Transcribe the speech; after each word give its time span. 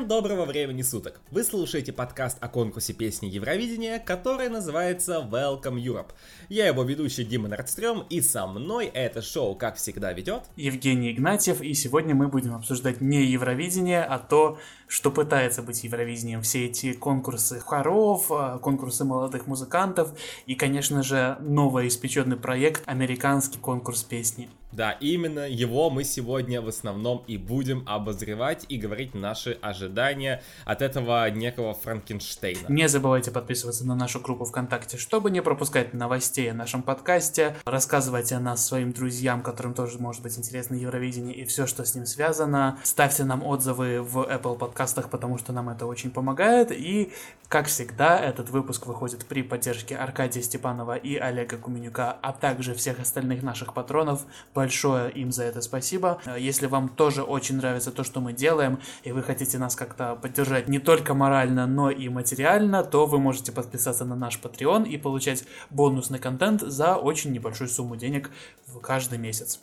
Всем 0.00 0.08
доброго 0.08 0.46
времени 0.46 0.80
суток! 0.80 1.20
Вы 1.30 1.44
слушаете 1.44 1.92
подкаст 1.92 2.38
о 2.40 2.48
конкурсе 2.48 2.94
песни 2.94 3.26
Евровидения, 3.26 3.98
который 3.98 4.48
называется 4.48 5.28
Welcome 5.30 5.76
Europe. 5.76 6.12
Я 6.48 6.68
его 6.68 6.84
ведущий 6.84 7.22
Дима 7.22 7.48
Нордстрём, 7.48 8.06
и 8.08 8.22
со 8.22 8.46
мной 8.46 8.86
это 8.86 9.20
шоу, 9.20 9.54
как 9.56 9.76
всегда, 9.76 10.14
ведет 10.14 10.44
Евгений 10.56 11.12
Игнатьев, 11.12 11.60
и 11.60 11.74
сегодня 11.74 12.14
мы 12.14 12.28
будем 12.28 12.54
обсуждать 12.54 13.02
не 13.02 13.26
Евровидение, 13.26 14.02
а 14.02 14.18
то, 14.18 14.58
что 14.88 15.10
пытается 15.10 15.60
быть 15.60 15.84
Евровидением. 15.84 16.40
Все 16.40 16.64
эти 16.64 16.94
конкурсы 16.94 17.60
хоров, 17.60 18.32
а, 18.32 18.58
конкурсы 18.58 19.04
молодых 19.04 19.46
музыкантов 19.46 20.18
и, 20.46 20.54
конечно 20.54 21.02
же, 21.02 21.36
новый 21.40 21.88
испеченный 21.88 22.38
проект 22.38 22.84
«Американский 22.86 23.58
конкурс 23.58 24.02
песни». 24.02 24.48
Да, 24.72 24.92
именно 24.92 25.48
его 25.48 25.90
мы 25.90 26.04
сегодня 26.04 26.62
в 26.62 26.68
основном 26.68 27.24
и 27.26 27.36
будем 27.36 27.82
обозревать 27.86 28.66
и 28.68 28.76
говорить 28.76 29.14
наши 29.14 29.58
ожидания 29.60 30.42
от 30.64 30.80
этого 30.80 31.28
некого 31.30 31.74
Франкенштейна. 31.74 32.66
Не 32.68 32.88
забывайте 32.88 33.32
подписываться 33.32 33.84
на 33.84 33.96
нашу 33.96 34.20
группу 34.20 34.44
ВКонтакте, 34.44 34.96
чтобы 34.96 35.30
не 35.30 35.42
пропускать 35.42 35.92
новостей 35.92 36.50
о 36.50 36.54
нашем 36.54 36.82
подкасте, 36.82 37.56
рассказывайте 37.64 38.36
о 38.36 38.40
нас 38.40 38.64
своим 38.64 38.92
друзьям, 38.92 39.42
которым 39.42 39.74
тоже 39.74 39.98
может 39.98 40.22
быть 40.22 40.38
интересно 40.38 40.76
Евровидение 40.76 41.34
и 41.34 41.44
все, 41.44 41.66
что 41.66 41.84
с 41.84 41.94
ним 41.96 42.06
связано. 42.06 42.78
Ставьте 42.84 43.24
нам 43.24 43.42
отзывы 43.44 44.02
в 44.02 44.18
Apple 44.18 44.56
подкастах, 44.56 45.10
потому 45.10 45.36
что 45.38 45.52
нам 45.52 45.68
это 45.68 45.86
очень 45.86 46.10
помогает. 46.10 46.70
И, 46.70 47.12
как 47.48 47.66
всегда, 47.66 48.20
этот 48.20 48.50
выпуск 48.50 48.86
выходит 48.86 49.26
при 49.26 49.42
поддержке 49.42 49.96
Аркадия 49.96 50.42
Степанова 50.42 50.96
и 50.96 51.16
Олега 51.16 51.56
Куменюка, 51.56 52.16
а 52.22 52.32
также 52.32 52.74
всех 52.74 53.00
остальных 53.00 53.42
наших 53.42 53.74
патронов 53.74 54.24
большое 54.60 55.10
им 55.12 55.32
за 55.32 55.44
это 55.44 55.62
спасибо. 55.62 56.20
Э, 56.26 56.36
если 56.38 56.66
вам 56.66 56.90
тоже 56.90 57.22
очень 57.22 57.56
нравится 57.56 57.90
то, 57.90 58.04
что 58.04 58.20
мы 58.20 58.34
делаем, 58.34 58.78
и 59.04 59.12
вы 59.12 59.22
хотите 59.22 59.56
нас 59.56 59.74
как-то 59.74 60.16
поддержать 60.16 60.68
не 60.68 60.78
только 60.78 61.14
морально, 61.14 61.66
но 61.66 61.90
и 61.90 62.10
материально, 62.10 62.84
то 62.84 63.06
вы 63.06 63.18
можете 63.18 63.52
подписаться 63.52 64.04
на 64.04 64.16
наш 64.16 64.38
Patreon 64.38 64.86
и 64.86 64.98
получать 64.98 65.44
бонусный 65.70 66.18
контент 66.18 66.60
за 66.60 66.96
очень 66.96 67.32
небольшую 67.32 67.68
сумму 67.68 67.96
денег 67.96 68.30
в 68.66 68.80
каждый 68.80 69.16
месяц. 69.16 69.60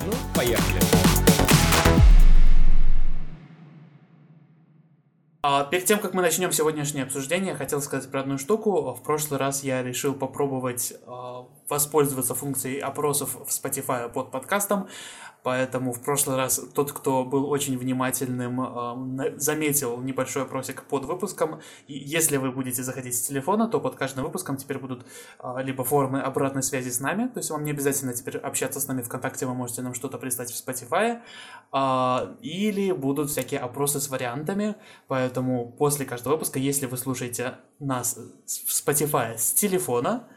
Ну, 0.00 0.12
поехали. 0.34 0.80
А 5.42 5.64
перед 5.64 5.84
тем, 5.84 5.98
как 5.98 6.14
мы 6.14 6.22
начнем 6.22 6.50
сегодняшнее 6.50 7.04
обсуждение, 7.04 7.54
хотел 7.54 7.82
сказать 7.82 8.10
про 8.10 8.20
одну 8.20 8.38
штуку. 8.38 8.94
В 8.94 9.02
прошлый 9.02 9.38
раз 9.38 9.62
я 9.62 9.82
решил 9.82 10.14
попробовать 10.14 10.94
э, 11.06 11.42
воспользоваться 11.68 12.34
функцией 12.34 12.80
опросов 12.80 13.36
в 13.46 13.48
Spotify 13.50 14.08
под 14.10 14.30
подкастом. 14.30 14.88
Поэтому 15.44 15.92
в 15.92 16.00
прошлый 16.00 16.36
раз 16.36 16.60
тот, 16.74 16.92
кто 16.92 17.24
был 17.24 17.48
очень 17.48 17.78
внимательным, 17.78 18.60
э, 18.60 19.38
заметил 19.38 19.98
небольшой 19.98 20.42
опросик 20.42 20.82
под 20.82 21.04
выпуском. 21.04 21.60
И 21.86 21.96
если 21.96 22.38
вы 22.38 22.50
будете 22.50 22.82
заходить 22.82 23.16
с 23.16 23.22
телефона, 23.22 23.68
то 23.68 23.80
под 23.80 23.94
каждым 23.94 24.24
выпуском 24.24 24.56
теперь 24.56 24.78
будут 24.78 25.06
э, 25.38 25.62
либо 25.62 25.84
формы 25.84 26.20
обратной 26.20 26.62
связи 26.62 26.90
с 26.90 27.00
нами, 27.00 27.28
то 27.28 27.38
есть 27.38 27.50
вам 27.50 27.64
не 27.64 27.70
обязательно 27.70 28.12
теперь 28.12 28.36
общаться 28.38 28.80
с 28.80 28.88
нами 28.88 29.02
ВКонтакте, 29.02 29.46
вы 29.46 29.54
можете 29.54 29.82
нам 29.82 29.94
что-то 29.94 30.18
прислать 30.18 30.52
в 30.52 30.68
Spotify, 30.68 31.20
э, 31.72 32.36
или 32.42 32.92
будут 32.92 33.30
всякие 33.30 33.60
опросы 33.60 34.00
с 34.00 34.10
вариантами. 34.10 34.74
Поэтому 35.06 35.72
после 35.78 36.04
каждого 36.04 36.34
выпуска, 36.34 36.58
если 36.58 36.86
вы 36.86 36.96
слушаете 36.96 37.54
нас 37.78 38.18
в 38.44 38.70
Spotify 38.70 39.38
с 39.38 39.52
телефона, 39.52 40.28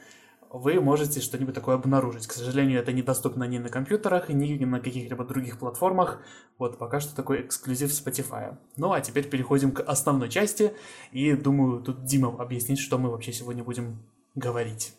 вы 0.53 0.81
можете 0.81 1.21
что-нибудь 1.21 1.55
такое 1.55 1.75
обнаружить. 1.75 2.27
К 2.27 2.33
сожалению, 2.33 2.79
это 2.79 2.91
недоступно 2.91 3.45
ни 3.45 3.57
на 3.57 3.69
компьютерах, 3.69 4.29
ни 4.29 4.63
на 4.65 4.79
каких-либо 4.79 5.23
других 5.23 5.57
платформах. 5.57 6.21
Вот 6.57 6.77
пока 6.77 6.99
что 6.99 7.15
такой 7.15 7.41
эксклюзив 7.41 7.89
Spotify. 7.89 8.57
Ну 8.75 8.91
а 8.91 9.01
теперь 9.01 9.29
переходим 9.29 9.71
к 9.71 9.81
основной 9.81 10.29
части. 10.29 10.73
И 11.11 11.33
думаю, 11.33 11.81
тут 11.81 12.03
Дима 12.03 12.35
объяснит, 12.37 12.79
что 12.79 12.97
мы 12.97 13.09
вообще 13.09 13.31
сегодня 13.31 13.63
будем 13.63 14.03
говорить. 14.35 14.93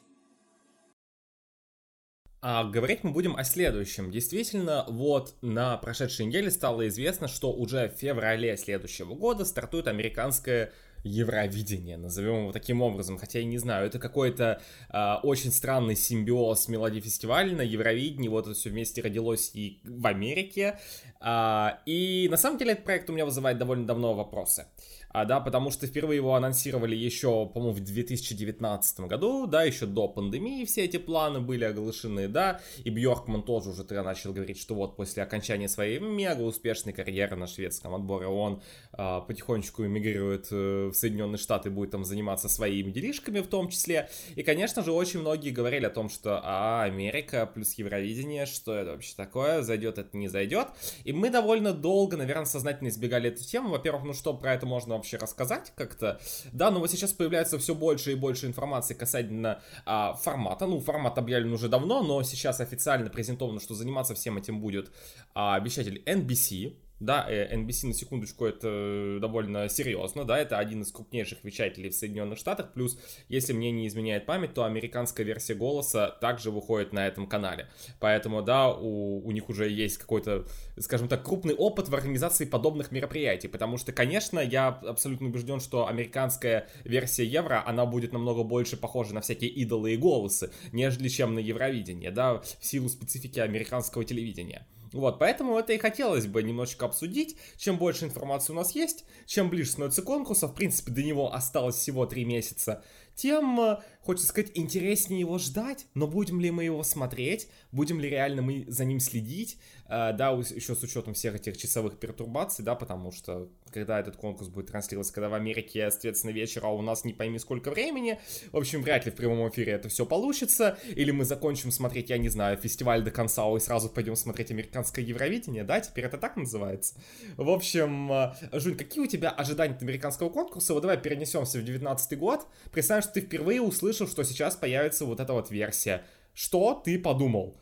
А 2.45 2.65
говорить 2.65 3.05
мы 3.05 3.13
будем 3.13 3.37
о 3.37 3.45
следующем. 3.45 4.11
Действительно, 4.11 4.85
вот 4.89 5.37
на 5.43 5.77
прошедшей 5.77 6.27
неделе 6.27 6.51
стало 6.51 6.89
известно, 6.89 7.29
что 7.29 7.53
уже 7.53 7.89
в 7.89 7.93
феврале 8.01 8.57
следующего 8.57 9.15
года 9.15 9.45
стартует 9.45 9.87
американская 9.87 10.73
Евровидение, 11.05 11.97
назовем 11.97 12.43
его 12.43 12.53
таким 12.53 12.83
образом, 12.83 13.19
хотя 13.19 13.41
я 13.41 13.45
не 13.45 13.59
знаю, 13.59 13.87
это 13.87 13.99
какой-то 13.99 14.61
э, 14.89 15.15
очень 15.23 15.51
странный 15.51 15.97
симбиоз 15.97 16.69
мелодий 16.69 17.01
фестиваля 17.01 17.55
на 17.57 17.63
Евровидении, 17.63 18.29
вот 18.29 18.47
это 18.47 18.55
все 18.55 18.71
вместе 18.71 19.03
родилось 19.03 19.51
и 19.55 19.81
в 19.85 20.07
Америке, 20.07 20.79
э, 21.21 21.69
и 21.87 22.29
на 22.31 22.37
самом 22.37 22.59
деле 22.59 22.73
этот 22.73 22.85
проект 22.85 23.11
у 23.11 23.13
меня 23.13 23.25
вызывает 23.25 23.59
довольно 23.59 23.87
давно 23.87 24.15
вопросы. 24.15 24.67
А, 25.13 25.25
да, 25.25 25.41
потому 25.41 25.71
что 25.71 25.87
впервые 25.87 26.17
его 26.17 26.35
анонсировали 26.35 26.97
еще, 26.97 27.47
по-моему, 27.47 27.75
в 27.75 27.81
2019 27.81 29.01
году, 29.01 29.47
да, 29.47 29.63
еще 29.63 29.87
до 29.87 30.09
пандемии 30.09 30.65
все 30.65 30.85
эти 30.85 30.97
планы 30.97 31.41
были 31.41 31.65
оглашены, 31.65 32.29
да, 32.29 32.61
и 32.85 32.91
Бьоркман 32.91 33.43
тоже 33.43 33.71
уже 33.71 33.85
тогда 33.85 34.03
начал 34.03 34.33
говорить, 34.33 34.59
что 34.59 34.75
вот 34.75 34.97
после 34.97 35.23
окончания 35.23 35.69
своей 35.69 35.99
мега 35.99 36.43
успешной 36.43 36.95
карьеры 36.95 37.37
на 37.37 37.47
шведском 37.47 37.95
отборе 37.95 38.27
он 38.27 38.63
а, 38.93 39.21
потихонечку 39.21 39.85
эмигрирует 39.85 40.49
э, 40.51 40.91
в 40.93 40.95
Соединенные 40.95 41.39
Штаты, 41.39 41.71
будет 41.71 41.91
там 41.91 42.05
заниматься 42.05 42.49
своими 42.49 42.91
делишками 42.91 43.41
в 43.41 43.47
том 43.47 43.69
числе, 43.69 44.09
и, 44.35 44.43
конечно 44.43 44.83
же, 44.83 44.93
очень 44.93 45.21
многие 45.21 45.51
говорили 45.51 45.85
о 45.85 45.91
том, 45.91 46.09
что, 46.09 46.41
а, 46.43 46.85
Америка 46.85 47.51
плюс 47.53 47.75
Евровидение, 47.75 48.47
что 48.47 48.75
это 48.75 48.93
вообще 48.93 49.15
такое, 49.17 49.63
зайдет 49.63 49.99
это, 49.99 50.17
не 50.17 50.29
зайдет, 50.29 50.69
и 51.05 51.13
мы 51.13 51.31
довольно 51.31 51.73
долго, 51.73 52.17
наверное, 52.17 52.47
сознательно 52.47 52.89
избегали 52.89 53.31
эту 53.31 53.45
тему, 53.45 53.71
во-первых, 53.71 54.05
ну 54.05 54.15
что 54.15 54.35
про 54.35 54.55
это 54.55 54.67
можно 54.67 55.02
вообще 55.03 55.17
рассказать 55.17 55.73
как-то. 55.75 56.21
Да, 56.53 56.71
но 56.71 56.79
вот 56.79 56.91
сейчас 56.91 57.13
появляется 57.13 57.59
все 57.59 57.75
больше 57.75 58.13
и 58.13 58.15
больше 58.15 58.47
информации 58.47 58.95
касательно 58.95 59.61
а, 59.85 60.15
формата. 60.15 60.67
Ну, 60.67 60.81
формат 60.81 61.19
объявлен 61.19 61.53
уже 61.53 61.69
давно, 61.69 62.03
но 62.03 62.23
сейчас 62.23 62.61
официально 62.61 63.11
презентовано, 63.11 63.61
что 63.61 63.75
заниматься 63.75 64.15
всем 64.15 64.39
этим 64.39 64.61
будет 64.61 64.93
а, 65.35 65.57
обещатель 65.57 66.03
NBC. 66.07 66.77
Да, 67.03 67.27
NBC, 67.29 67.89
на 67.89 67.95
секундочку, 67.95 68.47
это 68.47 69.19
довольно 69.21 69.69
серьезно, 69.69 70.25
да, 70.25 70.39
это 70.39 70.59
один 70.59 70.83
из 70.83 70.93
крупнейших 70.93 71.43
вещателей 71.43 71.91
в 71.91 71.97
Соединенных 71.97 72.39
Штатах, 72.39 72.73
плюс, 72.73 72.97
если 73.29 73.53
мне 73.53 73.73
не 73.73 73.89
изменяет 73.89 74.25
память, 74.25 74.55
то 74.55 74.63
американская 74.63 75.27
версия 75.27 75.55
голоса 75.55 76.17
также 76.21 76.53
выходит 76.53 76.93
на 76.93 77.09
этом 77.09 77.27
канале. 77.27 77.69
Поэтому, 77.99 78.41
да, 78.41 78.71
у, 78.71 79.21
у 79.27 79.33
них 79.33 79.49
уже 79.49 79.69
есть 79.69 79.99
какой-то, 79.99 80.47
скажем 80.79 81.09
так, 81.09 81.25
крупный 81.25 81.55
опыт 81.55 81.89
в 81.89 81.95
организации 81.97 82.45
подобных 82.45 82.93
мероприятий, 82.93 83.49
потому 83.49 83.79
что, 83.79 83.91
конечно, 83.91 84.39
я 84.39 84.69
абсолютно 84.69 85.27
убежден, 85.27 85.59
что 85.59 85.89
американская 85.89 86.69
версия 86.85 87.25
Евро, 87.25 87.65
она 87.67 87.85
будет 87.85 88.13
намного 88.13 88.45
больше 88.45 88.77
похожа 88.77 89.13
на 89.13 89.23
всякие 89.23 89.51
идолы 89.51 89.95
и 89.95 89.97
голосы, 89.97 90.53
нежели 90.71 91.09
чем 91.09 91.35
на 91.35 91.41
Евровидение, 91.41 92.13
да, 92.13 92.35
в 92.39 92.65
силу 92.65 92.89
специфики 92.89 93.41
американского 93.41 94.05
телевидения. 94.05 94.69
Вот, 94.93 95.19
поэтому 95.19 95.59
это 95.59 95.73
и 95.73 95.79
хотелось 95.79 96.27
бы 96.27 96.43
немножечко 96.43 96.87
обсудить. 96.87 97.37
Чем 97.57 97.79
больше 97.79 98.05
информации 98.05 98.53
у 98.53 98.57
нас 98.57 98.73
есть, 98.73 99.05
чем 99.27 99.49
ближе 99.49 99.71
становится 99.71 100.03
конкурса, 100.03 100.49
в 100.49 100.55
принципе, 100.55 100.93
до 100.93 101.03
него 101.03 101.33
осталось 101.33 101.77
всего 101.77 102.07
три 102.07 102.25
месяца, 102.25 102.85
тем, 103.15 103.61
э, 103.61 103.79
хочется 104.01 104.29
сказать, 104.29 104.51
интереснее 104.55 105.21
его 105.21 105.39
ждать, 105.39 105.87
но 105.95 106.07
будем 106.07 106.41
ли 106.41 106.51
мы 106.51 106.65
его 106.65 106.83
смотреть, 106.83 107.49
будем 107.71 108.01
ли 108.01 108.09
реально 108.09 108.43
мы 108.43 108.65
за 108.69 108.85
ним 108.85 109.01
следить, 109.01 109.59
э, 109.87 110.13
да, 110.13 110.31
еще 110.31 110.75
с 110.75 110.83
учетом 110.83 111.15
всех 111.15 111.35
этих 111.35 111.57
часовых 111.57 111.99
пертурбаций, 111.99 112.65
да, 112.65 112.75
потому 112.75 113.13
что 113.13 113.49
когда 113.73 114.01
этот 114.01 114.17
конкурс 114.17 114.49
будет 114.49 114.67
транслироваться, 114.67 115.13
когда 115.13 115.29
в 115.29 115.35
Америке, 115.35 115.91
соответственно, 115.91 116.33
вечер, 116.33 116.65
а 116.65 116.69
у 116.69 116.83
нас 116.83 117.05
не 117.05 117.13
пойми 117.13 117.39
сколько 117.39 117.71
времени, 117.71 118.19
в 118.51 118.57
общем, 118.57 118.83
вряд 118.83 119.07
ли 119.07 119.13
в 119.13 119.15
прямом 119.15 119.49
эфире 119.49 119.73
это 119.73 119.89
все 119.89 120.05
получится, 120.05 120.79
или 120.89 121.11
мы 121.11 121.25
закончим 121.25 121.71
смотреть, 121.71 122.11
я 122.11 122.19
не 122.19 122.29
знаю, 122.29 122.57
фестиваль 122.57 123.03
до 123.03 123.11
конца, 123.11 123.43
и 123.57 123.61
сразу 123.61 123.89
пойдем 123.89 124.17
смотреть 124.17 124.51
американское 124.51 125.05
Евровидение, 125.05 125.65
да, 125.65 125.81
теперь 125.81 126.05
это 126.05 126.19
так 126.19 126.37
называется. 126.37 126.95
В 127.37 127.49
общем, 127.49 128.13
э, 128.13 128.33
Жуль, 128.53 128.77
какие 128.77 129.03
у 129.03 129.07
тебя 129.07 129.31
ожидания 129.31 129.75
от 129.75 129.83
американского 129.83 130.29
конкурса? 130.29 130.75
Вот 130.75 130.81
давай 130.81 130.99
перенесемся 130.99 131.59
в 131.59 131.65
19 131.65 132.19
год, 132.19 132.47
представим, 132.71 133.03
что 133.03 133.12
ты 133.13 133.21
впервые 133.21 133.61
услышал, 133.61 134.07
что 134.07 134.25
сейчас 134.25 134.57
появится 134.57 135.05
вот 135.05 135.21
эта 135.21 135.33
вот 135.33 135.51
версия. 135.51 136.05
Что 136.35 136.75
ты 136.75 136.99
подумал? 136.99 137.61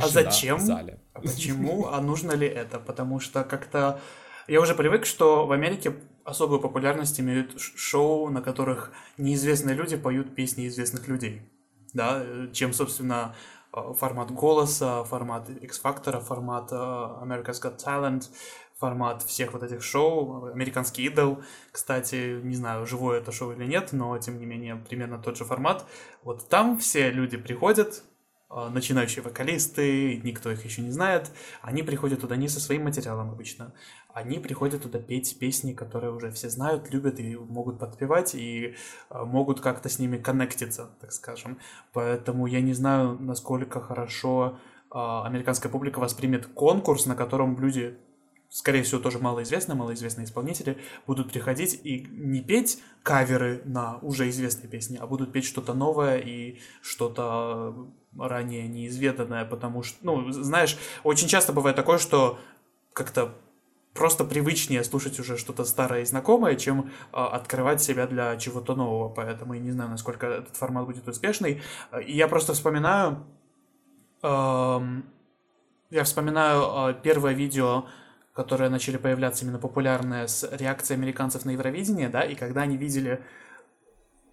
а 0.00 0.08
зачем? 0.08 0.58
В 0.58 0.62
зале. 0.62 1.00
А 1.12 1.20
почему? 1.20 1.88
А 1.88 2.00
нужно 2.00 2.32
ли 2.32 2.46
это? 2.46 2.78
Потому 2.78 3.20
что 3.20 3.44
как-то 3.44 4.00
я 4.46 4.60
уже 4.60 4.74
привык, 4.74 5.06
что 5.06 5.46
в 5.46 5.52
Америке 5.52 5.94
особую 6.24 6.60
популярность 6.60 7.20
имеют 7.20 7.60
шоу, 7.60 8.30
на 8.30 8.42
которых 8.42 8.92
неизвестные 9.18 9.74
люди 9.74 9.96
поют 9.96 10.34
песни 10.34 10.68
известных 10.68 11.08
людей. 11.08 11.42
Да, 11.92 12.24
чем, 12.52 12.72
собственно, 12.72 13.34
формат 13.72 14.30
голоса, 14.30 15.04
формат 15.04 15.48
X-фактора, 15.50 16.20
формат 16.20 16.72
э, 16.72 16.74
America's 16.74 17.62
Got 17.62 17.78
Talent, 17.84 18.28
формат 18.80 19.22
всех 19.22 19.52
вот 19.52 19.62
этих 19.62 19.82
шоу. 19.82 20.46
Американский 20.46 21.04
идол, 21.04 21.42
кстати, 21.70 22.40
не 22.42 22.56
знаю, 22.56 22.86
живое 22.86 23.20
это 23.20 23.30
шоу 23.30 23.52
или 23.52 23.66
нет, 23.66 23.92
но 23.92 24.18
тем 24.18 24.38
не 24.38 24.46
менее 24.46 24.76
примерно 24.76 25.18
тот 25.18 25.36
же 25.36 25.44
формат. 25.44 25.86
Вот 26.24 26.48
там 26.48 26.78
все 26.78 27.10
люди 27.10 27.36
приходят, 27.36 28.02
э, 28.50 28.68
начинающие 28.70 29.22
вокалисты, 29.22 30.16
никто 30.24 30.50
их 30.50 30.64
еще 30.64 30.80
не 30.80 30.90
знает, 30.90 31.30
они 31.60 31.82
приходят 31.82 32.20
туда 32.20 32.36
не 32.36 32.48
со 32.48 32.58
своим 32.58 32.84
материалом 32.84 33.30
обычно, 33.30 33.74
они 34.14 34.38
приходят 34.38 34.82
туда 34.82 34.98
петь 34.98 35.38
песни, 35.38 35.74
которые 35.74 36.12
уже 36.12 36.30
все 36.30 36.48
знают, 36.48 36.90
любят 36.90 37.20
и 37.20 37.36
могут 37.36 37.78
подпевать, 37.78 38.34
и 38.34 38.74
э, 39.10 39.24
могут 39.24 39.60
как-то 39.60 39.90
с 39.90 39.98
ними 39.98 40.16
коннектиться, 40.16 40.90
так 41.00 41.12
скажем. 41.12 41.58
Поэтому 41.92 42.46
я 42.46 42.62
не 42.62 42.72
знаю, 42.72 43.18
насколько 43.20 43.80
хорошо 43.82 44.58
э, 44.90 44.96
американская 44.96 45.70
публика 45.70 45.98
воспримет 45.98 46.46
конкурс, 46.46 47.04
на 47.04 47.14
котором 47.14 47.60
люди 47.60 47.98
скорее 48.50 48.82
всего, 48.82 49.00
тоже 49.00 49.18
малоизвестные, 49.20 49.76
малоизвестные 49.76 50.26
исполнители 50.26 50.76
будут 51.06 51.32
приходить 51.32 51.80
и 51.84 52.06
не 52.10 52.42
петь 52.42 52.82
каверы 53.02 53.62
на 53.64 53.98
уже 53.98 54.28
известные 54.28 54.68
песни, 54.68 54.98
а 55.00 55.06
будут 55.06 55.32
петь 55.32 55.44
что-то 55.44 55.72
новое 55.72 56.18
и 56.18 56.58
что-то 56.82 57.88
ранее 58.18 58.68
неизведанное, 58.68 59.44
потому 59.44 59.82
что, 59.82 59.98
ну, 60.02 60.30
знаешь, 60.32 60.76
очень 61.04 61.28
часто 61.28 61.52
бывает 61.52 61.76
такое, 61.76 61.98
что 61.98 62.38
как-то 62.92 63.34
просто 63.94 64.24
привычнее 64.24 64.84
слушать 64.84 65.18
уже 65.20 65.36
что-то 65.36 65.64
старое 65.64 66.02
и 66.02 66.04
знакомое, 66.04 66.56
чем 66.56 66.90
э, 67.12 67.16
открывать 67.16 67.82
себя 67.82 68.06
для 68.06 68.36
чего-то 68.36 68.74
нового. 68.74 69.08
Поэтому 69.08 69.54
я 69.54 69.60
не 69.60 69.70
знаю, 69.70 69.90
насколько 69.90 70.26
этот 70.26 70.56
формат 70.56 70.86
будет 70.86 71.06
успешный. 71.08 71.62
И 72.04 72.12
я 72.12 72.28
просто 72.28 72.52
вспоминаю... 72.52 73.24
Э, 74.22 74.80
я 75.90 76.04
вспоминаю 76.04 76.90
э, 76.90 76.94
первое 77.02 77.32
видео, 77.32 77.86
которое 78.32 78.70
начали 78.70 78.96
появляться 78.96 79.44
именно 79.44 79.58
популярное 79.58 80.26
с 80.26 80.48
реакцией 80.52 80.98
американцев 80.98 81.44
на 81.44 81.50
Евровидение, 81.50 82.08
да, 82.08 82.22
и 82.22 82.34
когда 82.34 82.62
они 82.62 82.76
видели 82.76 83.20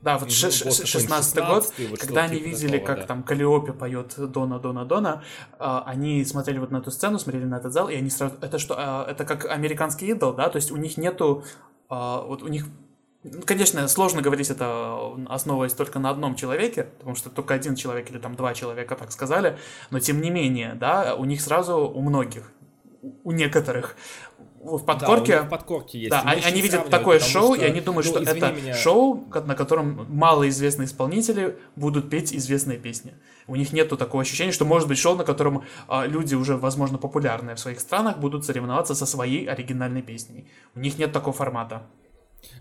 да, 0.02 0.18
вот 0.20 0.32
16 0.32 1.36
год, 1.38 1.74
вот 1.90 2.00
когда 2.00 2.24
они 2.24 2.38
типа 2.38 2.48
видели, 2.48 2.78
такого, 2.78 2.88
как 2.88 2.98
да. 3.00 3.06
там 3.08 3.24
Калиопе 3.24 3.74
поет 3.74 4.14
Дона, 4.18 4.60
Дона, 4.60 4.86
Дона, 4.86 5.24
э, 5.60 5.82
они 5.86 6.24
смотрели 6.24 6.60
вот 6.60 6.72
на 6.72 6.78
эту 6.78 6.92
сцену, 6.92 7.18
смотрели 7.18 7.46
на 7.46 7.56
этот 7.56 7.74
зал, 7.74 7.90
и 7.90 7.96
они 7.96 8.10
сразу... 8.12 8.36
Это 8.42 8.60
что, 8.60 8.76
э, 9.08 9.12
это 9.12 9.26
как 9.26 9.46
американский 9.46 10.08
идол, 10.08 10.34
да? 10.34 10.50
То 10.50 10.58
есть 10.58 10.72
у 10.72 10.78
них 10.78 10.98
нету... 10.98 11.44
Э, 11.90 12.22
вот 12.28 12.44
у 12.44 12.48
них 12.48 12.68
ну, 13.24 13.42
Конечно, 13.44 13.88
сложно 13.88 14.22
говорить 14.22 14.50
это, 14.52 15.16
основываясь 15.28 15.74
только 15.74 16.00
на 16.00 16.12
одном 16.12 16.36
человеке, 16.36 16.84
потому 17.00 17.16
что 17.16 17.30
только 17.30 17.56
один 17.56 17.76
человек 17.76 18.10
или 18.12 18.20
там 18.20 18.36
два 18.36 18.54
человека 18.54 18.96
так 18.96 19.12
сказали, 19.12 19.58
но 19.90 20.00
тем 20.00 20.22
не 20.22 20.30
менее, 20.30 20.76
да, 20.76 21.16
у 21.16 21.26
них 21.26 21.42
сразу, 21.42 21.78
у 21.78 22.02
многих, 22.02 22.52
у 23.24 23.32
некоторых 23.32 23.96
в 24.60 24.84
подкорке. 24.84 25.38
Да, 25.38 25.44
в 25.44 25.50
подкорке 25.50 26.00
есть. 26.00 26.12
Да, 26.12 26.22
они, 26.26 26.42
они 26.42 26.62
видят 26.62 26.90
такое 26.90 27.20
шоу, 27.20 27.56
что, 27.56 27.64
и 27.64 27.66
они 27.66 27.82
думают, 27.82 28.08
ну, 28.08 28.12
что 28.12 28.24
это 28.24 28.52
меня... 28.52 28.74
шоу, 28.74 29.28
на 29.34 29.56
котором 29.56 30.08
малоизвестные 30.10 30.88
исполнители 30.88 31.58
будут 31.76 32.10
петь 32.10 32.34
известные 32.34 32.78
песни. 32.78 33.14
У 33.48 33.56
них 33.56 33.72
нету 33.72 33.98
такого 33.98 34.24
ощущения, 34.24 34.52
что 34.52 34.66
может 34.66 34.88
быть 34.88 34.98
шоу, 34.98 35.16
на 35.16 35.24
котором 35.24 35.64
а, 35.88 36.06
люди 36.06 36.36
уже, 36.36 36.58
возможно, 36.58 36.98
популярные 36.98 37.56
в 37.56 37.60
своих 37.60 37.80
странах, 37.80 38.18
будут 38.18 38.46
соревноваться 38.46 38.96
со 38.96 39.06
своей 39.06 39.46
оригинальной 39.46 40.02
песней. 40.02 40.48
У 40.76 40.80
них 40.80 40.98
нет 40.98 41.14
такого 41.14 41.36
формата. 41.36 41.84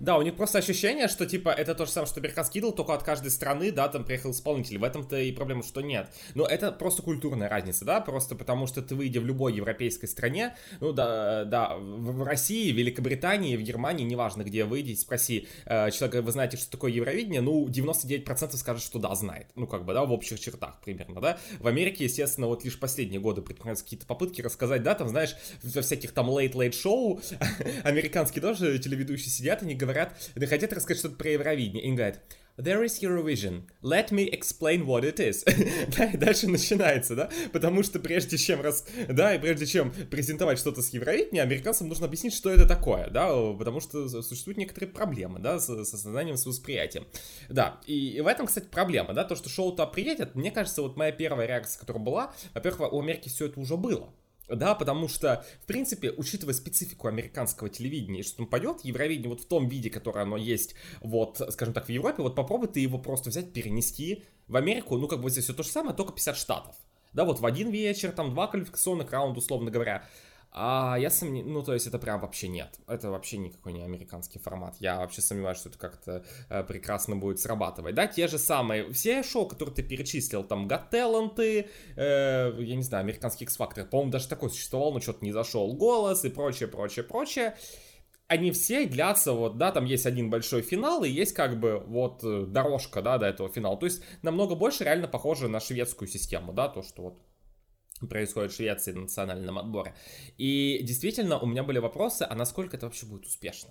Да, 0.01 0.19
у 0.19 0.23
них 0.23 0.37
просто 0.37 0.59
ощущение, 0.59 1.09
что 1.09 1.27
типа 1.27 1.51
это 1.51 1.75
то 1.75 1.87
же 1.87 1.93
самое, 1.93 2.09
что 2.09 2.21
американский 2.21 2.59
идол, 2.59 2.73
только 2.73 2.95
от 2.95 3.03
каждой 3.03 3.31
страны, 3.31 3.71
да, 3.73 3.89
там 3.89 4.05
приехал 4.05 4.31
исполнитель. 4.31 4.79
В 4.79 4.85
этом-то 4.85 5.19
и 5.19 5.33
проблема, 5.33 5.63
что 5.63 5.81
нет. 5.81 6.11
Но 6.35 6.47
это 6.47 6.73
просто 6.73 7.03
культурная 7.03 7.49
разница, 7.49 7.85
да, 7.85 8.01
просто 8.01 8.35
потому 8.35 8.67
что 8.67 8.83
ты 8.83 8.95
выйдя 8.95 9.21
в 9.21 9.27
любой 9.27 9.55
европейской 9.55 10.07
стране, 10.07 10.57
ну 10.81 10.93
да, 10.93 11.45
да, 11.45 11.77
в, 11.77 12.23
России, 12.25 12.73
в 12.73 12.77
Великобритании, 12.77 13.57
в 13.57 13.63
Германии, 13.63 14.05
неважно 14.05 14.43
где 14.43 14.65
выйди, 14.65 14.95
спроси 14.95 15.49
э, 15.65 15.91
человека, 15.91 16.23
вы 16.23 16.33
знаете, 16.33 16.57
что 16.57 16.71
такое 16.71 16.93
Евровидение, 16.93 17.41
ну 17.41 17.67
99% 17.69 18.57
скажет, 18.57 18.83
что 18.83 18.99
да, 18.99 19.15
знает. 19.15 19.47
Ну 19.55 19.67
как 19.67 19.85
бы, 19.85 19.95
да, 19.95 20.05
в 20.05 20.13
общих 20.13 20.41
чертах 20.41 20.81
примерно, 20.85 21.21
да. 21.21 21.39
В 21.61 21.67
Америке, 21.67 22.05
естественно, 22.05 22.47
вот 22.47 22.65
лишь 22.65 22.79
последние 22.79 23.21
годы 23.21 23.43
предпринимаются 23.43 23.85
какие-то 23.85 24.07
попытки 24.07 24.43
рассказать, 24.43 24.83
да, 24.83 24.95
там, 24.95 25.09
знаешь, 25.09 25.37
во 25.63 25.83
всяких 25.83 26.13
там 26.13 26.31
late-late 26.31 26.73
шоу 26.73 27.21
американские 27.85 28.43
тоже 28.43 28.79
телеведущие 28.79 29.31
сидят, 29.31 29.63
они 29.63 29.76
говорят, 29.77 30.17
они 30.35 30.47
хотят 30.47 30.73
рассказать 30.73 30.99
что-то 30.99 31.17
про 31.17 31.31
Евровидение, 31.31 31.85
и 31.85 31.93
говорят, 31.93 32.21
There 32.59 32.83
is 32.85 33.03
Eurovision. 33.03 33.65
Let 33.83 34.11
me 34.11 34.31
explain 34.33 34.87
what 34.87 35.05
it 35.05 35.21
is. 35.21 35.45
да, 35.97 36.07
и 36.07 36.17
дальше 36.17 36.49
начинается, 36.49 37.15
да, 37.15 37.31
потому 37.53 37.83
что 37.83 38.01
прежде 38.01 38.39
чем 38.39 38.63
раз, 38.63 38.87
да, 39.09 39.35
и 39.35 39.39
прежде 39.39 39.67
чем 39.67 39.93
презентовать 40.11 40.59
что-то 40.59 40.81
с 40.81 40.89
Евровидения, 40.89 41.43
американцам 41.43 41.87
нужно 41.89 42.07
объяснить, 42.07 42.33
что 42.33 42.51
это 42.51 42.67
такое, 42.67 43.11
да, 43.11 43.29
потому 43.53 43.81
что 43.81 44.09
существуют 44.23 44.57
некоторые 44.57 44.91
проблемы, 44.91 45.39
да, 45.39 45.59
с, 45.59 45.67
с 45.69 45.91
сознанием, 45.91 46.39
с 46.39 46.47
восприятием. 46.47 47.07
Да, 47.51 47.79
и, 47.87 48.13
и 48.17 48.21
в 48.23 48.27
этом, 48.27 48.47
кстати, 48.47 48.69
проблема, 48.71 49.13
да, 49.13 49.25
то, 49.25 49.37
что 49.37 49.51
шоу-то 49.51 49.87
приедет, 49.87 50.35
мне 50.35 50.51
кажется, 50.51 50.81
вот 50.81 50.97
моя 50.97 51.13
первая 51.13 51.47
реакция, 51.47 51.79
которая 51.81 52.03
была, 52.03 52.33
во-первых, 52.55 52.91
у 52.91 53.01
Америки 53.03 53.29
все 53.29 53.47
это 53.47 53.61
уже 53.61 53.77
было, 53.77 54.15
да, 54.49 54.75
потому 54.75 55.09
что, 55.09 55.45
в 55.63 55.67
принципе, 55.67 56.11
учитывая 56.11 56.55
специфику 56.55 57.09
американского 57.09 57.69
телевидения, 57.69 58.23
что 58.23 58.39
там 58.39 58.47
пойдет, 58.47 58.81
Евровидение 58.83 59.29
вот 59.29 59.41
в 59.41 59.47
том 59.47 59.69
виде, 59.69 59.91
которое 59.91 60.23
оно 60.23 60.37
есть, 60.37 60.75
вот, 61.01 61.41
скажем 61.51 61.75
так, 61.75 61.87
в 61.87 61.89
Европе, 61.89 62.23
вот 62.23 62.35
попробуй 62.35 62.69
ты 62.69 62.81
его 62.81 62.99
просто 62.99 63.31
взять, 63.31 63.53
перенести 63.53 64.25
в 64.47 64.57
Америку, 64.57 64.97
ну, 64.97 65.09
как 65.09 65.21
бы 65.21 65.31
здесь 65.31 65.45
все 65.45 65.55
то 65.55 65.63
же 65.63 65.69
самое, 65.69 65.97
только 65.97 66.13
50 66.13 66.37
штатов. 66.37 66.77
Да, 67.13 67.25
вот 67.25 67.41
в 67.41 67.47
один 67.47 67.71
вечер, 67.71 68.13
там 68.13 68.31
два 68.31 68.47
квалификационных 68.47 69.11
раунда, 69.11 69.39
условно 69.39 69.71
говоря. 69.71 70.05
А 70.59 70.97
я 70.99 71.11
сомневаюсь, 71.11 71.53
ну 71.53 71.63
то 71.63 71.75
есть 71.75 71.87
это 71.87 71.99
прям 71.99 72.19
вообще 72.19 72.49
нет, 72.49 72.81
это 72.89 73.11
вообще 73.11 73.37
никакой 73.37 73.75
не 73.75 73.83
американский 73.83 74.39
формат. 74.39 74.77
Я 74.81 74.97
вообще 74.97 75.21
сомневаюсь, 75.21 75.59
что 75.59 75.69
это 75.69 75.77
как-то 75.77 76.25
э, 76.49 76.65
прекрасно 76.65 77.15
будет 77.15 77.41
срабатывать. 77.41 77.95
Да, 77.95 78.07
те 78.07 78.27
же 78.27 78.39
самые, 78.39 78.91
все 78.91 79.23
шоу, 79.23 79.47
которые 79.47 79.75
ты 79.75 79.83
перечислил, 79.83 80.45
там 80.45 80.67
Got 80.67 80.91
Talent, 80.91 81.39
э, 81.39 82.55
я 82.59 82.75
не 82.75 82.83
знаю, 82.83 83.03
американский 83.03 83.45
X-Factor, 83.45 83.85
по-моему, 83.85 84.11
даже 84.11 84.29
такой 84.29 84.49
существовал, 84.49 84.95
но 84.95 85.01
что-то 85.01 85.23
не 85.23 85.33
зашел, 85.33 85.75
голос 85.75 86.25
и 86.25 86.31
прочее, 86.31 86.69
прочее, 86.71 87.05
прочее 87.05 87.55
они 88.29 88.51
все 88.51 88.87
длятся, 88.87 89.33
вот, 89.33 89.59
да, 89.59 89.71
там 89.73 89.85
есть 89.85 90.07
один 90.07 90.31
большой 90.31 90.63
финал, 90.63 91.05
и 91.05 91.11
есть 91.11 91.33
как 91.33 91.61
бы 91.61 91.85
вот 91.87 92.25
э, 92.25 92.47
дорожка, 92.47 93.03
да, 93.03 93.19
до 93.19 93.27
этого 93.27 93.49
финала. 93.51 93.77
То 93.77 93.87
есть 93.87 94.03
намного 94.23 94.55
больше 94.55 94.85
реально 94.85 95.07
похоже 95.07 95.49
на 95.49 95.61
шведскую 95.61 96.09
систему, 96.09 96.53
да, 96.53 96.69
то, 96.69 96.83
что 96.83 97.03
вот 97.03 97.19
происходит 98.01 98.53
в 98.53 98.57
Швеции 98.57 98.93
на 98.93 99.03
национальном 99.03 99.59
отборе. 99.59 99.95
И 100.37 100.81
действительно, 100.83 101.39
у 101.39 101.47
меня 101.47 101.63
были 101.63 101.79
вопросы, 101.79 102.27
а 102.29 102.35
насколько 102.35 102.77
это 102.77 102.87
вообще 102.87 103.07
будет 103.07 103.27
успешно. 103.27 103.71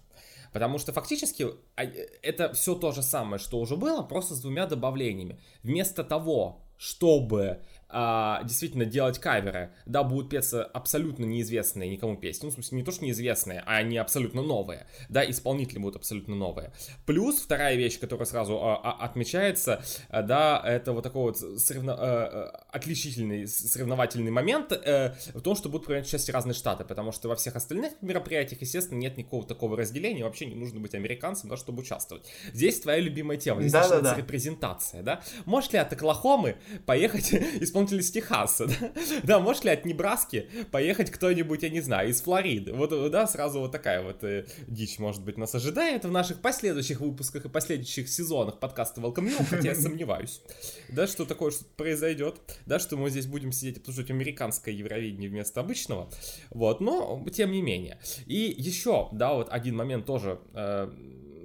Потому 0.54 0.78
что 0.78 0.94
фактически 0.94 1.48
а, 1.76 1.84
это 1.84 2.54
все 2.54 2.76
то 2.76 2.92
же 2.92 3.04
самое, 3.04 3.40
что 3.40 3.60
уже 3.60 3.76
было, 3.76 4.02
просто 4.04 4.36
с 4.36 4.42
двумя 4.42 4.66
добавлениями. 4.66 5.40
Вместо 5.64 6.04
того, 6.04 6.66
чтобы 6.78 7.62
а, 7.98 8.44
действительно 8.44 8.84
делать 8.84 9.20
каверы, 9.20 9.72
да, 9.86 10.04
будут 10.04 10.30
петься 10.30 10.66
абсолютно 10.66 11.24
неизвестные 11.24 11.90
никому 11.90 12.18
песни, 12.18 12.46
ну, 12.46 12.52
в 12.52 12.56
смысле, 12.56 12.80
не 12.80 12.84
то, 12.84 12.92
что 12.92 13.06
неизвестные, 13.06 13.64
а 13.66 13.78
они 13.78 13.98
абсолютно 13.98 14.42
новые, 14.42 14.86
да, 15.08 15.28
исполнители 15.30 15.80
будут 15.80 15.96
абсолютно 15.96 16.36
новые. 16.36 16.74
Плюс 17.06 17.40
вторая 17.40 17.76
вещь, 17.76 17.98
которая 17.98 18.26
сразу 18.26 18.62
а, 18.62 18.76
а, 18.76 19.06
отмечается, 19.06 19.82
а, 20.10 20.24
да, 20.24 20.62
это 20.66 20.92
вот 20.92 21.04
такой 21.04 21.24
вот 21.24 21.38
соревно... 21.38 21.96
а, 21.98 22.66
отличительный 22.70 23.48
соревновательный 23.48 24.32
момент 24.32 24.74
а, 24.74 25.16
в 25.34 25.40
том, 25.40 25.56
что 25.56 25.70
будут 25.70 25.88
принимать 25.88 26.06
участие 26.06 26.34
разные 26.34 26.54
штаты, 26.54 26.84
потому 26.84 27.14
что 27.14 27.30
во 27.30 27.38
всех 27.38 27.56
остальных 27.56 27.94
мероприятиях, 28.02 28.60
естественно, 28.60 29.00
нет 29.00 29.16
никакого 29.18 29.48
такого 29.48 29.78
разделения, 29.78 30.26
вообще 30.26 30.48
не 30.48 30.56
нужно 30.56 30.82
быть 30.82 30.96
американцем, 30.96 31.50
да, 31.50 31.56
чтобы 31.56 31.82
участвовать. 31.84 32.26
Здесь 32.52 32.82
твоя 32.82 33.00
любимая 33.00 33.38
тема, 33.38 33.62
здесь 33.62 33.72
да, 33.72 33.88
да, 33.88 34.02
да. 34.02 34.16
репрезентация, 34.16 35.02
да. 35.02 35.22
Может 35.46 35.72
ли 35.72 35.80
от 35.80 35.94
Оклахомы 35.94 36.58
поехать 36.86 37.32
исполнитель 37.86 38.00
из 38.00 38.12
Техаса, 38.12 38.68
да? 38.80 38.92
да, 39.24 39.40
может 39.40 39.64
ли 39.64 39.72
от 39.72 39.86
Небраски 39.86 40.50
поехать 40.72 41.12
кто-нибудь, 41.12 41.64
я 41.64 41.70
не 41.70 41.82
знаю, 41.82 42.10
из 42.10 42.22
Флориды? 42.22 42.74
Вот, 42.74 43.12
да, 43.12 43.28
сразу 43.28 43.60
вот 43.60 43.72
такая 43.72 44.02
вот 44.02 44.24
э, 44.24 44.46
дичь, 44.68 45.00
может 45.00 45.24
быть, 45.24 45.38
нас 45.38 45.54
ожидает 45.56 46.06
в 46.06 46.12
наших 46.12 46.42
последующих 46.42 47.00
выпусках 47.00 47.46
и 47.46 47.50
последующих 47.50 48.10
сезонах 48.10 48.60
подкаста 48.60 49.02
Welcome 49.02 49.30
New, 49.30 49.46
хотя 49.50 49.70
я 49.70 49.76
сомневаюсь, 49.76 50.42
да, 50.90 51.08
что 51.08 51.26
такое 51.26 51.52
что 51.52 51.66
произойдет, 51.78 52.36
да, 52.66 52.80
что 52.80 52.98
мы 52.98 53.10
здесь 53.10 53.28
будем 53.28 53.52
сидеть 53.52 53.78
обсуждать 53.78 54.10
американское 54.10 54.74
Евровидение 54.74 55.30
вместо 55.30 55.62
обычного, 55.62 56.10
вот, 56.50 56.82
но 56.82 57.24
тем 57.34 57.52
не 57.52 57.62
менее. 57.62 58.00
И 58.26 58.54
еще, 58.58 59.10
да, 59.12 59.34
вот 59.34 59.50
один 59.52 59.76
момент 59.76 60.06
тоже, 60.06 60.40
э, 60.54 60.90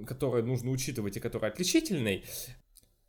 который 0.07 0.43
нужно 0.43 0.71
учитывать 0.71 1.17
и 1.17 1.19
который 1.19 1.49
отличительный, 1.49 2.23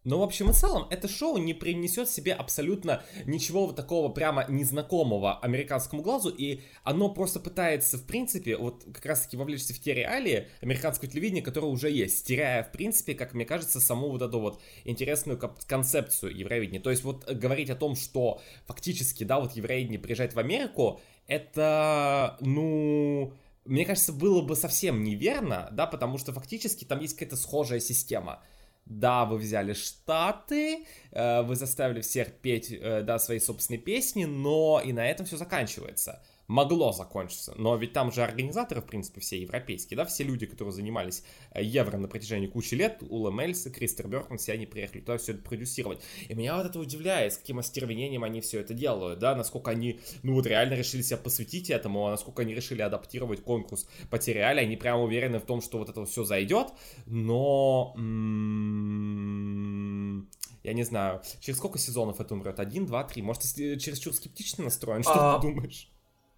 но 0.04 0.18
в 0.18 0.22
общем 0.22 0.50
и 0.50 0.52
целом 0.52 0.86
это 0.90 1.08
шоу 1.08 1.38
не 1.38 1.54
принесет 1.54 2.08
себе 2.08 2.32
абсолютно 2.32 3.04
ничего 3.24 3.66
вот 3.66 3.76
такого 3.76 4.08
прямо 4.08 4.44
незнакомого 4.48 5.38
американскому 5.38 6.02
глазу, 6.02 6.28
и 6.30 6.60
оно 6.82 7.08
просто 7.08 7.40
пытается, 7.40 7.98
в 7.98 8.04
принципе, 8.04 8.56
вот 8.56 8.84
как 8.92 9.06
раз 9.06 9.22
таки 9.22 9.36
вовлечься 9.36 9.74
в 9.74 9.80
те 9.80 9.94
реалии 9.94 10.48
американского 10.60 11.10
телевидения, 11.10 11.42
которое 11.42 11.68
уже 11.68 11.90
есть, 11.90 12.26
теряя, 12.26 12.64
в 12.64 12.72
принципе, 12.72 13.14
как 13.14 13.34
мне 13.34 13.44
кажется, 13.44 13.80
саму 13.80 14.10
вот 14.10 14.22
эту 14.22 14.40
вот 14.40 14.60
интересную 14.84 15.38
концепцию 15.66 16.36
Евровидения. 16.36 16.80
То 16.80 16.90
есть 16.90 17.04
вот 17.04 17.30
говорить 17.30 17.70
о 17.70 17.76
том, 17.76 17.94
что 17.94 18.40
фактически, 18.66 19.24
да, 19.24 19.40
вот 19.40 19.52
Евровидение 19.52 20.00
приезжает 20.00 20.34
в 20.34 20.38
Америку, 20.38 21.00
это, 21.26 22.36
ну, 22.40 23.32
мне 23.64 23.84
кажется, 23.84 24.12
было 24.12 24.42
бы 24.42 24.56
совсем 24.56 25.04
неверно, 25.04 25.68
да, 25.72 25.86
потому 25.86 26.18
что 26.18 26.32
фактически 26.32 26.84
там 26.84 27.00
есть 27.00 27.14
какая-то 27.14 27.36
схожая 27.36 27.80
система 27.80 28.42
да, 28.84 29.24
вы 29.24 29.38
взяли 29.38 29.72
Штаты, 29.72 30.86
э, 31.10 31.42
вы 31.42 31.56
заставили 31.56 32.00
всех 32.00 32.32
петь, 32.32 32.72
э, 32.72 33.02
да, 33.02 33.18
свои 33.18 33.38
собственные 33.38 33.80
песни, 33.80 34.24
но 34.24 34.80
и 34.84 34.92
на 34.92 35.08
этом 35.08 35.26
все 35.26 35.36
заканчивается 35.36 36.22
могло 36.46 36.92
закончиться. 36.92 37.54
Но 37.56 37.76
ведь 37.76 37.92
там 37.92 38.12
же 38.12 38.22
организаторы, 38.22 38.80
в 38.80 38.86
принципе, 38.86 39.20
все 39.20 39.40
европейские, 39.40 39.96
да, 39.96 40.04
все 40.04 40.24
люди, 40.24 40.46
которые 40.46 40.72
занимались 40.72 41.24
э, 41.52 41.62
евро 41.62 41.96
на 41.98 42.08
протяжении 42.08 42.46
кучи 42.46 42.74
лет, 42.74 43.02
Ула 43.08 43.30
Мельс, 43.30 43.62
Кристер 43.64 44.08
Бёркман, 44.08 44.38
все 44.38 44.52
они 44.52 44.66
приехали 44.66 45.00
туда 45.00 45.18
все 45.18 45.32
это 45.32 45.42
продюсировать. 45.42 46.00
И 46.28 46.34
меня 46.34 46.56
вот 46.56 46.66
это 46.66 46.78
удивляет, 46.78 47.32
с 47.32 47.38
каким 47.38 47.58
остервенением 47.58 48.24
они 48.24 48.40
все 48.40 48.60
это 48.60 48.74
делают, 48.74 49.18
да, 49.18 49.34
насколько 49.34 49.70
они, 49.70 50.00
ну 50.22 50.34
вот 50.34 50.46
реально 50.46 50.74
решили 50.74 51.02
себя 51.02 51.16
посвятить 51.16 51.70
этому, 51.70 52.06
а 52.06 52.10
насколько 52.10 52.42
они 52.42 52.54
решили 52.54 52.82
адаптировать 52.82 53.42
конкурс 53.42 53.88
по 54.10 54.18
Тереале, 54.18 54.62
они 54.62 54.76
прям 54.76 55.00
уверены 55.00 55.38
в 55.38 55.46
том, 55.46 55.62
что 55.62 55.78
вот 55.78 55.88
это 55.88 56.04
все 56.04 56.24
зайдет, 56.24 56.68
но... 57.06 57.94
М-м- 57.96 59.32
я 60.62 60.74
не 60.74 60.84
знаю, 60.84 61.22
через 61.40 61.58
сколько 61.58 61.78
сезонов 61.78 62.20
это 62.20 62.34
умрет? 62.34 62.60
Один, 62.60 62.86
два, 62.86 63.02
три? 63.04 63.20
Может, 63.20 63.42
если 63.42 63.76
чересчур 63.78 64.14
скептично 64.14 64.64
настроен, 64.64 65.02
что 65.02 65.14
а, 65.14 65.40
ты 65.40 65.48
думаешь? 65.48 65.91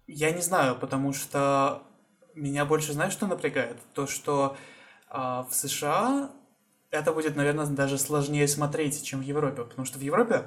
Я 0.07 0.31
не 0.31 0.41
знаю, 0.41 0.77
потому 0.77 1.13
что 1.13 1.83
меня 2.35 2.65
больше, 2.65 2.93
знаешь, 2.93 3.13
что 3.13 3.27
напрягает? 3.27 3.77
То, 3.93 4.07
что 4.07 4.55
э, 5.09 5.17
в 5.17 5.49
США 5.51 6.31
это 6.91 7.11
будет, 7.11 7.35
наверное, 7.35 7.65
даже 7.65 7.97
сложнее 7.97 8.47
смотреть, 8.47 9.03
чем 9.03 9.21
в 9.21 9.23
Европе. 9.23 9.63
Потому 9.63 9.85
что 9.85 9.97
в 9.99 10.01
Европе 10.01 10.45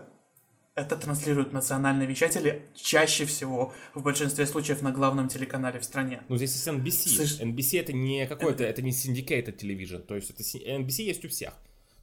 это 0.75 0.97
транслируют 0.97 1.53
национальные 1.53 2.07
вещатели 2.07 2.62
чаще 2.75 3.25
всего, 3.27 3.73
в 3.95 4.03
большинстве 4.03 4.47
случаев, 4.47 4.81
на 4.81 4.93
главном 4.93 5.29
телеканале 5.29 5.81
в 5.81 5.85
стране. 5.85 6.23
Ну, 6.29 6.37
здесь 6.37 6.53
есть 6.53 6.69
NBC. 6.69 7.17
Слышь... 7.17 7.41
NBC 7.41 7.81
это 7.81 7.93
не 7.93 8.27
какой-то, 8.27 8.65
это 8.65 8.81
не 8.81 8.93
syndicated 8.93 9.59
television, 9.59 9.99
то 9.99 10.15
есть 10.15 10.31
это 10.31 10.43
NBC 10.43 11.03
есть 11.03 11.25
у 11.25 11.29
всех. 11.29 11.55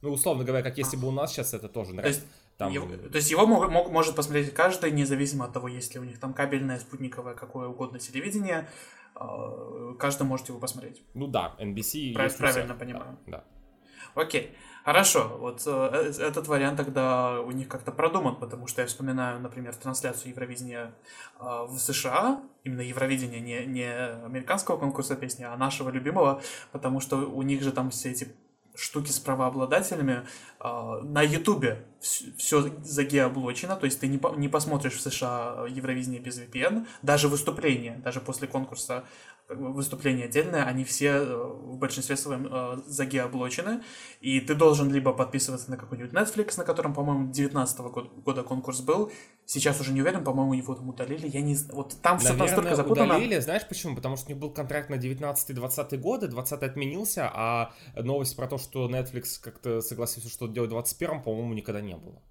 Ну, 0.02 0.10
условно 0.12 0.44
говоря, 0.44 0.62
как 0.62 0.76
если 0.76 0.96
бы 0.96 1.08
у 1.08 1.10
нас 1.10 1.32
сейчас 1.32 1.54
это 1.54 1.68
тоже 1.68 1.94
нравится. 1.94 2.20
Там... 2.58 2.72
Его, 2.72 2.86
то 2.86 3.16
есть 3.16 3.30
его 3.30 3.46
мог, 3.46 3.70
мог, 3.70 3.90
может 3.90 4.16
посмотреть 4.16 4.54
каждый, 4.54 4.90
независимо 4.90 5.44
от 5.44 5.52
того, 5.52 5.68
есть 5.68 5.94
ли 5.94 6.00
у 6.00 6.04
них 6.04 6.18
там 6.18 6.32
кабельное, 6.32 6.78
спутниковое, 6.78 7.34
какое 7.34 7.68
угодно 7.68 7.98
телевидение. 7.98 8.68
А, 9.14 9.94
каждый 9.98 10.22
может 10.22 10.48
его 10.48 10.58
посмотреть. 10.58 11.02
Ну 11.14 11.26
да, 11.26 11.54
NBC. 11.58 12.14
Прав, 12.14 12.36
правильно 12.36 12.74
понимаю. 12.74 13.18
Да, 13.26 13.38
да. 13.38 14.22
Окей. 14.22 14.56
Хорошо, 14.86 15.36
вот 15.40 15.64
э, 15.66 16.12
э, 16.16 16.22
этот 16.22 16.46
вариант 16.46 16.76
тогда 16.76 17.40
у 17.40 17.50
них 17.50 17.66
как-то 17.66 17.90
продуман, 17.90 18.36
потому 18.36 18.68
что 18.68 18.82
я 18.82 18.86
вспоминаю, 18.86 19.40
например, 19.40 19.74
трансляцию 19.74 20.30
Евровидения 20.30 20.94
э, 21.40 21.42
в 21.42 21.76
США, 21.76 22.40
именно 22.62 22.82
Евровидение, 22.82 23.40
не, 23.40 23.66
не 23.66 23.92
американского 24.24 24.76
конкурса 24.76 25.16
песни, 25.16 25.42
а 25.42 25.56
нашего 25.56 25.90
любимого, 25.90 26.40
потому 26.70 27.00
что 27.00 27.16
у 27.16 27.42
них 27.42 27.64
же 27.64 27.72
там 27.72 27.90
все 27.90 28.12
эти 28.12 28.32
штуки 28.76 29.10
с 29.10 29.18
правообладателями. 29.18 30.26
А, 30.60 31.00
на 31.02 31.22
Ютубе 31.22 31.84
все 32.00 32.70
загеоблочено, 32.82 33.76
то 33.76 33.86
есть 33.86 34.00
ты 34.00 34.06
не, 34.06 34.20
не 34.36 34.48
посмотришь 34.48 34.94
в 34.94 35.00
США 35.00 35.66
Евровидение 35.68 36.20
без 36.20 36.38
VPN, 36.38 36.86
даже 37.02 37.28
выступления, 37.28 38.00
даже 38.04 38.20
после 38.20 38.48
конкурса 38.48 39.04
выступления 39.48 40.24
отдельные, 40.24 40.62
они 40.62 40.84
все 40.84 41.08
э, 41.08 41.36
в 41.36 41.78
большинстве 41.78 42.16
своем 42.16 42.48
э, 42.50 42.78
загеоблочены, 42.86 43.82
и 44.20 44.40
ты 44.40 44.54
должен 44.54 44.92
либо 44.92 45.12
подписываться 45.12 45.70
на 45.70 45.76
какой-нибудь 45.76 46.12
Netflix, 46.12 46.56
на 46.56 46.64
котором, 46.64 46.94
по-моему, 46.94 47.30
19 47.30 47.78
года, 47.78 48.08
года 48.08 48.42
конкурс 48.42 48.80
был, 48.80 49.12
сейчас 49.44 49.80
уже 49.80 49.92
не 49.92 50.02
уверен, 50.02 50.24
по-моему, 50.24 50.54
его 50.54 50.74
там 50.74 50.88
удалили, 50.88 51.28
я 51.28 51.40
не 51.40 51.54
знаю, 51.54 51.76
вот 51.76 51.96
там 52.02 52.18
все 52.18 52.32
настолько 52.32 52.74
запутано. 52.74 53.14
удалили, 53.14 53.38
знаешь 53.38 53.66
почему? 53.68 53.94
Потому 53.94 54.16
что 54.16 54.26
у 54.26 54.28
них 54.30 54.38
был 54.38 54.50
контракт 54.50 54.90
на 54.90 54.96
19-20 54.96 55.96
годы, 55.98 56.28
20 56.28 56.62
отменился, 56.62 57.30
а 57.32 57.72
новость 57.94 58.36
про 58.36 58.48
то, 58.48 58.58
что 58.58 58.88
Netflix 58.90 59.40
как-то 59.40 59.80
согласился 59.80 60.28
что 60.28 60.48
делать 60.48 60.70
в 60.70 60.72
21 60.72 61.22
по-моему, 61.22 61.54
никогда 61.54 61.80
не 61.80 61.96
было. 61.96 62.22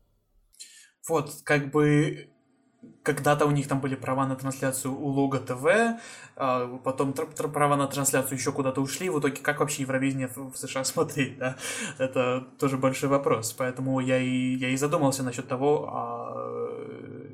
Вот, 1.08 1.32
как 1.44 1.72
бы 1.72 2.35
когда-то 3.04 3.46
у 3.46 3.52
них 3.52 3.68
там 3.68 3.80
были 3.82 3.96
права 3.96 4.26
на 4.26 4.36
трансляцию 4.36 5.00
у 5.00 5.08
Лога 5.08 5.40
ТВ, 5.40 6.00
а, 6.36 6.78
потом 6.84 7.14
права 7.14 7.76
на 7.76 7.88
трансляцию 7.88 8.38
еще 8.38 8.52
куда-то 8.52 8.82
ушли. 8.82 9.10
В 9.10 9.20
итоге, 9.20 9.42
как 9.42 9.60
вообще 9.60 9.84
Евровидение 9.84 10.30
в 10.36 10.56
США 10.56 10.84
смотреть, 10.86 11.38
да? 11.38 11.56
Это 11.98 12.48
тоже 12.60 12.78
большой 12.78 13.10
вопрос. 13.10 13.54
Поэтому 13.54 14.00
я 14.00 14.18
и, 14.18 14.56
я 14.56 14.70
и 14.70 14.78
задумался 14.78 15.24
насчет 15.24 15.48
того, 15.48 15.90
а 15.92 16.26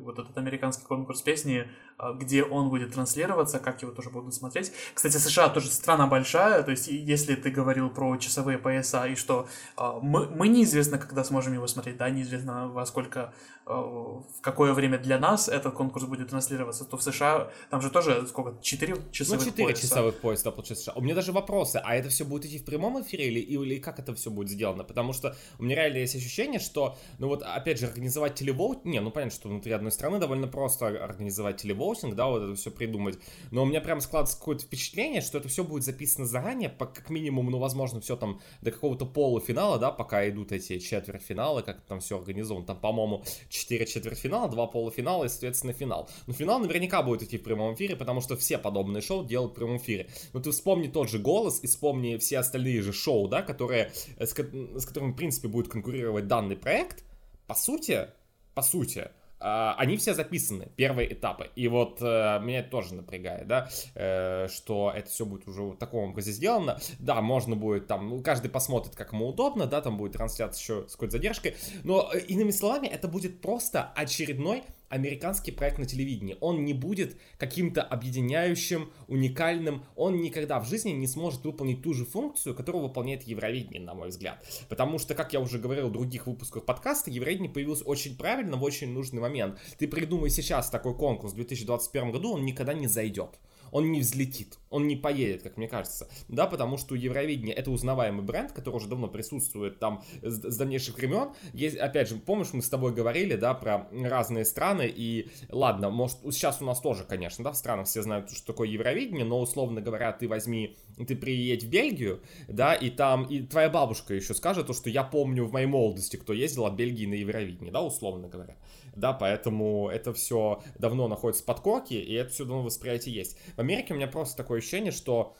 вот 0.01 0.19
этот 0.19 0.37
американский 0.37 0.85
конкурс 0.85 1.21
песни, 1.21 1.67
где 2.15 2.43
он 2.43 2.69
будет 2.69 2.93
транслироваться, 2.93 3.59
как 3.59 3.81
его 3.81 3.91
тоже 3.91 4.09
будут 4.09 4.33
смотреть. 4.33 4.71
Кстати, 4.93 5.17
США 5.17 5.49
тоже 5.49 5.67
страна 5.67 6.07
большая, 6.07 6.63
то 6.63 6.71
есть 6.71 6.87
если 6.87 7.35
ты 7.35 7.49
говорил 7.51 7.89
про 7.89 8.17
часовые 8.17 8.57
пояса 8.57 9.05
и 9.05 9.15
что 9.15 9.47
а, 9.75 9.99
мы, 10.01 10.27
мы 10.27 10.47
неизвестно, 10.47 10.97
когда 10.97 11.23
сможем 11.23 11.53
его 11.53 11.67
смотреть, 11.67 11.97
да, 11.97 12.09
неизвестно 12.09 12.67
во 12.69 12.85
сколько, 12.85 13.33
а, 13.65 13.73
в 13.81 14.41
какое 14.41 14.73
время 14.73 14.97
для 14.97 15.19
нас 15.19 15.47
этот 15.47 15.73
конкурс 15.73 16.05
будет 16.05 16.29
транслироваться, 16.29 16.85
то 16.85 16.97
в 16.97 17.03
США 17.03 17.51
там 17.69 17.81
же 17.81 17.89
тоже 17.89 18.25
сколько, 18.27 18.61
4 18.61 18.95
часовых 19.11 19.45
Ну, 19.45 19.51
4 19.51 19.67
пояса. 19.67 19.81
часовых 19.81 20.15
пояса, 20.15 20.51
получается. 20.51 20.85
США. 20.85 20.93
У 20.95 21.01
меня 21.01 21.15
даже 21.15 21.31
вопросы, 21.31 21.81
а 21.83 21.95
это 21.95 22.09
все 22.09 22.25
будет 22.25 22.45
идти 22.45 22.59
в 22.59 22.65
прямом 22.65 23.01
эфире 23.01 23.27
или, 23.27 23.39
или 23.39 23.79
как 23.79 23.99
это 23.99 24.13
все 24.15 24.29
будет 24.31 24.49
сделано? 24.49 24.83
Потому 24.83 25.13
что 25.13 25.35
у 25.59 25.63
меня 25.63 25.75
реально 25.75 25.97
есть 25.97 26.15
ощущение, 26.15 26.59
что, 26.59 26.97
ну 27.19 27.27
вот, 27.27 27.43
опять 27.43 27.79
же, 27.79 27.87
организовать 27.87 28.35
телевоут, 28.35 28.85
не, 28.85 28.99
ну 28.99 29.11
понятно, 29.11 29.35
что 29.35 29.49
внутри 29.49 29.71
одной 29.71 29.91
страны 29.91 30.19
довольно 30.19 30.47
просто 30.47 30.87
организовать 30.87 31.57
телевоутинг, 31.91 32.15
да, 32.15 32.27
вот 32.27 32.43
это 32.43 32.55
все 32.55 32.71
придумать. 32.71 33.19
Но 33.51 33.63
у 33.63 33.65
меня 33.65 33.81
прям 33.81 34.01
складывается 34.01 34.37
какое-то 34.37 34.63
впечатление, 34.63 35.21
что 35.21 35.37
это 35.37 35.47
все 35.47 35.63
будет 35.63 35.83
записано 35.83 36.25
заранее, 36.25 36.69
по, 36.69 36.85
как 36.85 37.09
минимум, 37.09 37.49
ну, 37.49 37.59
возможно, 37.59 38.01
все 38.01 38.15
там 38.15 38.41
до 38.61 38.71
какого-то 38.71 39.05
полуфинала, 39.05 39.77
да, 39.77 39.91
пока 39.91 40.27
идут 40.29 40.51
эти 40.51 40.79
четвертьфиналы, 40.79 41.63
как 41.63 41.81
там 41.81 41.99
все 41.99 42.17
организовано. 42.17 42.65
Там, 42.65 42.79
по-моему, 42.79 43.23
4 43.49 43.85
четвертьфинала, 43.85 44.49
2 44.49 44.67
полуфинала 44.67 45.25
и, 45.25 45.29
соответственно, 45.29 45.73
финал. 45.73 46.09
Но 46.27 46.33
финал 46.33 46.59
наверняка 46.59 47.01
будет 47.03 47.23
идти 47.23 47.37
в 47.37 47.43
прямом 47.43 47.75
эфире, 47.75 47.95
потому 47.95 48.21
что 48.21 48.37
все 48.37 48.57
подобные 48.57 49.01
шоу 49.01 49.25
делают 49.25 49.53
в 49.53 49.55
прямом 49.55 49.77
эфире. 49.77 50.09
Но 50.33 50.39
ты 50.39 50.51
вспомни 50.51 50.87
тот 50.87 51.09
же 51.09 51.19
голос 51.19 51.59
и 51.63 51.67
вспомни 51.67 52.17
все 52.17 52.39
остальные 52.39 52.81
же 52.81 52.93
шоу, 52.93 53.27
да, 53.27 53.41
которые, 53.41 53.91
с, 54.19 54.31
с 54.31 54.85
которыми, 54.85 55.11
в 55.11 55.15
принципе, 55.15 55.47
будет 55.47 55.67
конкурировать 55.67 56.27
данный 56.27 56.55
проект. 56.55 57.03
По 57.47 57.55
сути, 57.55 58.07
по 58.53 58.61
сути, 58.61 59.09
они 59.41 59.97
все 59.97 60.13
записаны, 60.13 60.69
первые 60.75 61.13
этапы. 61.13 61.49
И 61.55 61.67
вот 61.67 61.99
э, 62.01 62.39
меня 62.41 62.59
это 62.59 62.69
тоже 62.69 62.93
напрягает, 62.93 63.47
да, 63.47 63.69
э, 63.95 64.47
что 64.49 64.91
это 64.95 65.09
все 65.09 65.25
будет 65.25 65.47
уже 65.47 65.63
в 65.63 65.75
таком 65.77 66.11
образе 66.11 66.31
сделано. 66.31 66.79
Да, 66.99 67.21
можно 67.21 67.55
будет 67.55 67.87
там, 67.87 68.09
ну, 68.09 68.21
каждый 68.21 68.49
посмотрит, 68.49 68.95
как 68.95 69.13
ему 69.13 69.29
удобно, 69.29 69.65
да, 69.65 69.81
там 69.81 69.97
будет 69.97 70.13
трансляция 70.13 70.61
еще 70.61 70.87
с 70.87 70.93
какой-то 70.93 71.13
задержкой. 71.13 71.55
Но, 71.83 72.09
э, 72.13 72.19
иными 72.19 72.51
словами, 72.51 72.87
это 72.87 73.07
будет 73.07 73.41
просто 73.41 73.91
очередной 73.95 74.63
американский 74.91 75.51
проект 75.51 75.79
на 75.79 75.85
телевидении. 75.85 76.37
Он 76.41 76.63
не 76.65 76.73
будет 76.73 77.17
каким-то 77.37 77.81
объединяющим, 77.81 78.91
уникальным. 79.07 79.83
Он 79.95 80.21
никогда 80.21 80.59
в 80.59 80.67
жизни 80.67 80.91
не 80.91 81.07
сможет 81.07 81.43
выполнить 81.43 81.81
ту 81.81 81.93
же 81.93 82.05
функцию, 82.05 82.53
которую 82.53 82.83
выполняет 82.83 83.23
Евровидение, 83.23 83.81
на 83.81 83.93
мой 83.93 84.09
взгляд. 84.09 84.45
Потому 84.69 84.99
что, 84.99 85.15
как 85.15 85.33
я 85.33 85.39
уже 85.39 85.57
говорил 85.57 85.87
в 85.87 85.93
других 85.93 86.27
выпусках 86.27 86.65
подкаста, 86.65 87.09
Евровидение 87.09 87.51
появилось 87.51 87.81
очень 87.85 88.17
правильно 88.17 88.57
в 88.57 88.63
очень 88.63 88.91
нужный 88.91 89.21
момент. 89.21 89.57
Ты 89.77 89.87
придумай 89.87 90.29
сейчас 90.29 90.69
такой 90.69 90.95
конкурс 90.95 91.33
в 91.33 91.35
2021 91.35 92.11
году, 92.11 92.33
он 92.33 92.45
никогда 92.45 92.73
не 92.73 92.87
зайдет 92.87 93.39
он 93.71 93.91
не 93.91 94.01
взлетит, 94.01 94.59
он 94.69 94.87
не 94.87 94.95
поедет, 94.95 95.43
как 95.43 95.57
мне 95.57 95.67
кажется, 95.67 96.09
да, 96.27 96.47
потому 96.47 96.77
что 96.77 96.95
Евровидение 96.95 97.55
это 97.55 97.71
узнаваемый 97.71 98.23
бренд, 98.23 98.51
который 98.51 98.75
уже 98.75 98.87
давно 98.87 99.07
присутствует 99.07 99.79
там 99.79 100.03
с, 100.21 100.41
с 100.41 100.57
давнейших 100.57 100.97
времен. 100.97 101.29
Есть, 101.53 101.77
опять 101.77 102.09
же, 102.09 102.15
помнишь, 102.15 102.53
мы 102.53 102.61
с 102.61 102.69
тобой 102.69 102.93
говорили, 102.93 103.35
да, 103.35 103.53
про 103.53 103.87
разные 103.91 104.45
страны, 104.45 104.91
и 104.93 105.29
ладно, 105.49 105.89
может, 105.89 106.19
сейчас 106.31 106.61
у 106.61 106.65
нас 106.65 106.79
тоже, 106.79 107.03
конечно, 107.03 107.43
да, 107.43 107.51
в 107.51 107.57
странах 107.57 107.87
все 107.87 108.01
знают, 108.01 108.29
что 108.31 108.47
такое 108.47 108.67
Евровидение, 108.67 109.25
но, 109.25 109.39
условно 109.39 109.81
говоря, 109.81 110.11
ты 110.11 110.27
возьми, 110.27 110.77
ты 111.07 111.15
приедь 111.15 111.63
в 111.63 111.69
Бельгию, 111.69 112.21
да, 112.47 112.73
и 112.73 112.89
там, 112.89 113.23
и 113.23 113.41
твоя 113.41 113.69
бабушка 113.69 114.13
еще 114.13 114.33
скажет 114.33 114.67
то, 114.67 114.73
что 114.73 114.89
я 114.89 115.03
помню 115.03 115.45
в 115.45 115.51
моей 115.51 115.67
молодости, 115.67 116.17
кто 116.17 116.33
ездил 116.33 116.65
от 116.65 116.73
Бельгии 116.73 117.05
на 117.05 117.15
Евровидение, 117.15 117.71
да, 117.71 117.81
условно 117.81 118.27
говоря 118.27 118.57
да, 118.95 119.13
поэтому 119.13 119.89
это 119.89 120.13
все 120.13 120.61
давно 120.77 121.07
находится 121.07 121.43
под 121.43 121.59
корки, 121.59 121.93
и 121.93 122.13
это 122.13 122.31
все 122.31 122.45
давно 122.45 122.63
восприятие 122.63 123.15
есть. 123.15 123.37
В 123.55 123.59
Америке 123.59 123.93
у 123.93 123.97
меня 123.97 124.07
просто 124.07 124.37
такое 124.37 124.59
ощущение, 124.59 124.91
что 124.91 125.35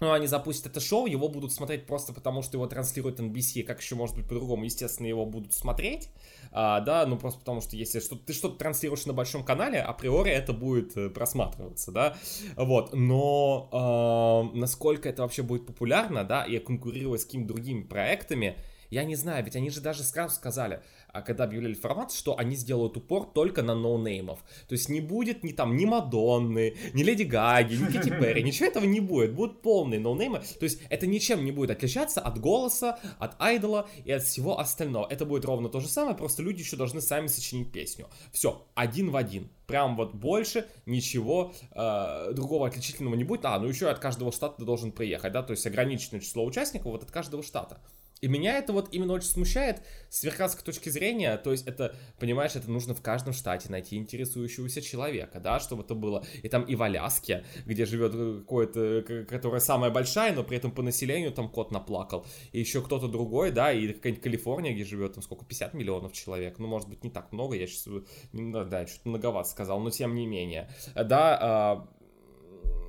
ну, 0.00 0.12
они 0.12 0.26
запустят 0.28 0.68
это 0.68 0.80
шоу, 0.80 1.06
его 1.06 1.28
будут 1.28 1.52
смотреть 1.52 1.86
просто 1.86 2.12
потому, 2.12 2.42
что 2.42 2.56
его 2.56 2.66
транслирует 2.66 3.18
NBC, 3.18 3.64
как 3.64 3.80
еще 3.80 3.96
может 3.96 4.14
быть 4.14 4.28
по-другому, 4.28 4.64
естественно, 4.64 5.06
его 5.08 5.26
будут 5.26 5.52
смотреть, 5.52 6.08
а, 6.52 6.80
да, 6.80 7.04
ну 7.06 7.18
просто 7.18 7.40
потому, 7.40 7.60
что 7.60 7.76
если 7.76 7.98
что 7.98 8.16
ты 8.16 8.32
что-то 8.32 8.58
транслируешь 8.58 9.06
на 9.06 9.12
большом 9.12 9.44
канале, 9.44 9.80
априори 9.80 10.30
это 10.30 10.52
будет 10.52 10.96
э, 10.96 11.10
просматриваться, 11.10 11.90
да, 11.90 12.16
вот, 12.56 12.94
но 12.94 14.50
э, 14.52 14.56
насколько 14.56 15.08
это 15.08 15.22
вообще 15.22 15.42
будет 15.42 15.66
популярно, 15.66 16.22
да, 16.22 16.44
и 16.44 16.58
конкурировать 16.58 17.22
с 17.22 17.24
какими-то 17.24 17.48
другими 17.48 17.82
проектами, 17.82 18.56
я 18.90 19.04
не 19.04 19.16
знаю, 19.16 19.44
ведь 19.44 19.56
они 19.56 19.70
же 19.70 19.80
даже 19.80 20.02
сразу 20.02 20.34
сказали, 20.34 20.80
когда 21.24 21.44
объявляли 21.44 21.74
формат, 21.74 22.12
что 22.12 22.38
они 22.38 22.56
сделают 22.56 22.96
упор 22.96 23.26
только 23.26 23.62
на 23.62 23.74
ноунеймов. 23.74 24.40
То 24.68 24.74
есть 24.74 24.88
не 24.88 25.00
будет 25.00 25.42
ни 25.44 25.52
там 25.52 25.76
ни 25.76 25.84
Мадонны, 25.84 26.76
ни 26.92 27.02
Леди 27.02 27.24
Гаги, 27.24 27.74
ни 27.74 27.86
Кити 27.86 28.10
Перри, 28.10 28.42
ничего 28.42 28.68
этого 28.68 28.84
не 28.84 29.00
будет. 29.00 29.34
Будут 29.34 29.62
полные 29.62 30.00
ноунеймы. 30.00 30.40
То 30.58 30.64
есть 30.64 30.80
это 30.90 31.06
ничем 31.06 31.44
не 31.44 31.52
будет 31.52 31.70
отличаться 31.70 32.20
от 32.20 32.38
голоса, 32.38 32.98
от 33.18 33.40
айдола 33.40 33.88
и 34.04 34.12
от 34.12 34.22
всего 34.22 34.58
остального. 34.58 35.06
Это 35.08 35.24
будет 35.24 35.44
ровно 35.44 35.68
то 35.68 35.80
же 35.80 35.88
самое, 35.88 36.16
просто 36.16 36.42
люди 36.42 36.60
еще 36.60 36.76
должны 36.76 37.00
сами 37.00 37.26
сочинить 37.26 37.72
песню. 37.72 38.08
Все, 38.32 38.66
один 38.74 39.10
в 39.10 39.16
один. 39.16 39.50
Прям 39.66 39.96
вот 39.96 40.14
больше 40.14 40.66
ничего 40.86 41.52
э, 41.72 42.32
другого 42.32 42.66
отличительного 42.66 43.14
не 43.14 43.24
будет. 43.24 43.44
А, 43.44 43.58
ну 43.58 43.66
еще 43.66 43.88
от 43.88 43.98
каждого 43.98 44.32
штата 44.32 44.56
ты 44.58 44.64
должен 44.64 44.92
приехать, 44.92 45.32
да, 45.32 45.42
то 45.42 45.50
есть 45.50 45.66
ограниченное 45.66 46.20
число 46.20 46.44
участников 46.44 46.92
вот 46.92 47.02
от 47.02 47.10
каждого 47.10 47.42
штата. 47.42 47.78
И 48.20 48.28
меня 48.28 48.58
это 48.58 48.72
вот 48.72 48.88
именно 48.92 49.12
очень 49.12 49.28
смущает 49.28 49.82
с 50.08 50.24
американской 50.24 50.64
точки 50.64 50.88
зрения, 50.88 51.36
то 51.36 51.52
есть 51.52 51.66
это, 51.66 51.94
понимаешь, 52.18 52.56
это 52.56 52.70
нужно 52.70 52.94
в 52.94 53.02
каждом 53.02 53.32
штате 53.32 53.70
найти 53.70 53.96
интересующегося 53.96 54.82
человека, 54.82 55.40
да, 55.40 55.60
чтобы 55.60 55.82
это 55.82 55.94
было. 55.94 56.24
И 56.42 56.48
там 56.48 56.62
и 56.64 56.74
в 56.74 56.82
Аляске, 56.82 57.44
где 57.66 57.86
живет 57.86 58.12
какое-то, 58.40 59.24
которая 59.28 59.60
самая 59.60 59.90
большая, 59.90 60.34
но 60.34 60.42
при 60.42 60.56
этом 60.56 60.72
по 60.72 60.82
населению 60.82 61.32
там 61.32 61.48
кот 61.48 61.70
наплакал. 61.70 62.26
И 62.52 62.60
еще 62.60 62.82
кто-то 62.82 63.08
другой, 63.08 63.50
да, 63.50 63.72
и 63.72 63.92
какая-нибудь 63.92 64.22
Калифорния, 64.22 64.74
где 64.74 64.84
живет 64.84 65.14
там 65.14 65.22
сколько, 65.22 65.44
50 65.44 65.74
миллионов 65.74 66.12
человек, 66.12 66.58
ну, 66.58 66.66
может 66.66 66.88
быть, 66.88 67.04
не 67.04 67.10
так 67.10 67.32
много, 67.32 67.56
я 67.56 67.66
сейчас, 67.66 67.88
да, 68.32 68.86
что-то 68.86 69.08
многовато 69.08 69.48
сказал, 69.48 69.80
но 69.80 69.90
тем 69.90 70.14
не 70.14 70.26
менее. 70.26 70.68
Да, 70.94 71.38
а, 71.40 71.88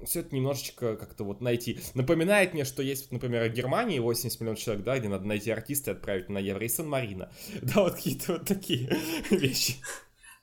все 0.09 0.21
это 0.21 0.35
немножечко 0.35 0.95
как-то 0.95 1.23
вот 1.23 1.39
найти. 1.39 1.79
Напоминает 1.93 2.53
мне, 2.53 2.65
что 2.65 2.81
есть, 2.81 3.11
например, 3.11 3.47
в 3.47 3.53
Германии 3.53 3.99
80 3.99 4.41
миллионов 4.41 4.59
человек, 4.59 4.83
да, 4.83 4.97
где 4.97 5.07
надо 5.07 5.25
найти 5.25 5.51
артиста 5.51 5.91
и 5.91 5.93
отправить 5.93 6.29
на 6.29 6.39
Евро, 6.39 6.65
и 6.65 6.69
Сан-Марино. 6.69 7.31
Да, 7.61 7.83
вот 7.83 7.95
какие-то 7.95 8.33
вот 8.33 8.47
такие 8.47 8.89
вещи. 9.29 9.75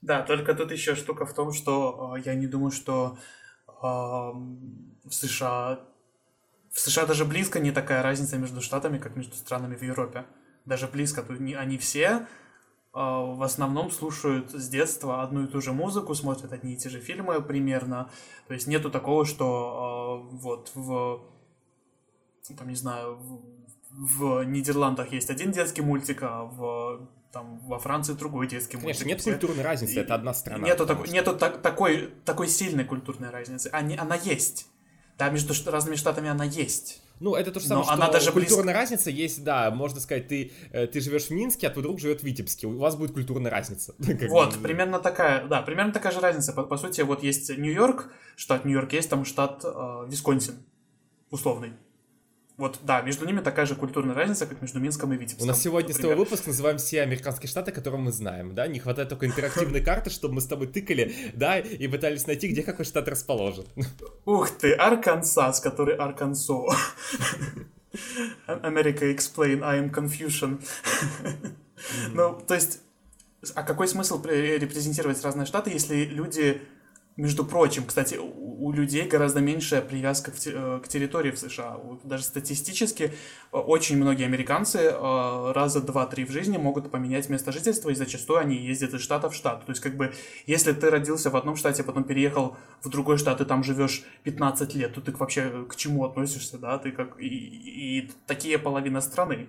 Да, 0.03 0.23
только 0.23 0.55
тут 0.55 0.71
еще 0.71 0.95
штука 0.95 1.27
в 1.27 1.35
том, 1.35 1.53
что 1.53 2.15
э, 2.17 2.23
я 2.25 2.35
не 2.35 2.47
думаю, 2.47 2.71
что 2.71 3.19
э, 3.67 3.73
в 3.83 5.11
США 5.11 5.81
в 6.71 6.79
США 6.79 7.07
даже 7.07 7.25
близко 7.25 7.59
не 7.59 7.73
такая 7.73 8.03
разница 8.03 8.37
между 8.37 8.61
штатами, 8.61 8.99
как 8.99 9.17
между 9.17 9.35
странами 9.35 9.75
в 9.75 9.83
Европе. 9.83 10.27
Даже 10.67 10.87
близко. 10.87 11.23
Тут 11.23 11.41
не, 11.41 11.55
они 11.55 11.79
все 11.79 12.27
в 12.97 13.43
основном 13.43 13.91
слушают 13.91 14.53
с 14.53 14.69
детства 14.71 15.23
одну 15.23 15.45
и 15.45 15.47
ту 15.47 15.61
же 15.61 15.75
музыку, 15.75 16.15
смотрят 16.15 16.53
одни 16.53 16.73
и 16.73 16.76
те 16.76 16.88
же 16.88 16.99
фильмы 16.99 17.43
примерно. 17.43 18.11
То 18.49 18.55
есть 18.55 18.67
нету 18.67 18.91
такого, 18.91 19.26
что 19.26 19.45
а, 19.45 20.35
вот 20.35 20.71
в, 20.75 21.21
там, 22.57 22.69
не 22.69 22.75
знаю, 22.75 23.17
в, 23.17 23.43
в 23.91 24.45
Нидерландах 24.45 25.12
есть 25.12 25.29
один 25.29 25.53
детский 25.53 25.83
мультик, 25.83 26.23
а 26.23 26.45
в 26.45 27.07
там 27.33 27.59
во 27.67 27.79
Франции 27.79 28.15
другой 28.15 28.47
детский 28.47 28.79
мультик. 28.79 29.03
Конечно, 29.03 29.09
нет 29.09 29.21
все... 29.21 29.33
культурной 29.33 29.62
разницы, 29.62 30.00
это 30.00 30.15
одна 30.15 30.33
страна. 30.33 30.67
Нету, 30.67 30.87
так, 30.87 31.05
что... 31.05 31.12
нету 31.12 31.37
так, 31.37 31.61
такой, 31.61 32.15
такой 32.25 32.49
сильной 32.49 32.85
культурной 32.85 33.29
разницы. 33.29 33.69
Они, 33.75 33.95
она 33.95 34.15
есть. 34.15 34.69
Да, 35.19 35.31
между 35.31 35.55
разными 35.71 35.97
штатами 35.97 36.29
она 36.29 36.45
есть. 36.45 37.03
Ну, 37.21 37.35
это 37.35 37.51
то 37.51 37.61
же 37.61 37.67
самое, 37.67 37.87
Но 37.87 37.93
что 37.93 38.03
она 38.03 38.13
даже 38.13 38.31
культурная 38.31 38.75
близко... 38.75 38.79
разница 38.79 39.11
есть, 39.11 39.43
да, 39.43 39.71
можно 39.71 40.01
сказать, 40.01 40.29
ты, 40.29 40.53
э, 40.73 40.87
ты 40.87 41.01
живешь 41.01 41.29
в 41.29 41.31
Минске, 41.31 41.67
а 41.67 41.71
твой 41.71 41.83
друг 41.83 41.99
живет 41.99 42.21
в 42.21 42.25
Витебске, 42.25 42.67
у 42.67 42.77
вас 42.77 42.97
будет 42.97 43.13
культурная 43.13 43.51
разница. 43.51 43.95
Вот, 44.29 44.59
примерно 44.63 44.99
такая, 44.99 45.47
да, 45.47 45.63
примерно 45.63 45.93
такая 45.93 46.13
же 46.13 46.21
разница. 46.21 46.53
По, 46.53 46.65
по 46.65 46.77
сути, 46.77 47.01
вот 47.01 47.23
есть 47.23 47.49
Нью-Йорк, 47.49 48.13
штат 48.37 48.67
Нью-Йорк, 48.67 48.93
есть 48.93 49.09
там 49.09 49.25
штат 49.25 49.65
э, 49.65 50.07
Висконсин, 50.09 50.57
условный. 51.31 51.73
Вот, 52.57 52.79
да, 52.83 53.03
между 53.03 53.27
ними 53.27 53.41
такая 53.41 53.67
же 53.67 53.75
культурная 53.75 54.15
разница, 54.15 54.47
как 54.47 54.63
между 54.63 54.81
Минском 54.81 55.13
и 55.13 55.17
Витебском. 55.17 55.45
У 55.45 55.47
нас 55.47 55.61
сегодня 55.61 55.89
например. 55.89 55.99
с 55.99 56.01
тобой 56.01 56.17
выпуск 56.17 56.47
называем 56.47 56.79
все 56.79 57.03
американские 57.03 57.51
штаты, 57.51 57.71
которые 57.71 58.01
мы 58.01 58.13
знаем, 58.13 58.55
да? 58.55 58.67
Не 58.67 58.79
хватает 58.79 59.11
только 59.11 59.27
интерактивной 59.27 59.81
карты, 59.85 60.09
чтобы 60.09 60.37
мы 60.37 60.41
с 60.41 60.47
тобой 60.47 60.67
тыкали, 60.67 61.15
да, 61.35 61.59
и 61.59 61.87
пытались 61.87 62.27
найти, 62.27 62.49
где 62.49 62.63
какой 62.63 62.87
штат 62.87 63.09
расположен. 63.09 63.67
Ух 64.25 64.51
ты, 64.51 64.73
Аркансас, 64.73 65.61
который 65.61 65.97
Аркансо. 65.97 66.65
America 68.47 69.02
explain, 69.15 69.63
I 69.63 69.78
am 69.78 69.93
confusion. 69.93 70.65
Ну, 72.15 72.41
то 72.47 72.54
есть, 72.54 72.80
а 73.54 73.65
какой 73.65 73.87
смысл 73.87 74.23
репрезентировать 74.25 75.23
разные 75.23 75.45
штаты, 75.45 75.71
если 75.71 76.04
люди 76.04 76.63
между 77.17 77.45
прочим, 77.45 77.85
кстати, 77.85 78.19
у, 78.58 78.73
людей 78.73 79.06
гораздо 79.06 79.40
меньшая 79.40 79.82
привязка 79.82 80.30
к, 80.30 80.34
э, 80.47 80.80
к 80.82 80.88
территории 80.88 81.30
в 81.30 81.38
США. 81.38 81.78
Даже 82.04 82.25
статистически 82.25 83.12
э, 83.52 83.56
очень 83.56 83.97
многие 83.97 84.25
американцы 84.25 84.78
э, 84.78 85.52
раза 85.52 85.80
два-три 85.80 86.25
в 86.25 86.30
жизни 86.30 86.56
могут 86.56 86.90
поменять 86.90 87.28
место 87.28 87.52
жительства, 87.52 87.90
и 87.90 87.95
зачастую 87.95 88.40
они 88.40 88.56
ездят 88.56 88.95
из 88.95 89.00
штата 89.00 89.30
в 89.30 89.34
штат. 89.34 89.64
То 89.66 89.73
есть, 89.73 89.82
как 89.82 89.97
бы, 89.97 90.12
если 90.47 90.73
ты 90.73 90.90
родился 90.90 91.30
в 91.30 91.36
одном 91.36 91.56
штате, 91.56 91.82
потом 91.82 92.04
переехал 92.04 92.56
в 92.82 92.88
другой 92.88 93.19
штат, 93.19 93.40
и 93.40 93.45
там 93.45 93.62
живешь 93.62 94.04
15 94.25 94.75
лет, 94.75 94.95
то 94.95 95.00
ты 95.00 95.12
вообще 95.12 95.66
к 95.69 95.76
чему 95.76 96.04
относишься, 96.04 96.58
да? 96.58 96.78
Ты 96.78 96.92
как... 96.92 97.21
И, 97.21 97.26
и 97.26 98.10
такие 98.26 98.58
половина 98.58 99.00
страны. 99.00 99.49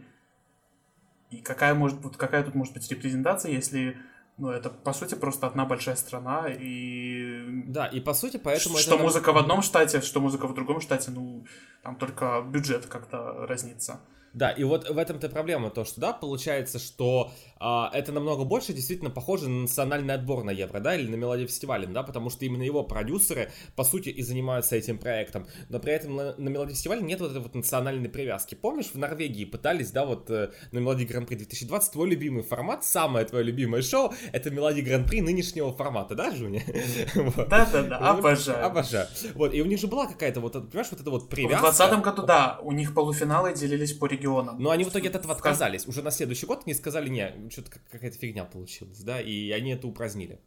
И 1.32 1.38
какая, 1.38 1.74
может, 1.74 2.00
какая 2.18 2.44
тут 2.44 2.56
может 2.56 2.74
быть 2.74 2.90
репрезентация, 2.90 3.52
если 3.52 3.98
ну, 4.38 4.52
это, 4.52 4.70
по 4.70 4.94
сути, 4.94 5.16
просто 5.16 5.48
одна 5.48 5.66
большая 5.66 5.96
страна, 5.96 6.48
и... 6.48 7.64
Да, 7.68 7.88
и 7.88 8.00
по 8.00 8.14
сути, 8.14 8.38
поэтому... 8.38 8.78
Что 8.78 8.96
это... 8.96 9.04
музыка 9.04 9.34
в 9.34 9.38
одном 9.38 9.62
штате, 9.62 10.02
что 10.02 10.20
музыка 10.20 10.48
в 10.48 10.54
другом 10.54 10.80
штате, 10.80 11.12
ну, 11.12 11.46
там 11.82 11.96
только 11.96 12.42
бюджет 12.42 12.86
как-то 12.86 13.48
разнится. 13.48 14.00
Да, 14.34 14.52
и 14.52 14.64
вот 14.64 14.90
в 14.90 14.98
этом-то 14.98 15.30
проблема, 15.30 15.70
то, 15.70 15.86
что, 15.86 16.00
да, 16.00 16.14
получается, 16.14 16.80
что 16.80 17.32
а, 17.60 17.90
это 17.94 18.12
намного 18.12 18.44
больше 18.44 18.74
действительно 18.74 19.10
похоже 19.10 19.50
на 19.50 19.62
национальный 19.62 20.14
отбор 20.14 20.44
на 20.44 20.52
Евро, 20.52 20.80
да, 20.80 20.96
или 20.96 21.08
на 21.08 21.16
Мелодию 21.16 21.48
фестивале, 21.48 21.88
да, 21.88 22.04
потому 22.04 22.30
что 22.30 22.46
именно 22.46 22.64
его 22.64 22.84
продюсеры, 22.84 23.52
по 23.76 23.84
сути, 23.84 24.10
и 24.10 24.22
занимаются 24.22 24.76
этим 24.76 24.98
проектом, 24.98 25.48
но 25.70 25.80
при 25.80 25.94
этом 25.94 26.16
на, 26.16 26.36
на 26.36 26.50
Мелодии 26.50 26.74
фестивале 26.74 27.02
нет 27.02 27.20
вот 27.20 27.32
этой 27.32 27.42
вот 27.42 27.56
национальной 27.56 28.10
привязки. 28.10 28.56
Помнишь, 28.56 28.88
в 28.94 28.96
Норвегии 28.96 29.46
пытались, 29.46 29.92
да, 29.92 30.06
вот 30.06 30.30
э, 30.30 30.52
на 30.72 30.80
Мелодии 30.80 31.06
Гран-при 31.06 31.36
2020 31.36 31.92
твой 31.92 32.10
любимый 32.10 32.44
формат, 32.44 32.84
самое 32.84 33.26
твое 33.26 33.44
любимое 33.44 33.82
шоу, 33.82 34.14
это 34.34 34.52
Мелодия 34.52 34.84
Гран-при 34.84 35.22
нынешнего 35.22 35.74
формата, 35.74 36.16
да, 36.16 36.36
Жуня? 36.36 36.62
Да-да-да, 37.50 37.98
обожаю. 37.98 38.66
Обожаю. 38.66 39.08
Вот, 39.34 39.54
и 39.54 39.62
у 39.62 39.66
них 39.66 39.80
же 39.80 39.88
была 39.88 40.06
какая-то 40.08 40.42
вот, 40.42 40.54
понимаешь, 40.54 40.92
вот 40.92 41.02
эта 41.02 41.10
вот 41.10 41.30
привязка. 41.30 41.72
В 41.72 41.76
2020 41.76 42.04
году, 42.04 42.24
да, 42.24 42.60
у 42.62 42.72
них 42.72 42.94
полуфиналы 42.94 43.54
делились 43.54 43.94
по 43.94 44.08
регионам. 44.18 44.60
Но 44.60 44.72
они 44.72 44.84
в 44.84 44.90
итоге 44.90 45.10
от 45.10 45.16
этого 45.16 45.34
отказались. 45.34 45.88
Уже 45.88 46.02
на 46.02 46.12
следующий 46.12 46.46
год 46.46 46.64
они 46.66 46.74
сказали, 46.74 47.10
не, 47.10 47.50
что-то 47.50 47.72
какая-то 47.92 48.18
фигня 48.18 48.44
получилась, 48.46 49.00
да, 49.00 49.22
и 49.22 49.52
они 49.52 49.72
это 49.72 49.88
упразднили. 49.88 50.40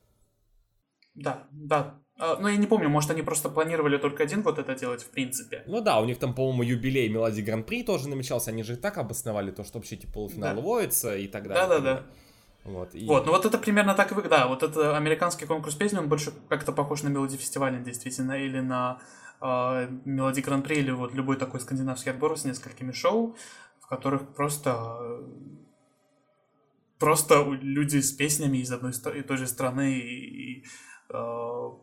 Да, 1.14 1.46
да. 1.50 2.00
А, 2.18 2.36
но 2.38 2.48
я 2.48 2.56
не 2.56 2.66
помню, 2.66 2.88
может, 2.88 3.10
они 3.10 3.22
просто 3.22 3.48
планировали 3.48 3.96
только 3.96 4.22
один 4.22 4.42
год 4.42 4.58
это 4.58 4.74
делать, 4.74 5.02
в 5.02 5.10
принципе. 5.10 5.64
Ну 5.66 5.80
да, 5.80 6.00
у 6.00 6.04
них 6.04 6.18
там, 6.18 6.34
по-моему, 6.34 6.62
юбилей 6.62 7.08
Мелодии 7.08 7.42
Гран-при 7.42 7.82
тоже 7.82 8.08
намечался. 8.08 8.50
Они 8.50 8.62
же 8.62 8.74
и 8.74 8.76
так 8.76 8.98
обосновали 8.98 9.50
то, 9.50 9.64
что 9.64 9.78
вообще 9.78 9.96
типа 9.96 10.12
полуфинал 10.12 10.54
да. 10.54 10.60
воится 10.60 11.16
и 11.16 11.26
так 11.26 11.48
далее. 11.48 11.66
Да-да-да. 11.66 12.06
Вот, 12.64 12.94
и... 12.94 13.06
вот, 13.06 13.24
ну 13.24 13.32
вот 13.32 13.46
это 13.46 13.56
примерно 13.56 13.94
так 13.94 14.12
и 14.12 14.28
да, 14.28 14.46
вот 14.46 14.62
это 14.62 14.94
американский 14.94 15.46
конкурс 15.46 15.74
песни, 15.74 15.96
он 15.96 16.10
больше 16.10 16.30
как-то 16.50 16.72
похож 16.72 17.02
на 17.02 17.08
мелодии 17.08 17.38
фестиваля, 17.38 17.78
действительно, 17.78 18.32
или 18.32 18.60
на 18.60 19.00
мелодии 19.40 20.40
гран-при, 20.40 20.76
или 20.76 20.90
вот 20.90 21.14
любой 21.14 21.36
такой 21.36 21.60
скандинавский 21.60 22.12
отбор 22.12 22.38
с 22.38 22.44
несколькими 22.44 22.92
шоу, 22.92 23.36
в 23.80 23.86
которых 23.86 24.34
просто 24.34 25.22
просто 26.98 27.42
люди 27.50 27.98
с 27.98 28.12
песнями 28.12 28.58
из 28.58 28.70
одной 28.70 28.92
и 28.92 29.22
той 29.22 29.36
же 29.38 29.46
страны 29.46 29.98
и, 29.98 30.64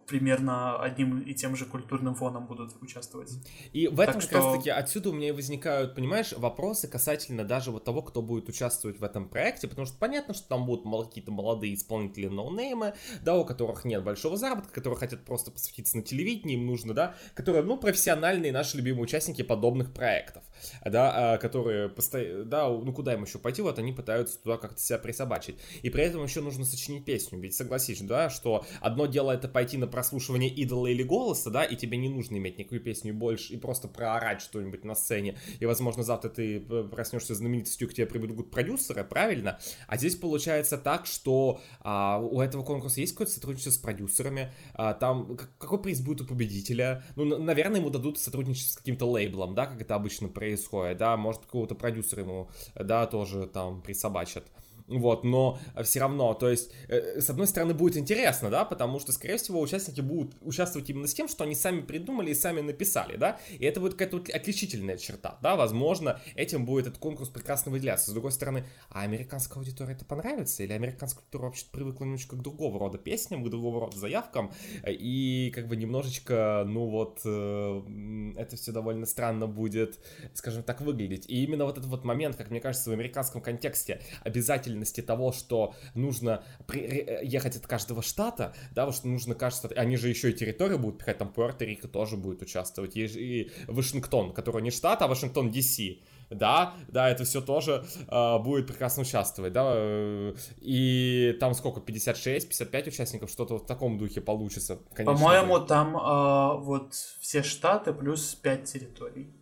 примерно 0.08 0.82
одним 0.82 1.20
и 1.20 1.34
тем 1.34 1.56
же 1.56 1.66
культурным 1.66 2.16
фоном 2.16 2.48
будут 2.48 2.82
участвовать. 2.82 3.32
И 3.74 3.88
в 3.88 4.00
этом 4.00 4.16
так 4.16 4.24
что... 4.24 4.38
раз 4.38 4.58
таки 4.58 4.70
отсюда 4.70 5.10
у 5.10 5.14
меня 5.14 5.30
и 5.30 5.32
возникают, 5.32 5.96
понимаешь, 5.96 6.34
вопросы 6.34 6.88
касательно 6.88 7.44
даже 7.44 7.72
вот 7.72 7.84
того, 7.84 8.02
кто 8.02 8.22
будет 8.22 8.48
участвовать 8.48 9.00
в 9.00 9.04
этом 9.04 9.28
проекте, 9.28 9.68
потому 9.68 9.86
что 9.86 9.98
понятно, 9.98 10.34
что 10.34 10.48
там 10.48 10.66
будут 10.66 10.86
какие-то 11.08 11.32
молодые 11.32 11.74
исполнители 11.74 12.28
ноунеймы, 12.28 12.94
да, 13.22 13.38
у 13.38 13.46
которых 13.46 13.84
нет 13.84 14.04
большого 14.04 14.38
заработка, 14.38 14.74
которые 14.74 14.98
хотят 14.98 15.26
просто 15.26 15.52
посвятиться 15.52 15.98
на 15.98 16.04
телевидении, 16.04 16.56
им 16.56 16.66
нужно, 16.66 16.94
да, 16.94 17.16
которые, 17.34 17.64
ну, 17.64 17.78
профессиональные 17.78 18.52
наши 18.52 18.78
любимые 18.78 19.04
участники 19.04 19.42
подобных 19.42 19.94
проектов, 19.94 20.44
да, 20.86 21.34
а, 21.34 21.38
которые, 21.38 21.90
постоянно, 21.90 22.46
да, 22.46 22.70
ну, 22.70 22.94
куда 22.94 23.14
им 23.14 23.24
еще 23.24 23.40
пойти, 23.40 23.62
вот 23.62 23.78
они 23.78 23.92
пытаются 23.92 24.40
туда 24.42 24.58
как-то 24.58 24.80
себя 24.80 25.00
присобачить. 25.00 25.58
И 25.82 25.90
при 25.90 26.04
этом 26.04 26.24
еще 26.24 26.42
нужно 26.42 26.64
сочинить 26.64 27.04
песню, 27.04 27.40
ведь 27.40 27.56
согласись, 27.56 28.02
да, 28.02 28.30
что 28.30 28.66
одно 28.80 29.06
дело 29.06 29.17
дело 29.18 29.32
это 29.32 29.48
пойти 29.48 29.78
на 29.78 29.88
прослушивание 29.88 30.48
идола 30.48 30.86
или 30.86 31.02
голоса, 31.02 31.50
да, 31.50 31.64
и 31.64 31.76
тебе 31.76 31.98
не 31.98 32.08
нужно 32.08 32.38
иметь 32.38 32.60
никакую 32.60 32.82
песню 32.82 33.16
больше 33.16 33.54
и 33.54 33.58
просто 33.58 33.88
проорать 33.88 34.42
что-нибудь 34.42 34.84
на 34.84 34.94
сцене, 34.94 35.40
и, 35.60 35.66
возможно, 35.66 36.04
завтра 36.04 36.30
ты 36.30 36.58
э, 36.60 36.84
проснешься 36.84 37.34
знаменитостью, 37.34 37.90
к 37.90 37.96
тебе 37.96 38.06
прибегут 38.06 38.52
продюсеры, 38.52 39.04
правильно? 39.04 39.58
А 39.88 39.98
здесь 39.98 40.16
получается 40.16 40.78
так, 40.78 41.08
что 41.08 41.60
а, 41.80 42.20
у 42.20 42.42
этого 42.42 42.62
конкурса 42.62 43.02
есть 43.02 43.14
какое-то 43.14 43.34
сотрудничество 43.34 43.72
с 43.72 43.78
продюсерами, 43.80 44.54
а, 44.76 44.94
там 44.94 45.36
какой 45.58 45.82
приз 45.82 46.02
будет 46.02 46.22
у 46.22 46.26
победителя? 46.26 47.04
Ну, 47.16 47.26
наверное, 47.26 47.80
ему 47.80 47.90
дадут 47.90 48.20
сотрудничество 48.20 48.74
с 48.74 48.78
каким-то 48.78 49.10
лейблом, 49.10 49.56
да, 49.56 49.66
как 49.66 49.82
это 49.82 49.96
обычно 49.96 50.28
происходит, 50.28 51.00
да, 51.00 51.18
может, 51.18 51.42
какого-то 51.42 51.74
продюсера 51.74 52.22
ему, 52.22 52.52
да, 52.76 53.08
тоже 53.08 53.48
там 53.48 53.82
присобачат. 53.82 54.44
Вот, 54.88 55.24
но 55.24 55.60
все 55.84 56.00
равно, 56.00 56.34
то 56.34 56.50
есть, 56.50 56.72
э, 56.88 57.20
с 57.20 57.30
одной 57.30 57.48
стороны, 57.48 57.74
будет 57.74 57.98
интересно, 57.98 58.50
да, 58.50 58.66
потому 58.66 59.00
что, 59.00 59.12
скорее 59.12 59.38
всего, 59.38 59.60
участники 59.60 60.02
будут 60.02 60.36
участвовать 60.42 60.90
именно 60.90 61.08
с 61.08 61.14
тем, 61.14 61.28
что 61.28 61.44
они 61.44 61.56
сами 61.56 61.82
придумали 61.82 62.32
и 62.32 62.34
сами 62.34 62.62
написали, 62.62 63.18
да, 63.18 63.40
и 63.50 63.66
это 63.66 63.80
будет 63.80 63.94
какая-то 63.94 64.18
отличительная 64.34 64.98
черта, 64.98 65.38
да, 65.42 65.56
возможно, 65.56 66.22
этим 66.36 66.66
будет 66.66 66.88
этот 66.88 67.00
конкурс 67.00 67.30
прекрасно 67.30 67.72
выделяться. 67.72 68.12
С 68.12 68.14
другой 68.14 68.32
стороны, 68.32 68.66
а 68.90 69.02
американская 69.02 69.60
аудитория 69.60 69.94
это 69.94 70.06
понравится, 70.06 70.64
или 70.64 70.72
американская 70.72 71.22
аудитория 71.22 71.46
вообще 71.46 71.66
привыкла 71.72 72.06
немножечко 72.06 72.38
к 72.38 72.42
другого 72.42 72.80
рода 72.80 72.98
песням, 72.98 73.44
к 73.44 73.50
другого 73.50 73.82
рода 73.82 73.98
заявкам, 73.98 74.52
и 74.88 75.52
как 75.54 75.68
бы 75.68 75.76
немножечко, 75.76 76.64
ну 76.66 76.88
вот, 76.88 77.22
э, 77.26 78.34
это 78.38 78.56
все 78.56 78.72
довольно 78.72 79.06
странно 79.06 79.48
будет, 79.48 80.00
скажем 80.34 80.64
так, 80.64 80.82
выглядеть. 80.82 81.30
И 81.30 81.44
именно 81.44 81.66
вот 81.66 81.78
этот 81.78 81.90
вот 81.90 82.06
момент, 82.06 82.36
как 82.38 82.50
мне 82.52 82.62
кажется, 82.62 82.90
в 82.90 82.94
американском 82.94 83.42
контексте 83.42 84.02
обязательно 84.24 84.77
обязательности 84.78 85.02
того, 85.02 85.32
что 85.32 85.74
нужно 85.96 86.44
при, 86.68 87.20
ехать 87.24 87.56
от 87.56 87.68
каждого 87.68 88.02
штата, 88.02 88.54
да, 88.74 88.86
вот 88.86 88.96
что 88.96 89.08
нужно 89.08 89.36
кажется, 89.36 89.70
они 89.76 89.98
же 89.98 90.10
еще 90.10 90.30
и 90.30 90.34
территорию 90.34 90.80
будут 90.80 91.00
пихать, 91.00 91.18
там 91.18 91.32
Пуэрто-Рико 91.36 91.88
тоже 91.88 92.18
будет 92.18 92.42
участвовать, 92.42 92.96
и, 92.96 93.06
и 93.06 93.52
Вашингтон, 93.68 94.34
который 94.34 94.62
не 94.62 94.72
штат, 94.72 95.02
а 95.02 95.08
Вашингтон 95.08 95.50
DC, 95.50 96.00
да, 96.30 96.74
да, 96.90 97.10
это 97.10 97.24
все 97.24 97.42
тоже 97.42 97.86
э, 98.08 98.40
будет 98.40 98.68
прекрасно 98.68 99.04
участвовать, 99.04 99.54
да, 99.54 99.74
э, 99.76 100.36
и 100.62 101.38
там 101.40 101.54
сколько, 101.54 101.82
56, 101.82 102.48
55 102.48 102.88
участников, 102.88 103.30
что-то 103.30 103.58
в 103.58 103.66
таком 103.66 103.98
духе 103.98 104.22
получится, 104.22 104.76
По-моему, 104.76 105.60
там 105.60 105.96
э, 105.96 106.58
вот 106.64 106.94
все 106.94 107.44
штаты 107.44 107.94
плюс 107.94 108.36
5 108.36 108.64
территорий. 108.64 109.34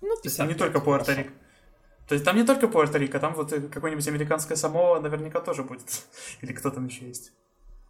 Ну, 0.00 0.14
55, 0.22 0.22
То 0.22 0.28
есть 0.28 0.38
не 0.48 0.54
только 0.54 0.78
Пуэрто-Рико. 0.78 1.32
То 2.08 2.14
есть 2.14 2.24
там 2.24 2.36
не 2.36 2.44
только 2.44 2.66
Пуэрто-Рико, 2.66 3.18
там 3.20 3.34
вот 3.34 3.52
какое-нибудь 3.70 4.08
американское 4.08 4.56
Самоа 4.56 4.98
наверняка 5.00 5.40
тоже 5.40 5.62
будет. 5.62 6.06
Или 6.40 6.52
кто 6.52 6.70
там 6.70 6.86
еще 6.86 7.06
есть. 7.06 7.32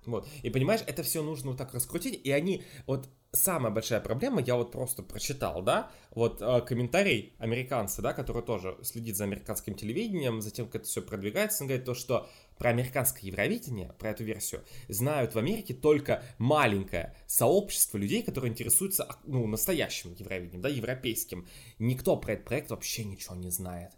Вот. 0.06 0.26
И 0.42 0.50
понимаешь, 0.50 0.80
это 0.86 1.02
все 1.02 1.22
нужно 1.22 1.50
вот 1.50 1.58
так 1.58 1.74
раскрутить, 1.74 2.20
и 2.24 2.32
они, 2.32 2.64
вот 2.86 3.08
самая 3.32 3.70
большая 3.70 4.00
проблема, 4.00 4.40
я 4.40 4.56
вот 4.56 4.72
просто 4.72 5.02
прочитал, 5.02 5.62
да, 5.62 5.90
вот 6.12 6.40
э, 6.40 6.62
комментарий 6.62 7.34
американца, 7.38 8.00
да, 8.00 8.14
который 8.14 8.42
тоже 8.42 8.78
следит 8.82 9.16
за 9.16 9.24
американским 9.24 9.74
телевидением, 9.74 10.40
за 10.40 10.50
тем, 10.50 10.66
как 10.66 10.76
это 10.76 10.84
все 10.86 11.02
продвигается, 11.02 11.62
он 11.62 11.68
говорит 11.68 11.84
то, 11.84 11.94
что 11.94 12.26
про 12.58 12.70
американское 12.70 13.22
Евровидение, 13.30 13.92
про 13.98 14.10
эту 14.10 14.24
версию, 14.24 14.64
знают 14.88 15.34
в 15.34 15.38
Америке 15.38 15.74
только 15.74 16.22
маленькое 16.38 17.14
сообщество 17.26 17.98
людей, 17.98 18.22
которые 18.22 18.50
интересуются, 18.50 19.08
ну, 19.24 19.46
настоящим 19.46 20.14
Евровидением, 20.18 20.60
да, 20.60 20.68
европейским. 20.68 21.46
Никто 21.78 22.16
про 22.16 22.34
этот 22.34 22.46
проект 22.46 22.70
вообще 22.70 23.04
ничего 23.04 23.34
не 23.36 23.50
знает 23.50 23.92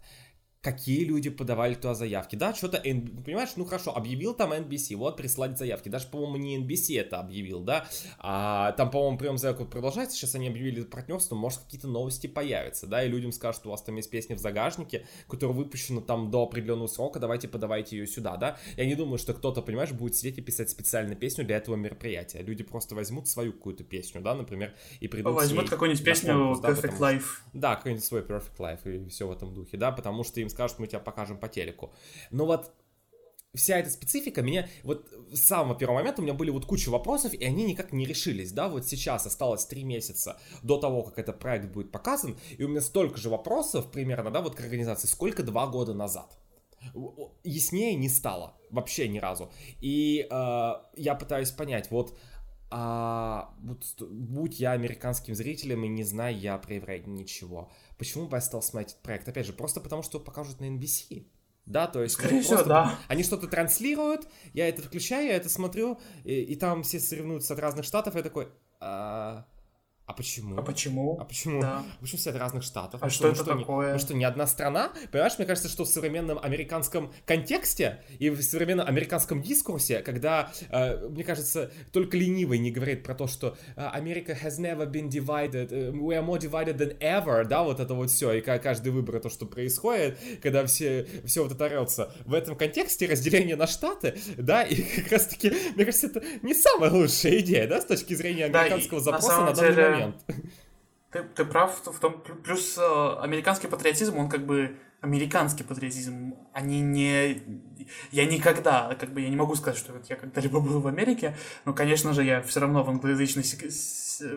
какие 0.61 1.03
люди 1.05 1.29
подавали 1.29 1.73
туда 1.73 1.95
заявки. 1.95 2.35
Да, 2.35 2.53
что-то, 2.53 2.77
понимаешь, 2.77 3.49
ну 3.55 3.65
хорошо, 3.65 3.95
объявил 3.95 4.33
там 4.33 4.53
NBC, 4.53 4.95
вот 4.95 5.17
прислать 5.17 5.57
заявки. 5.57 5.89
Даже, 5.89 6.07
по-моему, 6.07 6.37
не 6.37 6.57
NBC 6.59 6.99
это 6.99 7.19
объявил, 7.19 7.61
да. 7.61 7.87
А 8.19 8.71
там, 8.73 8.91
по-моему, 8.91 9.17
прием 9.17 9.37
заявок 9.37 9.69
продолжается, 9.69 10.15
сейчас 10.15 10.35
они 10.35 10.47
объявили 10.47 10.83
партнерство, 10.83 11.35
может 11.35 11.61
какие-то 11.61 11.87
новости 11.87 12.27
появятся, 12.27 12.85
да, 12.85 13.03
и 13.03 13.09
людям 13.09 13.31
скажут, 13.31 13.61
что 13.61 13.69
у 13.69 13.71
вас 13.71 13.81
там 13.81 13.95
есть 13.95 14.11
песня 14.11 14.35
в 14.35 14.39
загажнике, 14.39 15.05
которая 15.27 15.57
выпущена 15.57 16.01
там 16.01 16.29
до 16.29 16.43
определенного 16.43 16.87
срока, 16.87 17.19
давайте 17.19 17.47
подавайте 17.47 17.97
ее 17.97 18.05
сюда, 18.05 18.37
да. 18.37 18.57
Я 18.77 18.85
не 18.85 18.95
думаю, 18.95 19.17
что 19.17 19.33
кто-то, 19.33 19.63
понимаешь, 19.63 19.91
будет 19.91 20.15
сидеть 20.15 20.37
и 20.37 20.41
писать 20.41 20.69
специальную 20.69 21.17
песню 21.17 21.43
для 21.43 21.57
этого 21.57 21.75
мероприятия. 21.75 22.43
Люди 22.43 22.63
просто 22.63 22.93
возьмут 22.93 23.27
свою 23.27 23.51
какую-то 23.53 23.83
песню, 23.83 24.21
да, 24.21 24.35
например, 24.35 24.75
и 24.99 25.07
придут 25.07 25.33
Возьмут 25.33 25.69
какую-нибудь 25.69 26.03
песню 26.03 26.33
конкурс, 26.33 26.59
да, 26.59 26.69
Perfect 26.69 26.81
потому, 26.81 27.01
Life. 27.01 27.25
Да, 27.53 27.75
какой-нибудь 27.75 28.05
свой 28.05 28.21
Perfect 28.21 28.57
Life 28.59 29.05
и 29.05 29.09
все 29.09 29.27
в 29.27 29.31
этом 29.31 29.53
духе, 29.53 29.77
да, 29.77 29.91
потому 29.91 30.23
что 30.23 30.39
им 30.39 30.50
скажут, 30.51 30.79
мы 30.79 30.87
тебя 30.87 30.99
покажем 30.99 31.37
по 31.37 31.47
телеку. 31.47 31.93
Но 32.29 32.45
вот 32.45 32.71
вся 33.53 33.77
эта 33.77 33.89
специфика 33.89 34.41
меня, 34.41 34.67
вот 34.83 35.09
с 35.33 35.41
самого 35.41 35.77
первого 35.77 35.97
момента 35.97 36.21
у 36.21 36.23
меня 36.23 36.33
были 36.33 36.49
вот 36.49 36.65
куча 36.65 36.89
вопросов, 36.89 37.33
и 37.33 37.43
они 37.43 37.65
никак 37.65 37.91
не 37.91 38.05
решились, 38.05 38.51
да, 38.51 38.69
вот 38.69 38.87
сейчас 38.87 39.25
осталось 39.25 39.65
три 39.65 39.83
месяца 39.83 40.39
до 40.63 40.77
того, 40.77 41.03
как 41.03 41.19
этот 41.19 41.39
проект 41.39 41.67
будет 41.67 41.91
показан, 41.91 42.37
и 42.57 42.63
у 42.63 42.69
меня 42.69 42.81
столько 42.81 43.17
же 43.17 43.29
вопросов 43.29 43.91
примерно, 43.91 44.31
да, 44.31 44.41
вот 44.41 44.55
к 44.55 44.59
организации, 44.59 45.07
сколько 45.07 45.43
два 45.43 45.67
года 45.67 45.93
назад. 45.93 46.37
Яснее 47.43 47.93
не 47.95 48.09
стало, 48.09 48.57
вообще 48.71 49.07
ни 49.07 49.19
разу. 49.19 49.51
И 49.81 50.27
э, 50.27 50.73
я 50.95 51.15
пытаюсь 51.15 51.51
понять, 51.51 51.91
вот 51.91 52.17
а 52.73 53.53
вот, 53.63 53.83
будь 53.99 54.61
я 54.61 54.71
американским 54.71 55.35
зрителем 55.35 55.83
и 55.83 55.89
не 55.89 56.05
зная 56.05 56.31
я 56.31 56.57
про 56.57 56.75
евреев 56.75 57.05
ничего, 57.05 57.69
почему 58.01 58.25
бы 58.25 58.37
я 58.37 58.41
стал 58.41 58.63
смотреть 58.63 58.93
этот 58.93 59.03
проект? 59.03 59.29
Опять 59.29 59.45
же, 59.45 59.53
просто 59.53 59.79
потому 59.79 60.01
что 60.01 60.19
покажут 60.19 60.59
на 60.59 60.65
NBC. 60.65 61.27
Да, 61.67 61.85
то 61.85 62.01
есть 62.01 62.15
Скорее 62.15 62.41
всего, 62.41 62.63
да. 62.63 62.97
они 63.07 63.21
что-то 63.21 63.47
транслируют, 63.47 64.27
я 64.53 64.67
это 64.67 64.81
включаю, 64.81 65.27
я 65.27 65.35
это 65.35 65.49
смотрю, 65.49 65.99
и, 66.23 66.41
и 66.41 66.55
там 66.55 66.81
все 66.81 66.99
соревнуются 66.99 67.53
от 67.53 67.59
разных 67.59 67.85
штатов, 67.85 68.15
я 68.15 68.23
такой, 68.23 68.47
а, 68.79 69.45
а 70.11 70.13
почему? 70.13 70.57
А 70.57 70.61
почему? 70.61 71.17
А 71.19 71.23
почему? 71.23 71.61
Да. 71.61 71.83
А 71.91 72.01
почему 72.01 72.19
все 72.19 72.31
от 72.31 72.35
разных 72.35 72.63
штатов? 72.63 73.01
А, 73.01 73.09
что, 73.09 73.29
это 73.29 73.43
что 73.43 73.57
такое? 73.57 73.87
Не, 73.87 73.93
мы 73.93 73.99
что, 73.99 74.13
не 74.13 74.25
одна 74.25 74.45
страна? 74.45 74.91
Понимаешь, 75.11 75.37
мне 75.37 75.47
кажется, 75.47 75.69
что 75.69 75.85
в 75.85 75.87
современном 75.87 76.37
американском 76.41 77.13
контексте 77.25 78.03
и 78.19 78.29
в 78.29 78.41
современном 78.41 78.87
американском 78.87 79.41
дискурсе, 79.41 79.99
когда, 79.99 80.51
э, 80.69 81.07
мне 81.07 81.23
кажется, 81.23 81.71
только 81.93 82.17
ленивый 82.17 82.59
не 82.59 82.71
говорит 82.71 83.03
про 83.03 83.15
то, 83.15 83.27
что 83.27 83.57
э, 83.77 83.87
Америка 83.87 84.33
has 84.33 84.59
never 84.59 84.85
been 84.85 85.07
divided, 85.07 85.71
uh, 85.71 85.91
we 85.93 86.13
are 86.13 86.25
more 86.25 86.39
divided 86.39 86.77
than 86.77 86.97
ever, 86.99 87.45
да, 87.45 87.63
вот 87.63 87.79
это 87.79 87.93
вот 87.93 88.11
все, 88.11 88.33
и 88.33 88.41
каждый 88.41 88.91
выбор, 88.91 89.21
то, 89.21 89.29
что 89.29 89.45
происходит, 89.45 90.17
когда 90.41 90.65
все, 90.65 91.07
все 91.25 91.43
вот 91.43 91.53
это 91.53 91.65
орется. 91.65 92.11
В 92.25 92.33
этом 92.33 92.57
контексте 92.57 93.07
разделение 93.07 93.55
на 93.55 93.67
штаты, 93.67 94.19
да, 94.37 94.63
и 94.63 94.75
как 94.75 95.11
раз-таки, 95.11 95.53
мне 95.75 95.85
кажется, 95.85 96.07
это 96.07 96.21
не 96.41 96.53
самая 96.53 96.91
лучшая 96.91 97.39
идея, 97.39 97.67
да, 97.67 97.79
с 97.79 97.85
точки 97.85 98.13
зрения 98.13 98.45
американского 98.45 98.99
да, 98.99 99.05
запроса 99.05 99.37
на, 99.37 99.45
на 99.45 99.53
данный 99.53 99.75
деле... 99.75 99.89
момент 99.89 100.00
момент. 100.01 100.25
Ты, 101.11 101.23
ты 101.23 101.45
прав 101.45 101.81
в 101.85 101.99
том, 101.99 102.23
плюс 102.43 102.77
э, 102.77 103.15
американский 103.19 103.67
патриотизм, 103.67 104.17
он 104.17 104.29
как 104.29 104.45
бы 104.45 104.77
американский 105.01 105.63
патриотизм, 105.63 106.35
они 106.53 106.79
не... 106.79 107.41
Я 108.11 108.25
никогда, 108.25 108.95
как 108.95 109.11
бы 109.11 109.21
я 109.21 109.29
не 109.29 109.35
могу 109.35 109.55
сказать, 109.55 109.77
что 109.77 109.93
вот 109.93 110.05
я 110.09 110.15
когда-либо 110.15 110.61
был 110.61 110.79
в 110.79 110.87
Америке, 110.87 111.35
но, 111.65 111.73
конечно 111.73 112.13
же, 112.13 112.23
я 112.23 112.41
все 112.41 112.61
равно 112.61 112.83
в, 112.83 112.89
англоязычной, 112.89 113.43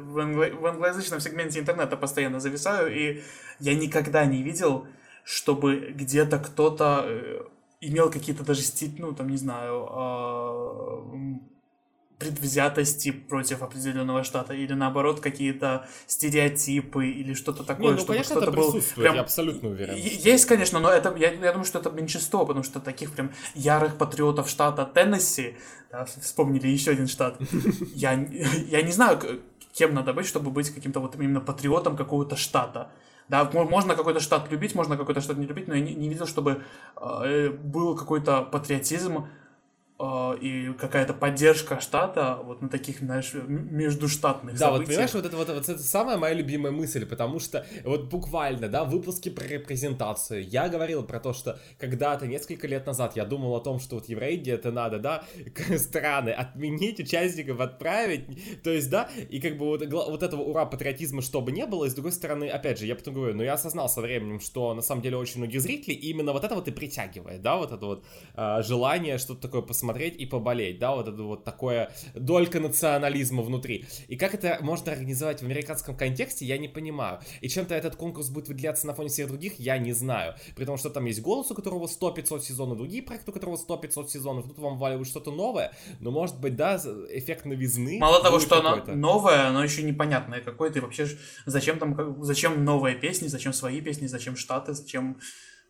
в, 0.00 0.18
англо... 0.18 0.46
в 0.46 0.66
англоязычном 0.66 1.20
сегменте 1.20 1.60
интернета 1.60 1.96
постоянно 1.96 2.40
зависаю, 2.40 2.92
и 2.92 3.22
я 3.60 3.74
никогда 3.74 4.24
не 4.24 4.42
видел, 4.42 4.88
чтобы 5.22 5.92
где-то 5.94 6.38
кто-то 6.38 7.04
э, 7.06 7.42
имел 7.82 8.10
какие-то 8.10 8.42
даже 8.42 8.62
ну, 8.98 9.12
там, 9.12 9.28
не 9.28 9.36
знаю, 9.36 9.86
э, 9.90 11.53
предвзятости 12.18 13.10
против 13.10 13.62
определенного 13.62 14.24
штата, 14.24 14.54
или 14.54 14.72
наоборот 14.72 15.20
какие-то 15.20 15.86
стереотипы, 16.06 17.06
или 17.06 17.34
что-то 17.34 17.64
такое, 17.64 17.86
Не, 17.86 17.92
ну, 17.92 17.98
чтобы 17.98 18.12
конечно, 18.14 18.36
что-то 18.36 18.50
это 18.50 18.56
был 18.56 18.82
прям... 18.94 19.14
я 19.14 19.20
абсолютно 19.20 19.68
уверен. 19.68 19.94
Есть, 19.96 20.46
конечно, 20.46 20.80
но 20.80 20.90
это, 20.90 21.14
я, 21.16 21.32
я 21.32 21.52
думаю, 21.52 21.64
что 21.64 21.78
это 21.78 21.90
меньшинство, 21.90 22.46
потому 22.46 22.64
что 22.64 22.80
таких 22.80 23.12
прям 23.12 23.32
ярых 23.54 23.98
патриотов 23.98 24.48
штата 24.48 24.84
Теннесси, 24.84 25.56
да, 25.90 26.04
вспомнили 26.04 26.68
еще 26.68 26.92
один 26.92 27.08
штат, 27.08 27.36
я, 27.94 28.12
я 28.12 28.82
не 28.82 28.92
знаю, 28.92 29.20
кем 29.72 29.92
надо 29.92 30.12
быть, 30.12 30.26
чтобы 30.26 30.50
быть 30.50 30.70
каким-то 30.70 31.00
вот 31.00 31.16
именно 31.16 31.40
патриотом 31.40 31.96
какого-то 31.96 32.36
штата. 32.36 32.90
Да, 33.28 33.50
можно 33.52 33.96
какой-то 33.96 34.20
штат 34.20 34.50
любить, 34.52 34.74
можно 34.74 34.96
какой-то 34.96 35.20
штат 35.20 35.38
не 35.38 35.46
любить, 35.46 35.66
но 35.66 35.74
я 35.74 35.80
не, 35.80 35.94
не 35.94 36.08
видел, 36.08 36.26
чтобы 36.26 36.62
э, 37.00 37.48
был 37.48 37.96
какой-то 37.96 38.42
патриотизм 38.42 39.18
а, 39.18 39.28
и 40.00 40.72
какая-то 40.76 41.14
поддержка 41.14 41.80
штата 41.80 42.40
вот 42.44 42.60
на 42.60 42.68
таких, 42.68 42.98
знаешь, 42.98 43.32
междуштатных 43.32 44.54
Да, 44.54 44.66
событиях. 44.66 44.80
вот 44.80 44.88
понимаешь, 44.88 45.14
вот 45.14 45.26
это 45.26 45.36
вот, 45.36 45.48
вот 45.48 45.68
это 45.68 45.78
самая 45.78 46.16
моя 46.16 46.34
любимая 46.34 46.72
мысль, 46.72 47.06
потому 47.06 47.38
что 47.38 47.64
вот 47.84 48.10
буквально, 48.10 48.68
да, 48.68 48.82
выпуски 48.84 49.28
про 49.28 49.46
репрезентацию. 49.46 50.44
Я 50.48 50.68
говорил 50.68 51.04
про 51.04 51.20
то, 51.20 51.32
что 51.32 51.60
когда-то, 51.78 52.26
несколько 52.26 52.66
лет 52.66 52.86
назад, 52.86 53.14
я 53.14 53.24
думал 53.24 53.54
о 53.54 53.60
том, 53.60 53.78
что 53.78 53.94
вот 53.94 54.08
евреи 54.08 54.42
это 54.50 54.72
надо, 54.72 54.98
да, 54.98 55.24
страны 55.76 56.30
отменить, 56.30 56.98
участников 56.98 57.60
отправить, 57.60 58.62
то 58.64 58.70
есть, 58.70 58.90
да, 58.90 59.08
и 59.30 59.40
как 59.40 59.56
бы 59.58 59.66
вот, 59.66 59.86
вот 59.86 60.22
этого 60.24 60.42
ура 60.42 60.66
патриотизма, 60.66 61.22
чтобы 61.22 61.52
не 61.52 61.66
было, 61.66 61.84
и 61.84 61.88
с 61.88 61.94
другой 61.94 62.12
стороны, 62.12 62.48
опять 62.48 62.80
же, 62.80 62.86
я 62.86 62.96
потом 62.96 63.14
говорю, 63.14 63.36
но 63.36 63.44
я 63.44 63.52
осознал 63.52 63.88
со 63.88 64.00
временем, 64.00 64.40
что 64.40 64.74
на 64.74 64.82
самом 64.82 65.02
деле 65.02 65.18
очень 65.18 65.38
многие 65.38 65.58
зрители 65.58 65.94
именно 65.94 66.32
вот 66.32 66.42
это 66.42 66.56
вот 66.56 66.66
и 66.66 66.72
притягивает, 66.72 67.42
да, 67.42 67.56
вот 67.56 67.70
это 67.70 67.86
вот 67.86 68.04
э, 68.34 68.62
желание 68.64 69.18
что-то 69.18 69.42
такое 69.42 69.62
посмотреть 69.62 69.83
посмотреть 69.84 70.16
и 70.16 70.24
поболеть, 70.24 70.78
да, 70.78 70.94
вот 70.94 71.08
это 71.08 71.22
вот 71.22 71.44
такое 71.44 71.92
долька 72.14 72.58
национализма 72.58 73.42
внутри. 73.42 73.84
И 74.08 74.16
как 74.16 74.34
это 74.34 74.58
можно 74.62 74.92
организовать 74.92 75.40
в 75.40 75.44
американском 75.44 75.94
контексте, 75.94 76.46
я 76.46 76.56
не 76.56 76.68
понимаю. 76.68 77.20
И 77.42 77.48
чем-то 77.48 77.74
этот 77.74 77.96
конкурс 77.96 78.30
будет 78.30 78.48
выделяться 78.48 78.86
на 78.86 78.94
фоне 78.94 79.10
всех 79.10 79.28
других, 79.28 79.58
я 79.58 79.76
не 79.76 79.92
знаю. 79.92 80.34
При 80.56 80.64
том, 80.64 80.78
что 80.78 80.88
там 80.88 81.04
есть 81.04 81.20
голос, 81.20 81.50
у 81.50 81.54
которого 81.54 81.86
100-500 81.86 82.40
сезонов, 82.40 82.78
другие 82.78 83.02
проекты, 83.02 83.30
у 83.30 83.34
которого 83.34 83.56
100-500 83.56 84.08
сезонов, 84.08 84.46
тут 84.46 84.58
вам 84.58 84.78
валивают 84.78 85.06
что-то 85.06 85.30
новое, 85.30 85.72
но 86.00 86.10
может 86.10 86.40
быть, 86.40 86.56
да, 86.56 86.76
эффект 87.10 87.44
новизны. 87.44 87.98
Мало 87.98 88.22
того, 88.22 88.40
что 88.40 88.58
оно 88.58 88.82
новое, 88.94 89.46
оно 89.48 89.62
еще 89.62 89.82
непонятное 89.82 90.40
какое-то, 90.40 90.78
и 90.78 90.82
вообще 90.82 91.08
зачем 91.44 91.78
там, 91.78 92.24
зачем 92.24 92.64
новые 92.64 92.96
песни, 92.96 93.26
зачем 93.26 93.52
свои 93.52 93.82
песни, 93.82 94.06
зачем 94.06 94.36
штаты, 94.36 94.72
зачем 94.72 95.18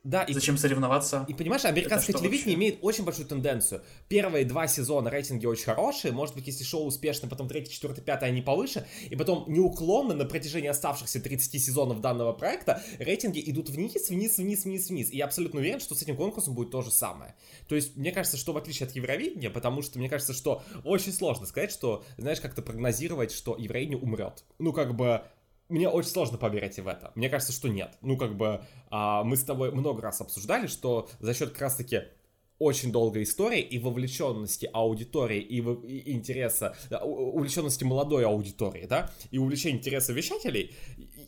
Да, 0.04 0.22
и, 0.22 0.34
Зачем 0.34 0.58
соревноваться? 0.58 1.24
И 1.28 1.32
понимаешь, 1.32 1.64
американское 1.64 2.14
телевидение 2.14 2.56
имеет 2.56 2.78
очень 2.82 3.04
большую 3.04 3.26
тенденцию. 3.26 3.82
Первые 4.08 4.44
два 4.44 4.66
сезона 4.68 5.08
рейтинги 5.08 5.46
очень 5.46 5.64
хорошие, 5.64 6.12
может 6.12 6.34
быть, 6.34 6.46
если 6.46 6.62
шоу 6.62 6.84
успешно, 6.84 7.26
потом 7.26 7.48
третий, 7.48 7.72
четвертый, 7.72 8.02
пятый 8.02 8.28
они 8.28 8.42
повыше, 8.42 8.86
и 9.08 9.16
потом 9.16 9.46
неуклонно 9.48 10.14
на 10.14 10.26
протяжении 10.26 10.68
оставшихся 10.68 11.20
30 11.20 11.62
сезонов 11.62 12.02
данного 12.02 12.34
проекта 12.34 12.82
рейтинги 12.98 13.42
идут 13.46 13.70
вниз, 13.70 14.10
вниз, 14.10 14.36
вниз, 14.36 14.64
вниз, 14.66 14.90
вниз. 14.90 15.10
И 15.10 15.16
я 15.16 15.24
абсолютно 15.24 15.60
уверен, 15.60 15.80
что 15.80 15.94
с 15.94 16.02
этим 16.02 16.18
конкурсом 16.18 16.54
будет 16.54 16.70
то 16.70 16.82
же 16.82 16.90
самое. 16.90 17.34
То 17.66 17.74
есть, 17.74 17.96
мне 17.96 18.12
кажется, 18.12 18.36
что 18.36 18.52
в 18.52 18.58
отличие 18.58 18.86
от 18.86 18.94
Евровидения, 18.94 19.48
потому 19.48 19.80
что 19.80 19.98
мне 19.98 20.10
кажется, 20.10 20.34
что 20.34 20.62
очень 20.84 21.14
сложно 21.14 21.46
сказать, 21.46 21.72
что, 21.72 22.04
знаешь, 22.18 22.42
как-то 22.42 22.60
прогнозировать, 22.60 23.32
что 23.32 23.56
Евровидение 23.56 23.98
умрет. 23.98 24.44
Ну, 24.58 24.74
как 24.74 24.94
бы, 24.94 25.22
мне 25.68 25.88
очень 25.88 26.10
сложно 26.10 26.38
поверить 26.38 26.78
в 26.78 26.86
это. 26.86 27.12
Мне 27.14 27.28
кажется, 27.28 27.52
что 27.52 27.68
нет. 27.68 27.96
Ну, 28.02 28.16
как 28.16 28.36
бы, 28.36 28.62
а, 28.90 29.24
мы 29.24 29.36
с 29.36 29.44
тобой 29.44 29.70
много 29.72 30.02
раз 30.02 30.20
обсуждали, 30.20 30.66
что 30.66 31.08
за 31.20 31.34
счет 31.34 31.50
как 31.50 31.62
раз-таки 31.62 32.02
очень 32.58 32.92
долгой 32.92 33.24
истории 33.24 33.60
и 33.60 33.78
вовлеченности 33.78 34.68
аудитории 34.72 35.40
и, 35.40 35.60
в, 35.60 35.82
и 35.82 36.12
интереса, 36.12 36.76
увлеченности 37.02 37.84
молодой 37.84 38.24
аудитории, 38.24 38.86
да, 38.86 39.10
и 39.30 39.38
увлечения 39.38 39.78
интереса 39.78 40.12
вещателей, 40.12 40.74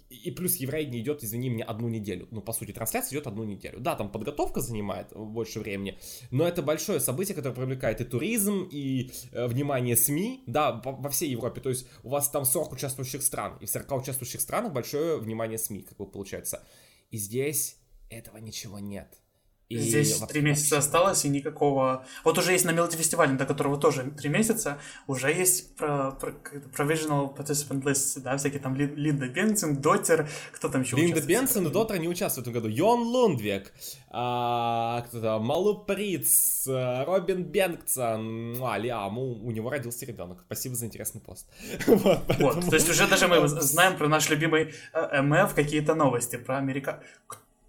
и, 0.09 0.31
плюс 0.31 0.57
Евровидение 0.57 1.03
идет, 1.03 1.25
извини 1.25 1.49
меня, 1.49 1.65
одну 1.65 1.89
неделю. 1.89 2.29
Ну, 2.31 2.41
по 2.41 2.53
сути, 2.53 2.73
трансляция 2.73 3.17
идет 3.17 3.27
одну 3.27 3.45
неделю. 3.45 3.81
Да, 3.81 3.97
там 3.97 4.11
подготовка 4.11 4.61
занимает 4.61 5.13
больше 5.13 5.61
времени, 5.61 5.99
но 6.31 6.47
это 6.47 6.63
большое 6.63 7.01
событие, 7.01 7.35
которое 7.35 7.55
привлекает 7.55 8.01
и 8.01 8.05
туризм, 8.05 8.69
и 8.71 9.11
э, 9.33 9.47
внимание 9.47 9.97
СМИ, 9.97 10.45
да, 10.47 10.81
во, 10.85 10.93
во 10.93 11.11
всей 11.11 11.31
Европе. 11.31 11.61
То 11.61 11.71
есть 11.71 11.89
у 12.05 12.11
вас 12.11 12.31
там 12.31 12.45
40 12.45 12.73
участвующих 12.73 13.23
стран, 13.23 13.59
и 13.61 13.67
в 13.67 13.71
40 13.71 14.03
участвующих 14.03 14.41
странах 14.41 14.73
большое 14.73 15.19
внимание 15.19 15.59
СМИ, 15.59 15.83
как 15.83 15.99
бы 15.99 16.07
получается. 16.07 16.65
И 17.11 17.19
здесь 17.19 17.77
этого 18.09 18.39
ничего 18.39 18.79
нет. 18.79 19.21
И 19.69 19.79
Здесь 19.79 20.21
три 20.29 20.43
месяца 20.43 20.79
осталось, 20.79 21.25
и 21.25 21.29
никакого... 21.29 22.07
Вот 22.23 22.39
уже 22.39 22.53
есть 22.53 22.65
на 22.65 22.71
Мелоди 22.71 22.97
фестивале, 22.97 23.37
до 23.37 23.47
которого 23.47 23.77
тоже 23.81 24.13
три 24.17 24.29
месяца, 24.29 24.79
уже 25.09 25.33
есть 25.33 25.75
про, 25.75 26.13
про, 26.13 26.31
provisional 26.77 27.37
participant 27.37 27.83
list, 27.83 28.21
да, 28.21 28.37
всякие 28.37 28.61
там 28.61 28.77
Линда 28.77 29.29
Бенсон, 29.29 29.81
Дотер, 29.81 30.29
кто 30.53 30.69
там 30.69 30.83
еще 30.83 30.95
Линда 30.95 31.21
Бенсон 31.21 31.67
и 31.67 31.73
Дотер 31.73 31.99
не 31.99 32.09
участвуют 32.09 32.47
в 32.47 32.51
этом 32.51 32.63
году. 32.63 32.73
Йон 32.73 33.01
Лундвек, 33.01 33.73
а, 34.11 35.03
кто 35.09 35.21
то 35.21 35.39
Малу 35.41 35.85
Приц, 35.85 36.69
Робин 36.69 37.43
Бенгтсон, 37.43 38.63
а, 38.63 38.79
Лиам, 38.79 39.19
у, 39.19 39.47
у 39.47 39.51
него 39.51 39.69
родился 39.69 40.07
ребенок. 40.07 40.45
Спасибо 40.47 40.77
за 40.77 40.87
интересный 40.87 41.21
пост. 41.21 41.49
вот, 41.89 42.23
поэтому... 42.29 42.53
вот, 42.53 42.71
то 42.71 42.77
есть 42.77 42.89
уже 42.89 43.09
даже 43.09 43.27
мы 43.27 43.49
знаем 43.49 43.97
про 43.97 44.07
наш 44.07 44.31
любимый 44.31 44.75
э, 44.93 45.23
МФ 45.23 45.55
какие-то 45.55 45.97
новости 45.97 46.37
про 46.37 46.59
Америка 46.59 47.03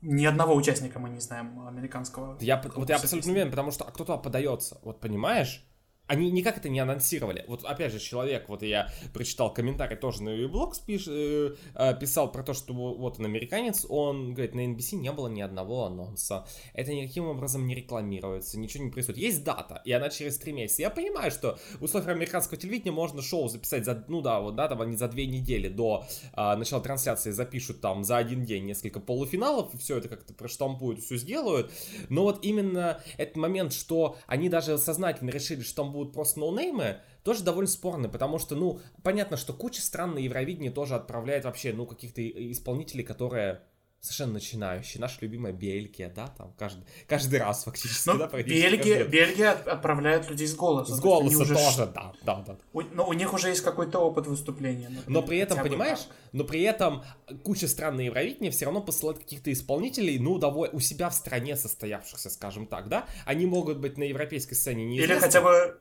ни 0.01 0.25
одного 0.25 0.55
участника 0.55 0.99
мы 0.99 1.10
не 1.10 1.19
знаем 1.19 1.67
американского. 1.67 2.38
Я, 2.39 2.62
вот 2.75 2.89
я 2.89 2.95
абсолютно 2.95 3.31
уверен, 3.31 3.49
потому 3.49 3.71
что 3.71 3.86
а 3.86 3.91
кто 3.91 4.05
туда 4.05 4.17
подается, 4.17 4.79
вот 4.83 4.99
понимаешь? 4.99 5.66
Они 6.08 6.32
никак 6.32 6.58
это 6.58 6.70
не 6.70 6.80
анонсировали. 6.80 7.46
Вот 7.48 7.63
опять 7.63 7.91
же, 7.91 8.00
человек, 8.00 8.48
вот 8.50 8.63
я 8.63 8.89
прочитал 9.13 9.54
комментарий 9.54 9.98
тоже 9.98 10.24
на 10.24 10.30
Ublog 10.30 10.74
спиш, 10.74 11.06
э, 11.08 11.56
э, 11.76 12.00
писал 12.00 12.32
про 12.32 12.43
то, 12.43 12.54
что 12.54 12.74
вот 12.74 13.20
он 13.20 13.26
американец, 13.26 13.86
он 13.88 14.34
говорит, 14.34 14.56
на 14.56 14.65
NBC 14.65 14.96
не 14.96 15.12
было 15.12 15.28
ни 15.28 15.41
одного 15.41 15.86
анонса, 15.86 16.46
это 16.74 16.93
никаким 16.93 17.28
образом 17.28 17.67
не 17.67 17.76
рекламируется, 17.76 18.58
ничего 18.58 18.86
не 18.86 18.91
происходит. 18.91 19.22
Есть 19.22 19.43
дата, 19.43 19.82
и 19.86 19.91
она 19.91 20.10
через 20.10 20.38
три 20.38 20.54
месяца. 20.54 20.82
Я 20.82 20.89
понимаю, 20.89 21.32
что 21.32 21.60
в 21.80 21.84
условиях 21.84 22.10
американского 22.10 22.58
телевидения 22.58 22.91
можно 22.91 23.22
шоу 23.22 23.50
записать 23.50 23.86
за, 23.86 24.06
ну 24.08 24.22
да, 24.22 24.39
вот 24.39 24.56
да, 24.56 24.67
там 24.67 24.82
они 24.82 24.96
за 24.96 25.08
две 25.08 25.26
недели 25.26 25.67
до 25.67 26.06
э, 26.34 26.56
начала 26.56 26.82
трансляции 26.82 27.32
запишут 27.32 27.82
там 27.82 28.04
за 28.04 28.17
один 28.17 28.46
день 28.46 28.65
несколько 28.65 29.00
полуфиналов, 29.00 29.74
и 29.74 29.78
все 29.78 29.98
это 29.98 30.08
как-то 30.08 30.34
проштампуют, 30.34 31.02
все 31.02 31.17
сделают. 31.17 31.72
Но 32.10 32.24
вот 32.24 32.43
именно 32.43 33.02
этот 33.17 33.36
момент, 33.36 33.74
что 33.74 34.17
они 34.26 34.50
даже 34.50 34.78
сознательно 34.78 35.30
решили, 35.30 35.62
что 35.62 35.84
там 35.84 35.96
будут 35.97 36.13
просто 36.13 36.39
ноунеймы, 36.39 37.01
тоже 37.23 37.43
довольно 37.43 37.69
спорный, 37.69 38.10
потому 38.10 38.39
что, 38.39 38.55
ну, 38.55 38.79
понятно, 39.03 39.38
что 39.38 39.53
куча 39.53 39.81
стран 39.81 40.13
на 40.13 40.19
Евровидении 40.19 40.69
тоже 40.69 40.95
отправляет 40.95 41.45
вообще, 41.45 41.73
ну, 41.73 41.86
каких-то 41.86 42.21
исполнителей, 42.25 43.03
которые 43.03 43.62
совершенно 43.99 44.33
начинающие, 44.33 45.01
наша 45.01 45.17
любимая 45.21 45.51
Бельгия, 45.51 46.12
да, 46.15 46.27
там 46.38 46.53
каждый, 46.57 46.83
каждый 47.07 47.39
раз 47.39 47.63
фактически, 47.63 48.07
ну, 48.07 48.17
да, 48.17 48.27
Бельгия, 48.27 49.03
Бельгия 49.03 49.51
отправляет 49.51 50.29
людей 50.29 50.47
с 50.47 50.55
голоса. 50.55 50.95
С 50.95 50.99
голоса 50.99 51.41
уже... 51.41 51.55
тоже, 51.55 51.91
да, 51.93 52.13
да, 52.23 52.43
да. 52.45 52.57
У, 52.73 52.81
но 52.81 53.07
у 53.07 53.13
них 53.13 53.33
уже 53.33 53.49
есть 53.49 53.62
какой-то 53.62 53.99
опыт 53.99 54.27
выступления. 54.27 54.89
Например, 54.89 55.03
но 55.07 55.21
при 55.23 55.39
этом, 55.39 55.60
понимаешь, 55.60 55.99
так. 55.99 56.15
но 56.31 56.43
при 56.43 56.62
этом 56.62 57.03
куча 57.43 57.67
стран 57.67 57.97
на 57.97 58.01
Евровидении 58.01 58.51
все 58.51 58.65
равно 58.65 58.81
посылают 58.81 59.19
каких-то 59.19 59.51
исполнителей, 59.51 60.19
ну, 60.19 60.38
довольно 60.38 60.75
у 60.75 60.79
себя 60.79 61.10
в 61.10 61.13
стране 61.13 61.55
состоявшихся, 61.55 62.29
скажем 62.29 62.67
так, 62.67 62.89
да, 62.89 63.05
они 63.25 63.45
могут 63.45 63.79
быть 63.79 63.97
на 63.97 64.03
европейской 64.03 64.53
сцене 64.53 64.86
не 64.86 64.97
Или 64.97 65.15
хотя 65.15 65.41
бы 65.41 65.79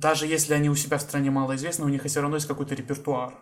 даже 0.00 0.26
если 0.26 0.54
они 0.54 0.70
у 0.70 0.74
себя 0.74 0.96
в 0.98 1.02
стране 1.02 1.30
малоизвестны, 1.30 1.84
у 1.84 1.88
них 1.88 2.04
все 2.04 2.20
равно 2.20 2.36
есть 2.36 2.48
какой-то 2.48 2.74
репертуар. 2.74 3.34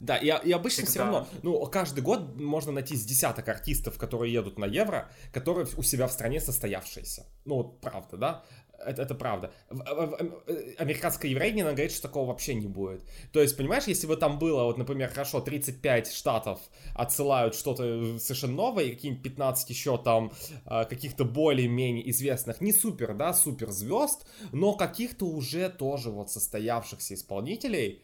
Да, 0.00 0.16
и, 0.16 0.26
и 0.26 0.52
обычно 0.52 0.84
Всегда. 0.84 0.90
все 0.90 0.98
равно, 1.00 1.28
ну, 1.42 1.66
каждый 1.66 2.00
год 2.02 2.38
можно 2.38 2.72
найти 2.72 2.96
с 2.96 3.04
десяток 3.04 3.48
артистов, 3.48 3.98
которые 3.98 4.32
едут 4.32 4.58
на 4.58 4.66
Евро, 4.66 5.10
которые 5.32 5.66
у 5.76 5.82
себя 5.82 6.06
в 6.06 6.12
стране 6.12 6.38
состоявшиеся. 6.40 7.24
Ну, 7.46 7.56
вот 7.56 7.80
правда, 7.80 8.16
да? 8.16 8.44
Это, 8.84 9.02
это 9.02 9.14
правда. 9.14 9.52
Э, 9.70 10.74
американская 10.78 11.30
еврейня 11.30 11.64
говорит, 11.64 11.92
что 11.92 12.02
такого 12.02 12.28
вообще 12.28 12.54
не 12.54 12.66
будет. 12.66 13.02
То 13.32 13.40
есть, 13.40 13.56
понимаешь, 13.56 13.84
если 13.84 14.06
бы 14.06 14.16
там 14.16 14.38
было, 14.38 14.64
вот, 14.64 14.78
например, 14.78 15.10
хорошо, 15.10 15.40
35 15.40 16.12
штатов 16.12 16.60
отсылают 16.94 17.54
что-то 17.54 18.18
совершенно 18.18 18.54
новое, 18.54 18.84
и 18.84 18.90
какие-нибудь 18.94 19.22
15 19.22 19.70
еще 19.70 19.98
там 19.98 20.32
э, 20.66 20.84
каких-то 20.84 21.24
более-менее 21.24 22.08
известных, 22.10 22.60
не 22.60 22.72
супер, 22.72 23.14
да, 23.14 23.32
супер 23.32 23.70
звезд, 23.70 24.26
но 24.52 24.74
каких-то 24.74 25.26
уже 25.26 25.68
тоже 25.68 26.10
вот 26.10 26.30
состоявшихся 26.30 27.14
исполнителей, 27.14 28.02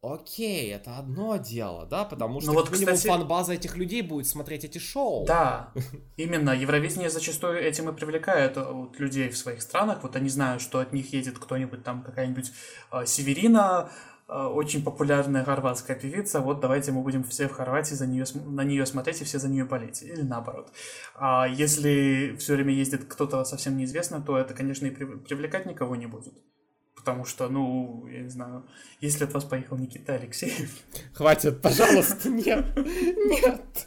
Окей, 0.00 0.72
это 0.72 0.96
одно 0.96 1.38
дело, 1.38 1.84
да, 1.84 2.04
потому 2.04 2.34
ну 2.34 2.40
что 2.40 2.52
ну, 2.52 2.58
вот, 2.60 2.70
минимум 2.70 2.94
кстати, 2.94 3.08
фан-база 3.08 3.54
этих 3.54 3.76
людей 3.76 4.02
будет 4.02 4.28
смотреть 4.28 4.64
эти 4.64 4.78
шоу. 4.78 5.26
Да, 5.26 5.72
именно. 6.16 6.50
Евровидение 6.50 7.10
зачастую 7.10 7.58
этим 7.58 7.88
и 7.88 7.92
привлекает 7.92 8.56
э, 8.56 8.62
вот, 8.62 9.00
людей 9.00 9.28
в 9.28 9.36
своих 9.36 9.60
странах. 9.60 10.04
Вот 10.04 10.14
они 10.14 10.28
знают, 10.28 10.62
что 10.62 10.78
от 10.78 10.92
них 10.92 11.12
едет 11.12 11.40
кто-нибудь 11.40 11.82
там, 11.82 12.04
какая-нибудь 12.04 12.52
э, 12.92 13.06
Северина, 13.06 13.90
э, 14.28 14.32
очень 14.32 14.84
популярная 14.84 15.44
хорватская 15.44 15.96
певица. 15.96 16.42
Вот 16.42 16.60
давайте 16.60 16.92
мы 16.92 17.02
будем 17.02 17.24
все 17.24 17.48
в 17.48 17.52
Хорватии 17.52 17.94
за 17.94 18.06
нее, 18.06 18.24
на 18.46 18.62
нее 18.62 18.86
смотреть 18.86 19.22
и 19.22 19.24
все 19.24 19.40
за 19.40 19.48
нее 19.48 19.64
болеть. 19.64 20.04
Или 20.04 20.22
наоборот. 20.22 20.72
А 21.16 21.48
если 21.48 22.36
все 22.38 22.54
время 22.54 22.72
ездит 22.72 23.06
кто-то 23.06 23.42
совсем 23.42 23.76
неизвестный, 23.76 24.22
то 24.22 24.38
это, 24.38 24.54
конечно, 24.54 24.86
и 24.86 24.90
привлекать 24.90 25.66
никого 25.66 25.96
не 25.96 26.06
будет. 26.06 26.34
Потому 27.08 27.24
что, 27.24 27.48
ну, 27.48 28.06
я 28.12 28.20
не 28.20 28.28
знаю, 28.28 28.66
если 29.00 29.24
от 29.24 29.32
вас 29.32 29.42
поехал 29.44 29.78
Никита 29.78 30.12
Алексеев... 30.12 30.70
Хватит, 31.14 31.62
пожалуйста, 31.62 32.28
нет, 32.28 32.66
нет. 32.76 33.86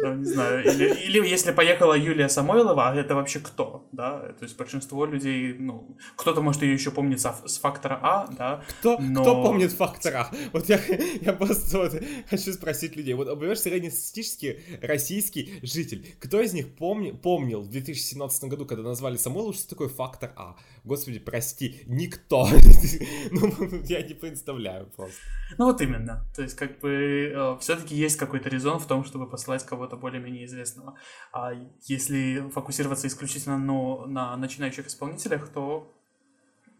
Там, 0.00 0.20
не 0.20 0.24
знаю, 0.24 0.64
или, 0.64 0.94
или 0.94 1.28
если 1.28 1.52
поехала 1.52 1.94
Юлия 1.94 2.28
Самойлова, 2.28 2.90
а 2.90 2.94
это 2.94 3.14
вообще 3.14 3.40
кто, 3.40 3.86
да, 3.92 4.20
то 4.38 4.44
есть 4.44 4.56
большинство 4.56 5.06
людей, 5.06 5.54
ну, 5.58 5.96
кто-то, 6.16 6.40
может, 6.40 6.62
ее 6.62 6.72
еще 6.72 6.90
помнит 6.90 7.20
с 7.20 7.58
фактора 7.58 7.98
А, 8.02 8.26
да, 8.36 8.64
Кто, 8.80 8.98
но... 8.98 9.22
кто 9.22 9.42
помнит 9.42 9.72
фактор 9.72 10.16
А? 10.16 10.30
Вот 10.52 10.68
я, 10.68 10.80
я 11.20 11.32
просто 11.32 11.78
вот 11.78 11.92
хочу 12.28 12.52
спросить 12.52 12.96
людей, 12.96 13.14
вот, 13.14 13.28
понимаешь, 13.28 13.60
среднестатистический 13.60 14.60
российский 14.82 15.60
житель, 15.62 16.06
кто 16.20 16.40
из 16.40 16.52
них 16.52 16.74
помни, 16.74 17.10
помнил 17.10 17.62
в 17.62 17.70
2017 17.70 18.44
году, 18.44 18.66
когда 18.66 18.82
назвали 18.82 19.16
Самойлову, 19.16 19.52
что 19.52 19.68
такое 19.68 19.88
фактор 19.88 20.32
А? 20.36 20.56
Господи, 20.84 21.18
прости, 21.18 21.82
никто. 21.86 22.48
ну, 23.30 23.52
я 23.84 24.02
не 24.02 24.14
представляю 24.14 24.86
просто. 24.96 25.20
Ну, 25.58 25.66
вот 25.66 25.80
именно, 25.80 26.24
то 26.34 26.42
есть, 26.42 26.56
как 26.56 26.78
бы, 26.80 27.32
э, 27.34 27.56
все-таки 27.60 27.94
есть 27.94 28.16
какой-то 28.16 28.48
резон 28.48 28.78
в 28.78 28.86
том, 28.86 28.97
чтобы 29.04 29.28
послать 29.28 29.64
кого-то 29.64 29.96
более-менее 29.96 30.44
известного. 30.44 30.94
А 31.32 31.52
если 31.84 32.48
фокусироваться 32.54 33.06
исключительно 33.06 33.58
на, 33.58 34.06
на 34.06 34.36
начинающих 34.36 34.86
исполнителях, 34.86 35.48
то 35.48 35.92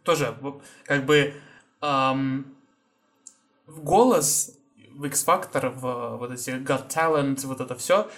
тоже 0.03 0.37
как 0.85 1.05
бы 1.05 1.35
эм, 1.83 2.57
голос 3.67 4.59
в 4.95 5.05
X-Factor, 5.05 5.71
в 5.71 6.17
вот 6.17 6.33
эти 6.33 6.51
Got 6.51 6.89
Talent, 6.89 7.47
вот 7.47 7.61
это 7.61 7.75
все, 7.77 8.11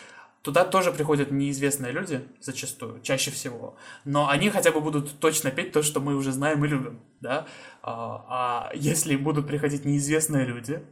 туда 0.42 0.64
тоже 0.64 0.92
приходят 0.92 1.30
неизвестные 1.30 1.92
люди, 1.92 2.26
зачастую, 2.40 3.00
чаще 3.02 3.30
всего. 3.30 3.76
Но 4.04 4.28
они 4.28 4.50
хотя 4.50 4.72
бы 4.72 4.80
будут 4.80 5.18
точно 5.20 5.50
петь 5.50 5.72
то, 5.72 5.82
что 5.82 6.00
мы 6.00 6.14
уже 6.14 6.32
знаем 6.32 6.64
и 6.64 6.68
любим, 6.68 7.00
да? 7.20 7.46
А, 7.82 8.24
а 8.28 8.72
если 8.74 9.16
будут 9.16 9.46
приходить 9.46 9.84
неизвестные 9.84 10.46
люди, 10.46 10.82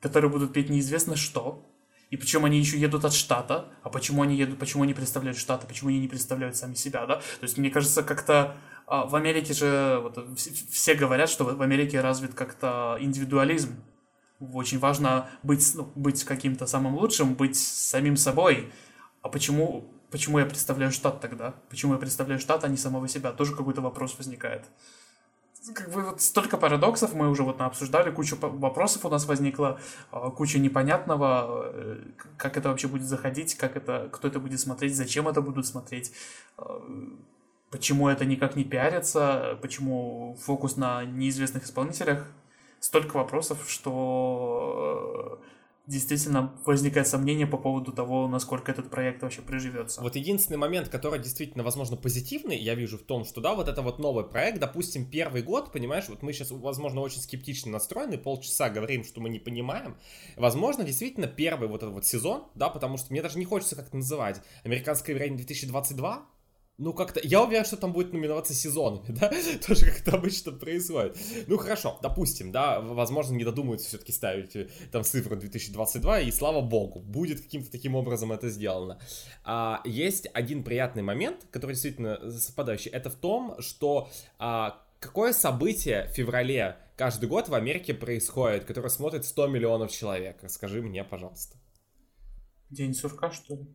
которые 0.00 0.30
будут 0.30 0.52
петь 0.52 0.68
неизвестно 0.68 1.16
что, 1.16 1.64
и 2.12 2.16
причем 2.18 2.44
они 2.44 2.58
еще 2.58 2.78
едут 2.78 3.06
от 3.06 3.14
штата. 3.14 3.68
А 3.82 3.88
почему 3.88 4.20
они 4.20 4.36
едут, 4.36 4.58
почему 4.58 4.82
они 4.82 4.92
представляют 4.92 5.38
штаты, 5.38 5.66
почему 5.66 5.88
они 5.88 5.98
не 5.98 6.08
представляют 6.08 6.56
сами 6.56 6.74
себя, 6.74 7.06
да? 7.06 7.16
То 7.16 7.44
есть, 7.44 7.56
мне 7.56 7.70
кажется, 7.70 8.02
как-то 8.02 8.54
а, 8.86 9.06
в 9.06 9.16
Америке 9.16 9.54
же 9.54 9.98
вот, 10.02 10.18
все 10.36 10.94
говорят, 10.94 11.30
что 11.30 11.44
в 11.44 11.62
Америке 11.62 12.02
развит 12.02 12.34
как-то 12.34 12.98
индивидуализм. 13.00 13.82
Очень 14.40 14.78
важно 14.78 15.30
быть, 15.42 15.72
ну, 15.74 15.90
быть 15.94 16.22
каким-то 16.24 16.66
самым 16.66 16.96
лучшим, 16.96 17.34
быть 17.34 17.56
самим 17.56 18.18
собой. 18.18 18.70
а 19.22 19.30
почему, 19.30 19.90
почему 20.10 20.38
я 20.38 20.44
представляю 20.44 20.92
штат 20.92 21.18
тогда? 21.22 21.54
Почему 21.70 21.94
я 21.94 21.98
представляю 21.98 22.38
штат, 22.40 22.62
а 22.64 22.68
не 22.68 22.76
самого 22.76 23.08
себя? 23.08 23.32
Тоже 23.32 23.56
какой-то 23.56 23.80
вопрос 23.80 24.18
возникает. 24.18 24.66
Как 25.74 25.90
бы 25.90 26.02
вот 26.02 26.20
столько 26.20 26.56
парадоксов 26.56 27.14
мы 27.14 27.30
уже 27.30 27.44
вот 27.44 27.60
обсуждали, 27.60 28.10
куча 28.10 28.34
вопросов 28.34 29.04
у 29.04 29.08
нас 29.08 29.26
возникла, 29.26 29.78
куча 30.36 30.58
непонятного, 30.58 31.70
э, 31.72 32.00
как 32.36 32.56
это 32.56 32.68
вообще 32.68 32.88
будет 32.88 33.04
заходить, 33.04 33.54
как 33.54 33.76
это, 33.76 34.08
кто 34.10 34.26
это 34.26 34.40
будет 34.40 34.58
смотреть, 34.58 34.96
зачем 34.96 35.28
это 35.28 35.40
будут 35.40 35.66
смотреть, 35.66 36.12
а, 36.56 36.82
почему 37.70 38.08
это 38.08 38.24
никак 38.24 38.56
не 38.56 38.64
пиарится, 38.64 39.56
почему 39.62 40.36
фокус 40.40 40.76
на 40.76 41.04
неизвестных 41.04 41.64
исполнителях. 41.64 42.26
Столько 42.80 43.16
вопросов, 43.18 43.64
что 43.68 45.40
действительно 45.86 46.54
возникает 46.64 47.08
сомнение 47.08 47.46
по 47.46 47.56
поводу 47.56 47.92
того, 47.92 48.28
насколько 48.28 48.70
этот 48.70 48.88
проект 48.88 49.22
вообще 49.22 49.42
приживется. 49.42 50.00
Вот 50.00 50.14
единственный 50.14 50.56
момент, 50.56 50.88
который 50.88 51.18
действительно, 51.18 51.64
возможно, 51.64 51.96
позитивный, 51.96 52.56
я 52.56 52.74
вижу 52.74 52.98
в 52.98 53.02
том, 53.02 53.24
что, 53.24 53.40
да, 53.40 53.54
вот 53.54 53.68
это 53.68 53.82
вот 53.82 53.98
новый 53.98 54.24
проект, 54.24 54.60
допустим, 54.60 55.04
первый 55.04 55.42
год, 55.42 55.72
понимаешь, 55.72 56.08
вот 56.08 56.22
мы 56.22 56.32
сейчас, 56.32 56.50
возможно, 56.52 57.00
очень 57.00 57.20
скептично 57.20 57.72
настроены, 57.72 58.16
полчаса 58.16 58.70
говорим, 58.70 59.04
что 59.04 59.20
мы 59.20 59.28
не 59.28 59.40
понимаем. 59.40 59.96
Возможно, 60.36 60.84
действительно, 60.84 61.26
первый 61.26 61.68
вот 61.68 61.82
этот 61.82 61.94
вот 61.94 62.06
сезон, 62.06 62.46
да, 62.54 62.68
потому 62.68 62.96
что 62.96 63.12
мне 63.12 63.22
даже 63.22 63.38
не 63.38 63.44
хочется 63.44 63.74
как-то 63.74 63.96
называть, 63.96 64.40
американское 64.64 65.16
время 65.16 65.36
2022, 65.36 66.26
ну, 66.78 66.94
как-то... 66.94 67.20
Я 67.22 67.42
уверен, 67.42 67.64
что 67.64 67.76
там 67.76 67.92
будет 67.92 68.12
номиноваться 68.12 68.54
сезонами, 68.54 69.06
да? 69.08 69.30
Тоже 69.66 69.86
как 69.86 70.00
это 70.00 70.16
обычно 70.16 70.52
происходит. 70.52 71.16
Ну, 71.46 71.58
хорошо, 71.58 71.98
допустим, 72.02 72.50
да, 72.50 72.80
возможно, 72.80 73.34
не 73.34 73.44
додумаются 73.44 73.88
все-таки 73.88 74.12
ставить 74.12 74.56
э, 74.56 74.68
там 74.90 75.04
цифру 75.04 75.36
2022, 75.36 76.20
и 76.20 76.30
слава 76.30 76.60
богу, 76.60 77.00
будет 77.00 77.40
каким-то 77.42 77.70
таким 77.70 77.94
образом 77.94 78.32
это 78.32 78.48
сделано. 78.48 78.98
А, 79.44 79.82
есть 79.84 80.28
один 80.32 80.64
приятный 80.64 81.02
момент, 81.02 81.46
который 81.50 81.72
действительно 81.72 82.30
совпадающий, 82.30 82.90
это 82.90 83.10
в 83.10 83.16
том, 83.16 83.60
что 83.60 84.08
а, 84.38 84.82
какое 84.98 85.32
событие 85.32 86.08
в 86.08 86.16
феврале 86.16 86.78
каждый 86.96 87.28
год 87.28 87.48
в 87.48 87.54
Америке 87.54 87.92
происходит, 87.92 88.64
которое 88.64 88.88
смотрит 88.88 89.26
100 89.26 89.46
миллионов 89.48 89.92
человек? 89.92 90.38
Скажи 90.48 90.80
мне, 90.80 91.04
пожалуйста. 91.04 91.58
День 92.70 92.94
сурка, 92.94 93.30
что 93.30 93.56
ли? 93.56 93.66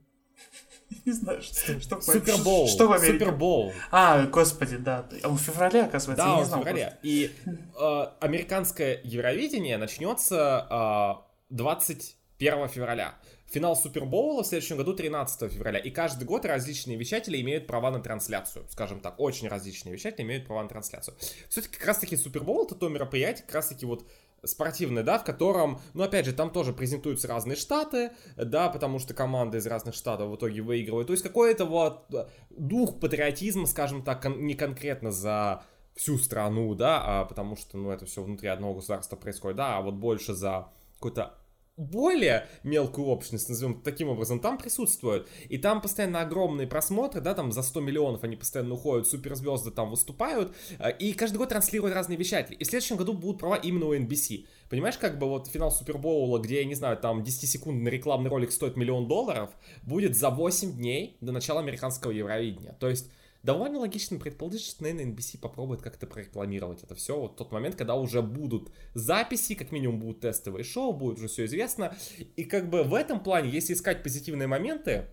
Не 1.05 1.11
знаю, 1.11 1.41
что, 1.41 1.79
что 1.79 2.01
Супербоул. 2.01 2.67
Что 2.67 2.87
в 2.87 2.93
Америке? 2.93 3.19
Супербоул. 3.19 3.73
А, 3.91 4.25
господи, 4.25 4.77
да. 4.77 5.07
А 5.23 5.29
в 5.29 5.37
феврале, 5.37 5.83
оказывается, 5.83 6.25
да, 6.25 6.33
я 6.33 6.39
не 6.39 6.45
знал. 6.45 6.61
в 6.61 6.63
феврале. 6.63 6.97
И 7.03 7.31
э, 7.45 8.05
американское 8.19 9.01
Евровидение 9.03 9.77
начнется 9.77 11.19
э, 11.19 11.53
21 11.53 12.67
февраля. 12.69 13.15
Финал 13.47 13.77
Супербоула 13.77 14.43
в 14.43 14.47
следующем 14.47 14.77
году 14.77 14.93
13 14.93 15.51
февраля. 15.51 15.79
И 15.79 15.89
каждый 15.89 16.25
год 16.25 16.45
различные 16.45 16.97
вещатели 16.97 17.39
имеют 17.41 17.65
права 17.65 17.91
на 17.91 17.99
трансляцию. 17.99 18.65
Скажем 18.69 18.99
так, 18.99 19.19
очень 19.19 19.47
различные 19.47 19.93
вещатели 19.93 20.23
имеют 20.23 20.45
права 20.45 20.63
на 20.63 20.69
трансляцию. 20.69 21.15
Все-таки 21.49 21.77
как 21.77 21.87
раз 21.87 21.99
таки 21.99 22.17
Супербоул 22.17 22.65
это 22.65 22.75
то 22.75 22.89
мероприятие, 22.89 23.45
как 23.45 23.55
раз 23.55 23.67
таки 23.67 23.85
вот 23.85 24.05
спортивный, 24.43 25.03
да, 25.03 25.19
в 25.19 25.23
котором, 25.23 25.79
ну, 25.93 26.03
опять 26.03 26.25
же, 26.25 26.33
там 26.33 26.51
тоже 26.51 26.73
презентуются 26.73 27.27
разные 27.27 27.55
штаты, 27.55 28.11
да, 28.35 28.69
потому 28.69 28.99
что 28.99 29.13
команды 29.13 29.57
из 29.57 29.67
разных 29.67 29.95
штатов 29.95 30.29
в 30.29 30.35
итоге 30.35 30.61
выигрывают. 30.61 31.07
То 31.07 31.13
есть 31.13 31.23
какой-то 31.23 31.65
вот 31.65 32.05
дух 32.49 32.99
патриотизма, 32.99 33.65
скажем 33.65 34.03
так, 34.03 34.21
кон- 34.21 34.45
не 34.45 34.53
конкретно 34.53 35.11
за 35.11 35.63
всю 35.95 36.17
страну, 36.17 36.75
да, 36.75 37.01
а 37.03 37.25
потому 37.25 37.55
что, 37.55 37.77
ну, 37.77 37.89
это 37.89 38.05
все 38.05 38.21
внутри 38.21 38.49
одного 38.49 38.75
государства 38.75 39.15
происходит, 39.15 39.57
да, 39.57 39.77
а 39.77 39.81
вот 39.81 39.95
больше 39.95 40.33
за 40.33 40.69
какой-то 40.95 41.33
более 41.77 42.47
мелкую 42.63 43.07
общность, 43.07 43.47
назовем 43.49 43.81
таким 43.81 44.09
образом, 44.09 44.39
там 44.39 44.57
присутствуют. 44.57 45.29
И 45.47 45.57
там 45.57 45.79
постоянно 45.79 46.21
огромные 46.21 46.67
просмотры, 46.67 47.21
да, 47.21 47.35
там 47.35 47.51
за 47.51 47.61
100 47.61 47.81
миллионов 47.81 48.23
они 48.23 48.35
постоянно 48.35 48.73
уходят, 48.73 49.07
суперзвезды 49.07 49.71
там 49.71 49.91
выступают, 49.91 50.55
э, 50.79 50.91
и 50.97 51.13
каждый 51.13 51.37
год 51.37 51.49
транслируют 51.49 51.95
разные 51.95 52.17
вещатели. 52.17 52.55
И 52.55 52.63
в 52.63 52.67
следующем 52.67 52.97
году 52.97 53.13
будут 53.13 53.39
права 53.39 53.55
именно 53.55 53.85
у 53.85 53.95
NBC. 53.95 54.45
Понимаешь, 54.69 54.97
как 54.97 55.19
бы 55.19 55.29
вот 55.29 55.47
финал 55.47 55.71
Супербоула, 55.71 56.39
где, 56.39 56.61
я 56.61 56.65
не 56.65 56.75
знаю, 56.75 56.97
там 56.97 57.21
10-секундный 57.21 57.91
рекламный 57.91 58.29
ролик 58.29 58.51
стоит 58.51 58.75
миллион 58.75 59.07
долларов, 59.07 59.51
будет 59.83 60.17
за 60.17 60.29
8 60.29 60.75
дней 60.75 61.17
до 61.21 61.31
начала 61.31 61.59
американского 61.59 62.11
Евровидения. 62.11 62.73
То 62.79 62.89
есть 62.89 63.09
довольно 63.43 63.79
логично 63.79 64.19
предположить, 64.19 64.63
что, 64.63 64.83
наверное, 64.83 65.05
NBC 65.05 65.39
попробует 65.39 65.81
как-то 65.81 66.07
прорекламировать 66.07 66.83
это 66.83 66.95
все. 66.95 67.19
Вот 67.19 67.37
тот 67.37 67.51
момент, 67.51 67.75
когда 67.75 67.95
уже 67.95 68.21
будут 68.21 68.71
записи, 68.93 69.55
как 69.55 69.71
минимум 69.71 69.99
будут 69.99 70.21
тестовые 70.21 70.63
шоу, 70.63 70.93
будет 70.93 71.17
уже 71.17 71.27
все 71.27 71.45
известно. 71.45 71.95
И 72.35 72.43
как 72.43 72.69
бы 72.69 72.83
в 72.83 72.93
этом 72.93 73.21
плане, 73.21 73.49
если 73.49 73.73
искать 73.73 74.03
позитивные 74.03 74.47
моменты, 74.47 75.07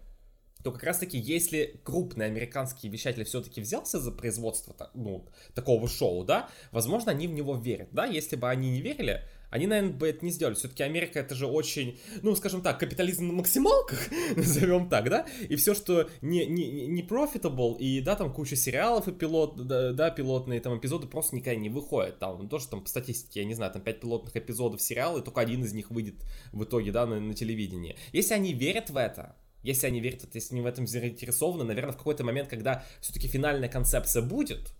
то 0.64 0.72
как 0.72 0.82
раз-таки, 0.82 1.18
если 1.18 1.78
крупный 1.84 2.24
американский 2.24 2.88
вещатель 2.88 3.24
все-таки 3.24 3.60
взялся 3.60 4.00
за 4.00 4.10
производство 4.10 4.74
ну, 4.94 5.28
такого 5.54 5.86
шоу, 5.88 6.24
да, 6.24 6.48
возможно, 6.72 7.12
они 7.12 7.28
в 7.28 7.32
него 7.32 7.54
верят, 7.54 7.88
да, 7.92 8.06
если 8.06 8.36
бы 8.36 8.48
они 8.48 8.70
не 8.70 8.80
верили, 8.80 9.22
они, 9.54 9.68
наверное, 9.68 9.92
бы 9.92 10.08
это 10.08 10.24
не 10.24 10.32
сделали. 10.32 10.56
Все-таки 10.56 10.82
Америка 10.82 11.20
это 11.20 11.36
же 11.36 11.46
очень, 11.46 11.96
ну, 12.22 12.34
скажем 12.34 12.60
так, 12.60 12.80
капитализм 12.80 13.28
на 13.28 13.34
максималках, 13.34 14.00
назовем 14.36 14.88
так, 14.88 15.08
да? 15.08 15.26
И 15.48 15.54
все, 15.54 15.74
что 15.74 16.10
не, 16.22 16.44
не, 16.44 16.88
не 16.88 17.02
profitable, 17.02 17.78
и 17.78 18.00
да, 18.00 18.16
там 18.16 18.32
куча 18.32 18.56
сериалов 18.56 19.06
и 19.06 19.12
пилот, 19.12 19.64
да, 19.64 19.92
да, 19.92 20.10
пилотные 20.10 20.58
там 20.58 20.76
эпизоды 20.76 21.06
просто 21.06 21.36
никогда 21.36 21.60
не 21.60 21.68
выходят. 21.68 22.18
Там 22.18 22.42
ну, 22.42 22.48
тоже 22.48 22.66
там 22.66 22.82
по 22.82 22.88
статистике, 22.88 23.42
я 23.42 23.46
не 23.46 23.54
знаю, 23.54 23.70
там 23.70 23.82
5 23.82 24.00
пилотных 24.00 24.36
эпизодов 24.36 24.82
сериала, 24.82 25.20
и 25.20 25.22
только 25.22 25.40
один 25.40 25.62
из 25.62 25.72
них 25.72 25.88
выйдет 25.92 26.16
в 26.50 26.64
итоге, 26.64 26.90
да, 26.90 27.06
на, 27.06 27.20
на 27.20 27.32
телевидении. 27.34 27.96
Если 28.12 28.34
они 28.34 28.54
верят 28.54 28.90
в 28.90 28.96
это, 28.96 29.36
если 29.62 29.86
они 29.86 30.00
верят, 30.00 30.26
если 30.34 30.54
они 30.54 30.62
в 30.62 30.66
этом 30.66 30.88
заинтересованы, 30.88 31.62
наверное, 31.62 31.92
в 31.92 31.96
какой-то 31.96 32.24
момент, 32.24 32.48
когда 32.48 32.84
все-таки 33.00 33.28
финальная 33.28 33.68
концепция 33.68 34.22
будет, 34.22 34.74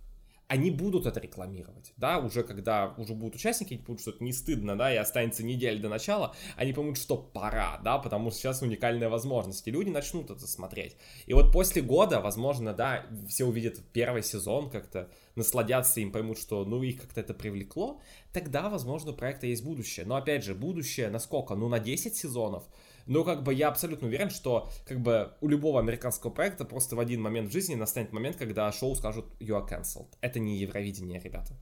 они 0.47 0.69
будут 0.69 1.05
это 1.05 1.19
рекламировать, 1.19 1.93
да, 1.97 2.19
уже 2.19 2.43
когда 2.43 2.93
уже 2.97 3.13
будут 3.13 3.35
участники, 3.35 3.73
они 3.73 3.83
поймут, 3.83 4.01
что 4.01 4.11
это 4.11 4.23
не 4.23 4.31
стыдно, 4.31 4.77
да, 4.77 4.93
и 4.93 4.97
останется 4.97 5.43
неделя 5.43 5.79
до 5.79 5.89
начала, 5.89 6.35
они 6.55 6.73
поймут, 6.73 6.97
что 6.97 7.17
пора, 7.17 7.79
да, 7.83 7.97
потому 7.97 8.29
что 8.29 8.39
сейчас 8.39 8.61
уникальная 8.61 9.09
возможность, 9.09 9.67
и 9.67 9.71
люди 9.71 9.89
начнут 9.89 10.29
это 10.29 10.45
смотреть. 10.47 10.97
И 11.25 11.33
вот 11.33 11.51
после 11.51 11.81
года, 11.81 12.21
возможно, 12.21 12.73
да, 12.73 13.05
все 13.27 13.45
увидят 13.45 13.79
первый 13.91 14.21
сезон, 14.23 14.69
как-то 14.69 15.09
насладятся 15.35 15.99
им, 15.99 16.11
поймут, 16.11 16.37
что, 16.37 16.63
ну, 16.63 16.81
их 16.83 17.01
как-то 17.01 17.21
это 17.21 17.33
привлекло, 17.33 17.99
тогда, 18.31 18.69
возможно, 18.69 19.11
у 19.11 19.15
проекта 19.15 19.47
есть 19.47 19.63
будущее. 19.63 20.05
Но, 20.05 20.15
опять 20.15 20.43
же, 20.43 20.55
будущее 20.55 21.09
насколько? 21.09 21.55
Ну, 21.55 21.67
на 21.67 21.79
10 21.79 22.15
сезонов, 22.15 22.63
но 23.05 23.23
как 23.23 23.43
бы 23.43 23.53
я 23.53 23.67
абсолютно 23.67 24.07
уверен, 24.07 24.29
что 24.29 24.69
как 24.85 24.99
бы 24.99 25.33
у 25.41 25.47
любого 25.47 25.79
американского 25.79 26.31
проекта 26.31 26.65
просто 26.65 26.95
в 26.95 26.99
один 26.99 27.21
момент 27.21 27.49
в 27.49 27.53
жизни 27.53 27.75
настанет 27.75 28.11
момент, 28.11 28.37
когда 28.37 28.71
шоу 28.71 28.95
скажут 28.95 29.25
you 29.39 29.55
are 29.55 29.67
cancelled. 29.67 30.09
Это 30.21 30.39
не 30.39 30.57
Евровидение, 30.57 31.19
ребята. 31.19 31.53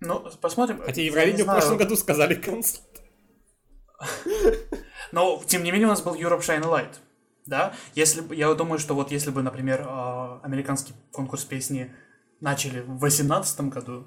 Ну, 0.00 0.24
посмотрим. 0.40 0.80
Хотя 0.80 1.02
Евровидение 1.02 1.44
в 1.44 1.48
прошлом 1.48 1.76
году 1.76 1.96
сказали 1.96 2.38
cancelled. 2.38 2.80
Но, 5.12 5.42
тем 5.46 5.62
не 5.62 5.72
менее, 5.72 5.86
у 5.86 5.90
нас 5.90 6.02
был 6.02 6.14
Europe 6.14 6.40
Shine 6.40 6.62
Light. 6.62 6.96
Да? 7.46 7.74
Если, 7.94 8.34
я 8.34 8.54
думаю, 8.54 8.78
что 8.78 8.94
вот 8.94 9.10
если 9.10 9.30
бы, 9.30 9.42
например, 9.42 9.84
а, 9.86 10.40
американский 10.42 10.94
конкурс 11.12 11.44
песни 11.44 11.92
начали 12.40 12.80
в 12.80 12.98
2018 12.98 13.60
году, 13.62 14.06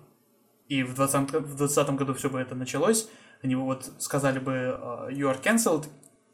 и 0.68 0.82
в 0.82 0.96
2020 0.96 1.46
в 1.46 1.56
20 1.56 1.90
году 1.92 2.14
все 2.14 2.30
бы 2.30 2.40
это 2.40 2.56
началось, 2.56 3.10
они 3.44 3.56
бы 3.56 3.64
вот 3.64 3.92
сказали 4.00 4.40
бы 4.40 4.52
uh, 4.52 5.12
you 5.12 5.30
are 5.30 5.42
cancelled, 5.42 5.88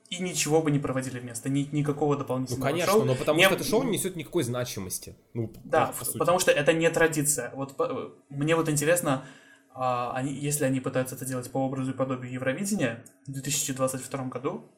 и 0.09 0.21
ничего 0.21 0.61
бы 0.61 0.71
не 0.71 0.79
проводили 0.79 1.19
вместо, 1.19 1.49
ни, 1.49 1.67
никакого 1.71 2.17
дополнительного 2.17 2.65
Ну, 2.65 2.71
конечно, 2.71 2.93
шоу. 2.93 3.03
но 3.03 3.15
потому 3.15 3.37
не... 3.37 3.45
что 3.45 3.55
это 3.55 3.63
шоу 3.63 3.83
не 3.83 3.91
несет 3.91 4.15
никакой 4.15 4.43
значимости. 4.43 5.15
Ну, 5.33 5.51
да, 5.63 5.93
по 5.99 6.17
потому 6.17 6.39
что 6.39 6.51
это 6.51 6.73
не 6.73 6.89
традиция. 6.89 7.51
Вот 7.55 7.75
по, 7.75 8.11
мне 8.29 8.55
вот 8.55 8.69
интересно, 8.69 9.25
а, 9.73 10.11
они, 10.13 10.33
если 10.33 10.65
они 10.65 10.79
пытаются 10.79 11.15
это 11.15 11.25
делать 11.25 11.51
по 11.51 11.59
образу 11.59 11.91
и 11.91 11.95
подобию 11.95 12.31
Евровидения 12.31 13.05
в 13.27 13.31
2022 13.31 14.25
году, 14.25 14.71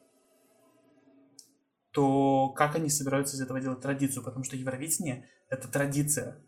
то 1.92 2.48
как 2.50 2.76
они 2.76 2.90
собираются 2.90 3.36
из 3.36 3.40
этого 3.40 3.60
делать 3.60 3.80
традицию? 3.80 4.22
Потому 4.22 4.44
что 4.44 4.56
Евровидение— 4.56 5.28
это 5.48 5.68
традиция. 5.68 6.38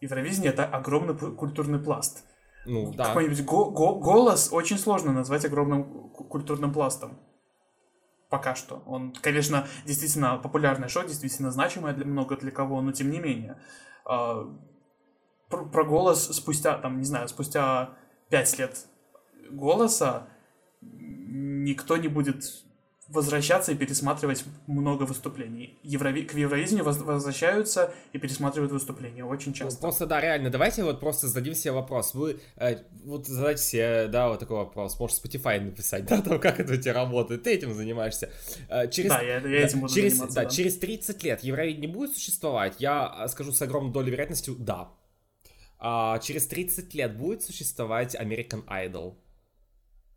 Евровидение— 0.00 0.50
это 0.52 0.64
огромный 0.64 1.16
культурный 1.16 1.78
пласт. 1.78 2.24
Ну, 2.70 2.92
да. 2.92 3.06
Какой-нибудь 3.06 3.44
го- 3.44 3.70
го- 3.70 3.96
голос 3.98 4.52
очень 4.52 4.78
сложно 4.78 5.12
назвать 5.12 5.44
огромным 5.44 6.10
культурным 6.10 6.72
пластом. 6.72 7.18
Пока 8.28 8.54
что. 8.54 8.82
Он, 8.86 9.12
конечно, 9.12 9.66
действительно 9.84 10.38
популярное 10.38 10.88
шоу, 10.88 11.02
действительно 11.02 11.50
значимое 11.50 11.94
для 11.94 12.06
много 12.06 12.36
для 12.36 12.52
кого, 12.52 12.80
но 12.80 12.92
тем 12.92 13.10
не 13.10 13.18
менее. 13.18 13.60
Э, 14.08 14.44
про, 15.48 15.64
про 15.66 15.84
голос 15.84 16.28
спустя, 16.28 16.78
там, 16.78 16.98
не 16.98 17.04
знаю, 17.04 17.28
спустя 17.28 17.90
пять 18.28 18.56
лет 18.56 18.86
голоса 19.50 20.28
никто 20.80 21.96
не 21.96 22.06
будет 22.06 22.44
возвращаться 23.10 23.72
и 23.72 23.74
пересматривать 23.74 24.44
много 24.66 25.02
выступлений. 25.02 25.78
Еврови... 25.82 26.22
К 26.22 26.34
Евровидению 26.34 26.84
возвращаются 26.84 27.92
и 28.12 28.18
пересматривают 28.18 28.72
выступления 28.72 29.24
очень 29.24 29.52
часто. 29.52 29.80
Просто, 29.80 30.06
да, 30.06 30.20
реально, 30.20 30.50
давайте 30.50 30.84
вот 30.84 31.00
просто 31.00 31.28
зададим 31.28 31.54
себе 31.54 31.72
вопрос. 31.72 32.14
Вы 32.14 32.40
э, 32.56 32.78
вот 33.04 33.26
задайте 33.26 33.62
себе, 33.62 34.08
да, 34.08 34.28
вот 34.28 34.38
такой 34.38 34.58
вопрос. 34.58 34.98
Может, 34.98 35.24
Spotify 35.24 35.60
написать, 35.60 36.04
да, 36.06 36.22
там, 36.22 36.38
как 36.38 36.60
это 36.60 36.72
у 36.72 36.76
тебя 36.76 36.94
работает, 36.94 37.42
ты 37.42 37.52
этим 37.52 37.74
занимаешься. 37.74 38.30
Э, 38.68 38.88
через, 38.88 39.10
да, 39.10 39.20
я, 39.20 39.38
я 39.38 39.66
этим 39.66 39.80
буду 39.80 39.92
через, 39.92 40.12
заниматься. 40.12 40.36
Да, 40.36 40.44
да, 40.44 40.50
через 40.50 40.78
30 40.78 41.22
лет 41.24 41.42
Евровидение 41.42 41.90
будет 41.90 42.14
существовать? 42.14 42.76
Я 42.78 43.24
э, 43.24 43.28
скажу 43.28 43.52
с 43.52 43.60
огромной 43.60 43.92
долей 43.92 44.12
вероятности, 44.12 44.52
да. 44.56 44.88
А 45.78 46.18
через 46.18 46.46
30 46.46 46.94
лет 46.94 47.16
будет 47.16 47.42
существовать 47.42 48.14
American 48.14 48.64
Idol? 48.66 49.14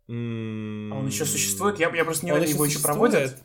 А 0.08 0.12
он 0.12 1.06
еще 1.06 1.24
существует? 1.24 1.78
Я, 1.78 1.94
я 1.94 2.04
просто 2.04 2.26
не 2.26 2.32
уверен, 2.32 2.50
его 2.50 2.64
еще 2.64 2.80
проводят. 2.80 3.36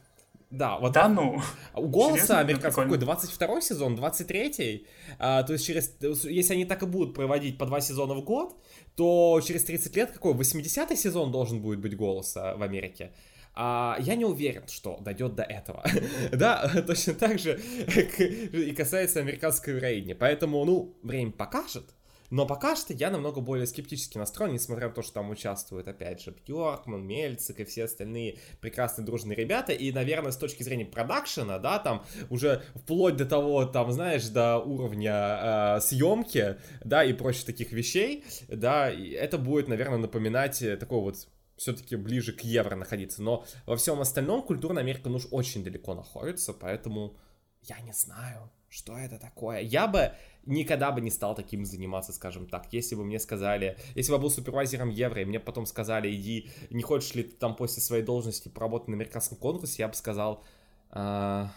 Да, 0.49 0.80
вот. 0.80 0.93
Да 0.93 1.07
ну. 1.07 1.41
У 1.76 1.88
голоса 1.88 2.39
американского 2.39 2.84
какой 2.84 2.97
22 2.97 3.62
сезон, 3.62 3.95
23 3.95 4.88
а, 5.20 5.43
то 5.43 5.53
есть 5.53 5.66
через, 5.66 5.95
если 6.24 6.53
они 6.53 6.66
так 6.66 6.82
и 6.82 6.88
будут 6.88 7.14
проводить 7.14 7.57
по 7.60 7.68
два 7.68 7.82
сезона 7.82 8.16
в 8.16 8.24
год, 8.24 8.55
то 8.95 9.39
через 9.45 9.64
30 9.66 9.95
лет 9.95 10.12
какой 10.12 10.34
80 10.34 10.97
сезон 10.97 11.32
должен 11.32 11.62
будет 11.62 11.80
быть 11.80 11.95
голоса 11.95 12.55
в 12.55 12.64
Америке. 12.64 13.12
А, 13.53 13.97
я 13.99 14.16
не 14.16 14.26
уверен, 14.26 14.68
что 14.68 14.97
дойдет 15.01 15.36
до 15.36 15.43
этого. 15.43 15.84
да, 16.32 16.68
точно 16.88 17.14
так 17.14 17.38
же 17.38 17.60
и 17.60 18.74
касается 18.74 19.20
американской 19.20 19.76
Евровидения. 19.76 20.16
Поэтому, 20.16 20.64
ну, 20.66 20.97
время 21.03 21.32
покажет. 21.32 21.93
Но 22.30 22.46
пока 22.46 22.76
что 22.76 22.94
я 22.94 23.10
намного 23.10 23.42
более 23.42 23.66
скептически 23.68 24.18
настроен, 24.18 24.54
несмотря 24.54 24.90
на 24.90 24.94
то, 24.94 25.02
что 25.02 25.14
там 25.14 25.30
участвуют, 25.30 25.88
опять 25.88 26.22
же, 26.22 26.36
Бьоркман, 26.48 27.06
Мельцик 27.06 27.60
и 27.60 27.66
все 27.66 27.86
остальные 27.86 28.40
прекрасные 28.62 29.06
дружные 29.06 29.36
ребята. 29.36 29.72
И, 29.72 29.92
наверное, 29.92 30.32
с 30.32 30.38
точки 30.38 30.64
зрения 30.64 30.86
продакшена, 30.86 31.60
да, 31.60 31.80
там 31.80 32.06
уже 32.30 32.64
вплоть 32.76 33.18
до 33.18 33.26
того, 33.26 33.66
там, 33.66 33.92
знаешь, 33.92 34.28
до 34.28 34.58
уровня 34.58 35.78
э, 35.78 35.82
съемки, 35.82 36.58
да, 36.84 37.04
и 37.04 37.14
прочих 37.14 37.46
таких 37.46 37.72
вещей, 37.72 38.24
да, 38.48 38.92
и 38.92 39.10
это 39.10 39.38
будет, 39.38 39.68
наверное, 39.68 39.98
напоминать 39.98 40.62
э, 40.62 40.78
такой 40.78 41.02
вот 41.02 41.28
все-таки 41.58 41.96
ближе 41.96 42.34
к 42.34 42.42
евро 42.42 42.76
находиться. 42.76 43.22
Но 43.22 43.46
во 43.66 43.76
всем 43.76 44.00
остальном 44.00 44.44
культурная 44.44 44.84
Америка, 44.84 45.10
ну 45.10 45.18
уж 45.18 45.28
очень 45.32 45.64
далеко 45.64 45.94
находится, 45.94 46.54
поэтому 46.54 47.18
я 47.62 47.80
не 47.82 47.92
знаю, 47.92 48.50
что 48.70 48.98
это 48.98 49.20
такое. 49.20 49.60
Я 49.60 49.88
бы 49.88 50.14
никогда 50.50 50.91
бы 50.91 51.00
не 51.00 51.12
стал 51.12 51.36
таким 51.36 51.64
заниматься, 51.64 52.12
скажем 52.12 52.47
так. 52.47 52.68
Если 52.72 52.95
бы 52.95 53.06
мне 53.06 53.20
сказали, 53.20 53.78
если 53.95 54.12
бы 54.12 54.18
я 54.18 54.22
был 54.22 54.32
супервайзером 54.32 54.89
евро, 54.89 55.22
и 55.22 55.26
мне 55.26 55.39
потом 55.39 55.66
сказали, 55.66 56.14
иди, 56.14 56.50
не 56.72 56.82
хочешь 56.82 57.14
ли 57.16 57.24
ты 57.24 57.36
там 57.36 57.56
после 57.56 57.82
своей 57.82 58.04
должности 58.04 58.50
поработать 58.50 58.89
на 58.89 58.95
американском 58.95 59.38
конкурсе, 59.38 59.84
я 59.84 59.88
бы 59.88 59.93
сказал, 59.93 60.43
а, 60.89 61.52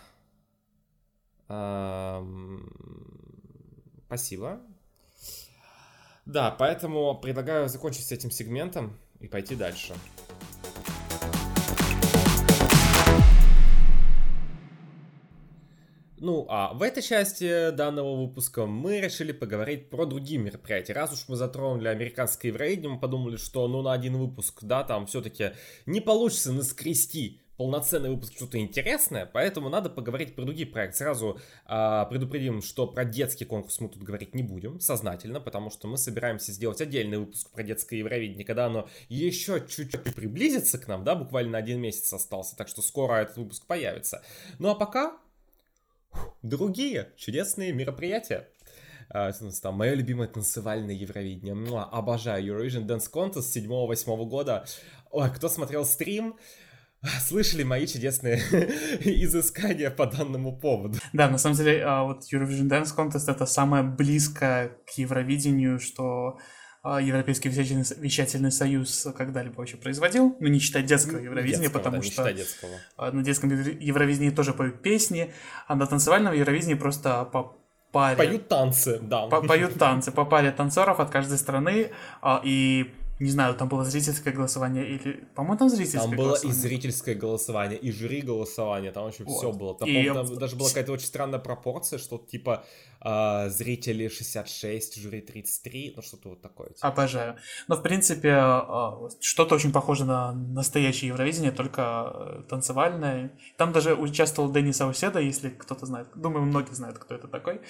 а, 1.48 2.24
спасибо. 4.06 4.60
Да, 6.26 6.50
поэтому 6.50 7.18
предлагаю 7.18 7.68
закончить 7.68 8.06
с 8.06 8.12
этим 8.12 8.30
сегментом 8.30 8.96
и 9.20 9.26
пойти 9.26 9.56
дальше. 9.56 9.94
Ну, 16.22 16.46
а 16.48 16.72
в 16.72 16.82
этой 16.82 17.02
части 17.02 17.72
данного 17.72 18.14
выпуска 18.14 18.64
мы 18.64 19.00
решили 19.00 19.32
поговорить 19.32 19.90
про 19.90 20.06
другие 20.06 20.38
мероприятия. 20.38 20.92
Раз 20.92 21.12
уж 21.12 21.24
мы 21.26 21.34
затронули 21.34 21.88
американское 21.88 22.52
Евровидение, 22.52 22.90
мы 22.90 23.00
подумали, 23.00 23.36
что 23.36 23.66
ну 23.66 23.82
на 23.82 23.92
один 23.92 24.16
выпуск, 24.16 24.62
да, 24.62 24.84
там 24.84 25.06
все-таки 25.06 25.50
не 25.84 26.00
получится 26.00 26.52
наскрести 26.52 27.40
полноценный 27.56 28.10
выпуск 28.10 28.34
что-то 28.36 28.58
интересное, 28.58 29.26
поэтому 29.26 29.68
надо 29.68 29.90
поговорить 29.90 30.36
про 30.36 30.44
другие 30.44 30.68
проекты. 30.68 30.98
Сразу 30.98 31.40
э, 31.66 32.06
предупредим, 32.08 32.62
что 32.62 32.86
про 32.86 33.04
детский 33.04 33.44
конкурс 33.44 33.80
мы 33.80 33.88
тут 33.88 34.04
говорить 34.04 34.32
не 34.32 34.44
будем, 34.44 34.78
сознательно, 34.78 35.40
потому 35.40 35.70
что 35.70 35.88
мы 35.88 35.98
собираемся 35.98 36.52
сделать 36.52 36.80
отдельный 36.80 37.18
выпуск 37.18 37.50
про 37.50 37.64
детское 37.64 37.98
Евровидение, 37.98 38.44
когда 38.44 38.66
оно 38.66 38.88
еще 39.08 39.54
чуть-чуть 39.68 40.14
приблизится 40.14 40.78
к 40.78 40.86
нам, 40.86 41.02
да, 41.02 41.16
буквально 41.16 41.50
на 41.50 41.58
один 41.58 41.80
месяц 41.80 42.12
остался, 42.12 42.56
так 42.56 42.68
что 42.68 42.80
скоро 42.80 43.14
этот 43.14 43.38
выпуск 43.38 43.66
появится. 43.66 44.22
Ну 44.60 44.68
а 44.68 44.76
пока 44.76 45.18
другие 46.42 47.12
чудесные 47.16 47.72
мероприятия. 47.72 48.48
А, 49.10 49.30
там, 49.62 49.74
мое 49.74 49.94
любимое 49.94 50.28
танцевальное 50.28 50.94
Евровидение. 50.94 51.54
Муа, 51.54 51.84
обожаю 51.84 52.44
Eurovision 52.44 52.86
Dance 52.86 53.10
Contest 53.12 53.54
7-8 53.54 54.24
года. 54.26 54.64
Ой, 55.10 55.30
кто 55.30 55.48
смотрел 55.48 55.84
стрим, 55.84 56.36
слышали 57.20 57.62
мои 57.62 57.86
чудесные 57.86 58.36
изыскания 59.00 59.90
по 59.90 60.06
данному 60.06 60.56
поводу. 60.56 60.98
Да, 61.12 61.28
на 61.28 61.38
самом 61.38 61.56
деле, 61.56 61.82
а, 61.84 62.04
вот 62.04 62.22
Eurovision 62.32 62.68
Dance 62.68 62.96
Contest 62.96 63.30
это 63.30 63.44
самое 63.44 63.82
близкое 63.82 64.78
к 64.86 64.96
Евровидению, 64.96 65.78
что 65.78 66.38
Европейский 66.84 67.48
вещательный, 67.48 67.84
вещательный 67.98 68.50
союз 68.50 69.06
когда-либо 69.16 69.54
вообще 69.54 69.76
производил, 69.76 70.36
ну 70.40 70.48
не 70.48 70.58
считать 70.58 70.86
детского 70.86 71.18
Евровидения, 71.18 71.62
детского, 71.62 71.78
потому 71.78 71.96
да, 71.98 72.02
что 72.02 72.32
детского. 72.32 72.72
А, 72.96 73.12
на 73.12 73.22
детском 73.22 73.50
Евровидении 73.50 74.30
тоже 74.30 74.52
поют 74.52 74.82
песни, 74.82 75.32
а 75.68 75.76
на 75.76 75.86
танцевальном 75.86 76.34
Евровидении 76.34 76.74
просто 76.74 77.24
по 77.24 77.56
паре... 77.92 78.16
Поют 78.16 78.48
танцы, 78.48 78.98
да. 79.00 79.26
По 79.28 79.42
поют 79.42 79.78
танцы, 79.78 80.10
по 80.10 80.24
паре 80.24 80.50
танцоров 80.50 80.98
от 80.98 81.10
каждой 81.10 81.38
страны, 81.38 81.92
а, 82.20 82.40
и 82.42 82.92
не 83.22 83.30
знаю, 83.30 83.54
там 83.54 83.68
было 83.68 83.84
зрительское 83.84 84.34
голосование 84.34 84.84
или... 84.84 85.24
По-моему, 85.34 85.56
там 85.56 85.68
зрительское 85.68 86.02
Там 86.02 86.16
было 86.16 86.34
и 86.34 86.50
зрительское 86.50 87.14
голосование, 87.14 87.78
и 87.78 87.92
жюри 87.92 88.20
голосование, 88.20 88.90
там 88.90 89.04
вообще 89.04 89.22
вот. 89.22 89.38
все 89.38 89.52
было. 89.52 89.74
Там, 89.78 89.88
и... 89.88 90.10
там 90.10 90.36
даже 90.38 90.56
была 90.56 90.68
какая-то 90.68 90.92
очень 90.92 91.06
странная 91.06 91.38
пропорция, 91.38 92.00
что 92.00 92.18
типа 92.18 92.64
э, 93.00 93.48
зрители 93.48 94.08
66, 94.08 95.00
жюри 95.00 95.20
33, 95.20 95.92
ну 95.96 96.02
что-то 96.02 96.30
вот 96.30 96.42
такое. 96.42 96.70
Типа. 96.70 96.88
Обожаю. 96.88 97.36
Но, 97.68 97.76
в 97.76 97.82
принципе, 97.82 98.30
э, 98.30 99.08
что-то 99.20 99.54
очень 99.54 99.72
похоже 99.72 100.04
на 100.04 100.32
настоящее 100.32 101.08
Евровидение, 101.08 101.52
только 101.52 102.12
э, 102.14 102.42
танцевальное. 102.48 103.30
Там 103.56 103.72
даже 103.72 103.94
участвовал 103.94 104.52
Денис 104.52 104.80
Ауседа, 104.80 105.20
если 105.20 105.50
кто-то 105.50 105.86
знает. 105.86 106.08
Думаю, 106.16 106.44
многие 106.44 106.74
знают, 106.74 106.98
кто 106.98 107.14
это 107.14 107.28
такой. 107.28 107.60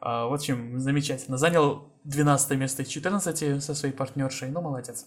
В 0.00 0.34
общем, 0.34 0.78
замечательно. 0.78 1.38
Занял 1.38 1.88
12 2.04 2.50
место 2.58 2.82
из 2.82 2.88
14 2.88 3.62
со 3.62 3.74
своей 3.74 3.94
партнершей. 3.94 4.50
Ну, 4.50 4.60
молодец. 4.60 5.06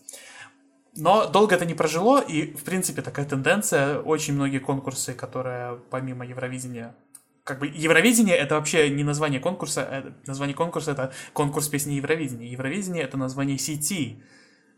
Но 0.95 1.27
долго 1.27 1.55
это 1.55 1.65
не 1.65 1.73
прожило, 1.73 2.19
и, 2.19 2.53
в 2.53 2.63
принципе, 2.63 3.01
такая 3.01 3.25
тенденция. 3.25 3.99
Очень 3.99 4.33
многие 4.33 4.59
конкурсы, 4.59 5.13
которые 5.13 5.79
помимо 5.89 6.25
Евровидения 6.25 6.95
как 7.43 7.59
бы 7.59 7.67
Евровидение 7.67 8.35
это 8.35 8.55
вообще 8.55 8.89
не 8.89 9.03
название 9.03 9.39
конкурса, 9.39 9.81
это, 9.81 10.13
название 10.27 10.55
конкурса 10.55 10.91
это 10.91 11.11
конкурс 11.33 11.67
песни 11.67 11.93
Евровидения. 11.93 12.47
Евровидение 12.49 13.03
это 13.03 13.17
название 13.17 13.57
сети, 13.57 14.23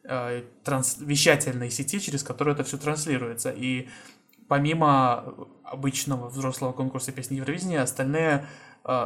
э, 0.04 0.44
транс, 0.64 0.98
вещательной 1.00 1.70
сети, 1.70 2.00
через 2.00 2.24
которую 2.24 2.56
это 2.56 2.64
все 2.64 2.78
транслируется. 2.78 3.52
И 3.52 3.90
помимо 4.48 5.36
обычного 5.64 6.30
взрослого 6.30 6.72
конкурса 6.72 7.12
песни 7.12 7.36
Евровидения, 7.36 7.82
остальные 7.82 8.34
а, 8.36 8.46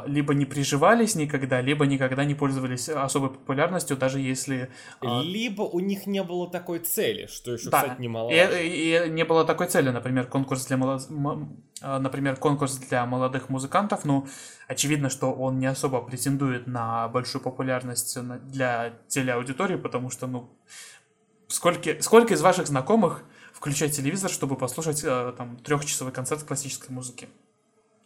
либо 0.08 0.34
не 0.34 0.46
приживались 0.46 1.14
никогда, 1.14 1.62
либо 1.62 1.86
никогда 1.86 2.26
не 2.26 2.34
пользовались 2.34 2.90
особой 2.90 3.30
популярностью, 3.30 3.96
даже 3.96 4.20
если... 4.20 4.72
А, 5.02 5.22
либо 5.22 5.62
у 5.62 5.80
них 5.80 6.08
не 6.08 6.24
было 6.24 6.50
такой 6.50 6.80
цели, 6.80 7.28
что 7.28 7.54
еще, 7.54 7.70
да. 7.70 7.84
кстати, 7.84 8.02
немаловажно. 8.02 8.56
И, 8.56 9.06
и 9.06 9.10
не 9.12 9.24
было 9.24 9.46
такой 9.46 9.68
цели, 9.68 9.90
например, 9.90 10.26
конкурс 10.26 10.66
для, 10.66 10.78
молод... 10.78 11.04
А, 11.82 12.00
например, 12.00 12.38
конкурс 12.38 12.78
для 12.78 13.06
молодых 13.06 13.50
музыкантов, 13.50 14.04
ну, 14.04 14.28
очевидно, 14.68 15.12
что 15.12 15.32
он 15.32 15.60
не 15.60 15.68
особо 15.68 16.02
претендует 16.02 16.66
на 16.66 17.08
большую 17.10 17.44
популярность 17.44 18.18
для 18.48 18.98
телеаудитории, 19.08 19.76
потому 19.76 20.10
что, 20.10 20.26
ну, 20.26 20.50
сколько, 21.50 22.02
сколько 22.02 22.34
из 22.34 22.42
ваших 22.42 22.66
знакомых 22.66 23.24
включает 23.54 23.92
телевизор, 23.92 24.32
чтобы 24.32 24.56
послушать 24.56 25.04
там 25.38 25.58
трехчасовой 25.58 26.14
концерт 26.14 26.42
классической 26.42 26.90
музыки? 26.90 27.30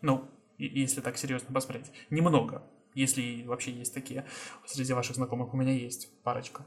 Ну, 0.01 0.29
если 0.65 1.01
так 1.01 1.17
серьезно 1.17 1.53
посмотреть. 1.53 1.91
Немного, 2.09 2.63
если 2.93 3.43
вообще 3.43 3.71
есть 3.71 3.93
такие. 3.93 4.25
Среди 4.65 4.93
ваших 4.93 5.15
знакомых 5.15 5.53
у 5.53 5.57
меня 5.57 5.73
есть 5.73 6.09
парочка. 6.23 6.65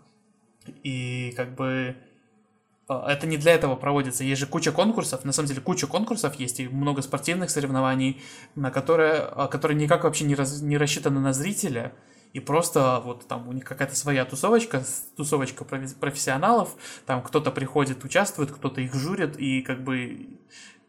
И 0.83 1.33
как 1.37 1.55
бы 1.55 1.97
а, 2.87 3.11
это 3.11 3.27
не 3.27 3.37
для 3.37 3.53
этого 3.53 3.77
проводится. 3.77 4.25
Есть 4.25 4.41
же 4.41 4.47
куча 4.47 4.73
конкурсов, 4.73 5.25
на 5.25 5.33
самом 5.33 5.49
деле 5.49 5.61
куча 5.61 5.87
конкурсов 5.87 6.35
есть, 6.37 6.61
и 6.61 6.69
много 6.69 7.03
спортивных 7.03 7.51
соревнований, 7.51 8.23
на 8.55 8.71
которые, 8.71 9.21
а, 9.21 9.49
которые 9.49 9.79
никак 9.79 10.05
вообще 10.05 10.25
не, 10.25 10.35
раз, 10.35 10.61
не 10.61 10.77
рассчитаны 10.77 11.21
на 11.21 11.33
зрителя, 11.33 11.95
и 12.33 12.41
просто 12.41 13.01
вот 13.05 13.27
там 13.29 13.49
у 13.49 13.53
них 13.53 13.65
какая-то 13.65 13.95
своя 13.95 14.25
тусовочка, 14.25 14.85
тусовочка 15.17 15.65
профессионалов, 15.65 16.77
там 17.07 17.23
кто-то 17.23 17.51
приходит, 17.53 18.05
участвует, 18.05 18.51
кто-то 18.51 18.81
их 18.81 18.93
журит, 18.93 19.39
и 19.39 19.63
как 19.63 19.85
бы 19.85 20.41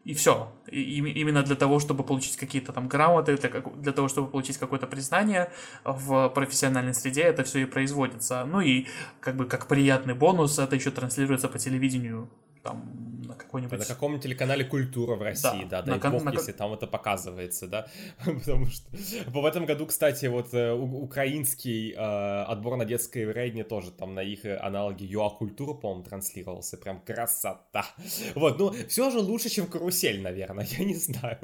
и 0.06 0.14
все. 0.14 0.52
И, 0.70 0.98
именно 0.98 1.42
для 1.42 1.56
того, 1.56 1.80
чтобы 1.80 2.04
получить 2.04 2.36
какие-то 2.36 2.72
там 2.72 2.86
грамоты, 2.86 3.36
для, 3.36 3.50
для 3.50 3.92
того, 3.92 4.06
чтобы 4.06 4.28
получить 4.28 4.56
какое-то 4.56 4.86
признание 4.86 5.50
в 5.84 6.28
профессиональной 6.28 6.94
среде, 6.94 7.22
это 7.22 7.42
все 7.42 7.58
и 7.58 7.64
производится. 7.64 8.44
Ну 8.44 8.60
и 8.60 8.86
как 9.18 9.34
бы 9.34 9.46
как 9.46 9.66
приятный 9.66 10.14
бонус, 10.14 10.60
это 10.60 10.76
еще 10.76 10.92
транслируется 10.92 11.48
по 11.48 11.58
телевидению 11.58 12.30
там 12.62 13.05
на 13.26 13.34
какой-нибудь... 13.34 13.78
На 13.78 13.84
каком 13.84 14.20
телеканале 14.20 14.64
«Культура» 14.64 15.16
в 15.16 15.22
России, 15.22 15.64
да, 15.68 15.82
да, 15.82 15.98
дай 15.98 16.10
бог, 16.10 16.24
на... 16.24 16.32
если 16.32 16.52
там 16.52 16.72
это 16.72 16.86
показывается, 16.86 17.66
да, 17.66 17.88
потому 18.24 18.66
что 18.66 18.84
в 19.26 19.44
этом 19.44 19.66
году, 19.66 19.86
кстати, 19.86 20.26
вот 20.26 20.54
э, 20.54 20.72
украинский 20.72 21.92
э, 21.92 21.96
отбор 21.96 22.76
на 22.76 22.84
детское 22.84 23.22
еврейне 23.22 23.64
тоже 23.64 23.90
там 23.90 24.14
на 24.14 24.20
их 24.20 24.44
аналоге 24.44 25.06
ЮА 25.06 25.30
Культура, 25.30 25.74
по-моему, 25.74 26.04
транслировался, 26.04 26.76
прям 26.76 27.00
красота. 27.00 27.86
Вот, 28.34 28.58
ну, 28.58 28.74
все 28.88 29.10
же 29.10 29.18
лучше, 29.18 29.48
чем 29.48 29.66
«Карусель», 29.66 30.20
наверное, 30.20 30.66
я 30.78 30.84
не 30.84 30.94
знаю. 30.94 31.38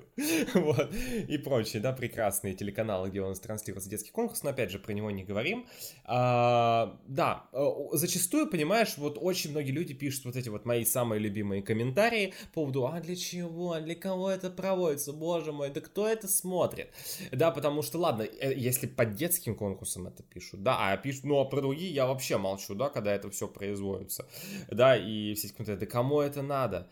Вот, 0.54 0.92
и 1.28 1.38
прочие, 1.38 1.82
да, 1.82 1.92
прекрасные 1.92 2.54
телеканалы, 2.54 3.10
где 3.10 3.20
у 3.20 3.28
нас 3.28 3.40
транслируется 3.40 3.90
детский 3.90 4.10
конкурс, 4.10 4.42
но 4.42 4.50
опять 4.50 4.70
же, 4.70 4.78
про 4.78 4.92
него 4.92 5.10
не 5.10 5.24
говорим. 5.24 5.66
А, 6.04 6.98
да, 7.06 7.44
э, 7.52 7.64
зачастую, 7.92 8.48
понимаешь, 8.48 8.94
вот 8.96 9.18
очень 9.20 9.50
многие 9.50 9.72
люди 9.72 9.94
пишут 9.94 10.24
вот 10.26 10.36
эти 10.36 10.48
вот 10.48 10.64
мои 10.64 10.84
самые 10.84 11.18
любимые 11.20 11.62
комментарии 11.72 12.34
по 12.52 12.62
поводу, 12.62 12.86
а 12.86 13.00
для 13.00 13.16
чего, 13.16 13.78
для 13.80 13.94
кого 13.94 14.30
это 14.30 14.50
проводится, 14.50 15.12
боже 15.12 15.52
мой, 15.52 15.70
да 15.70 15.80
кто 15.80 16.06
это 16.06 16.28
смотрит? 16.28 16.90
Да, 17.32 17.50
потому 17.50 17.82
что, 17.82 17.98
ладно, 17.98 18.22
э, 18.22 18.52
если 18.54 18.86
под 18.86 19.14
детским 19.14 19.54
конкурсом 19.54 20.06
это 20.06 20.22
пишут, 20.22 20.62
да, 20.62 20.76
а 20.78 20.96
пишут, 20.96 21.24
ну, 21.24 21.40
а 21.40 21.44
про 21.44 21.62
другие 21.62 21.92
я 21.92 22.06
вообще 22.06 22.36
молчу, 22.36 22.74
да, 22.74 22.90
когда 22.90 23.14
это 23.14 23.30
все 23.30 23.48
производится, 23.48 24.26
да, 24.70 24.96
и 24.96 25.34
все 25.34 25.48
комментарии, 25.48 25.80
да 25.80 25.86
кому 25.86 26.20
это 26.20 26.42
надо? 26.42 26.88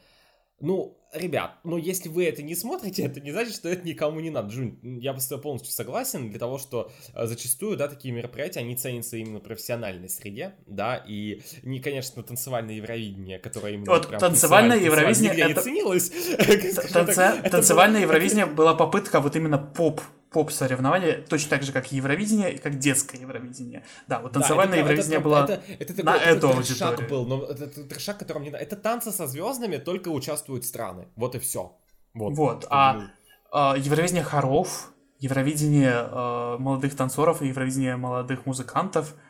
Ну, 0.61 0.99
ребят, 1.13 1.57
но 1.65 1.79
если 1.79 2.09
вы 2.09 2.27
это 2.27 2.43
не 2.43 2.55
смотрите, 2.55 3.03
это 3.07 3.21
не 3.21 3.33
значит, 3.33 3.55
что 3.55 3.69
это 3.69 3.87
никому 3.87 4.21
не 4.21 4.31
надо. 4.31 4.53
Джун, 4.53 4.79
я 4.83 5.19
с 5.19 5.27
тобой 5.27 5.43
полностью 5.43 5.73
согласен 5.73 6.31
для 6.31 6.39
того, 6.39 6.59
что 6.59 6.91
э, 7.15 7.27
зачастую, 7.27 7.77
да, 7.77 7.89
такие 7.89 8.13
мероприятия, 8.13 8.61
они 8.61 8.77
ценятся 8.77 9.17
именно 9.17 9.39
в 9.39 9.43
профессиональной 9.43 10.09
среде, 10.09 10.55
да, 10.67 10.97
и 10.97 11.43
не, 11.63 11.81
конечно, 11.81 12.23
танцевальное 12.23 12.75
Евровидение, 12.75 13.39
которое 13.39 13.75
именно 13.75 13.91
вот 13.91 14.09
танцевальное 14.19 14.79
Евровидение 14.79 15.33
это... 15.33 15.49
не 15.49 15.55
ценилось. 15.55 16.11
Танцевальное 17.51 18.03
Евровидение 18.03 18.47
была 18.47 18.75
попытка 18.75 19.21
вот 19.21 19.37
именно 19.37 19.59
поп 19.59 20.01
поп-соревнование, 20.31 21.25
точно 21.29 21.51
так 21.51 21.63
же, 21.63 21.73
как 21.73 21.91
Евровидение 21.93 22.55
и 22.55 22.59
как 22.59 22.79
детское 22.79 23.21
Евровидение. 23.21 23.85
Да, 24.07 24.21
вот 24.21 24.33
танцевальное 24.33 24.77
да, 24.77 24.83
это, 24.83 24.91
Евровидение 24.91 25.19
это, 25.19 25.25
было 25.25 25.45
это, 25.45 25.63
это, 25.79 25.93
это, 25.93 26.05
на 26.05 26.17
это, 26.17 26.29
эту 26.29 26.49
аудиторию. 26.51 27.09
был, 27.09 27.27
но 27.27 27.45
это, 27.45 27.65
это 27.65 27.85
трешак, 27.85 28.19
которым 28.19 28.45
не... 28.45 28.51
Это 28.51 28.77
танцы 28.77 29.11
со 29.11 29.27
звездами, 29.27 29.77
только 29.77 30.09
участвуют 30.09 30.65
страны. 30.65 31.09
Вот 31.17 31.35
и 31.35 31.39
все. 31.39 31.77
Вот, 32.15 32.37
вот. 32.37 32.67
а, 32.71 33.09
а 33.53 33.77
Евровидение 33.77 34.23
хоров, 34.23 34.93
Евровидение 35.19 35.93
а, 35.95 36.59
молодых 36.59 36.97
танцоров 36.97 37.43
и 37.43 37.49
Евровидение 37.49 37.97
молодых 37.97 38.47
музыкантов— 38.47 39.15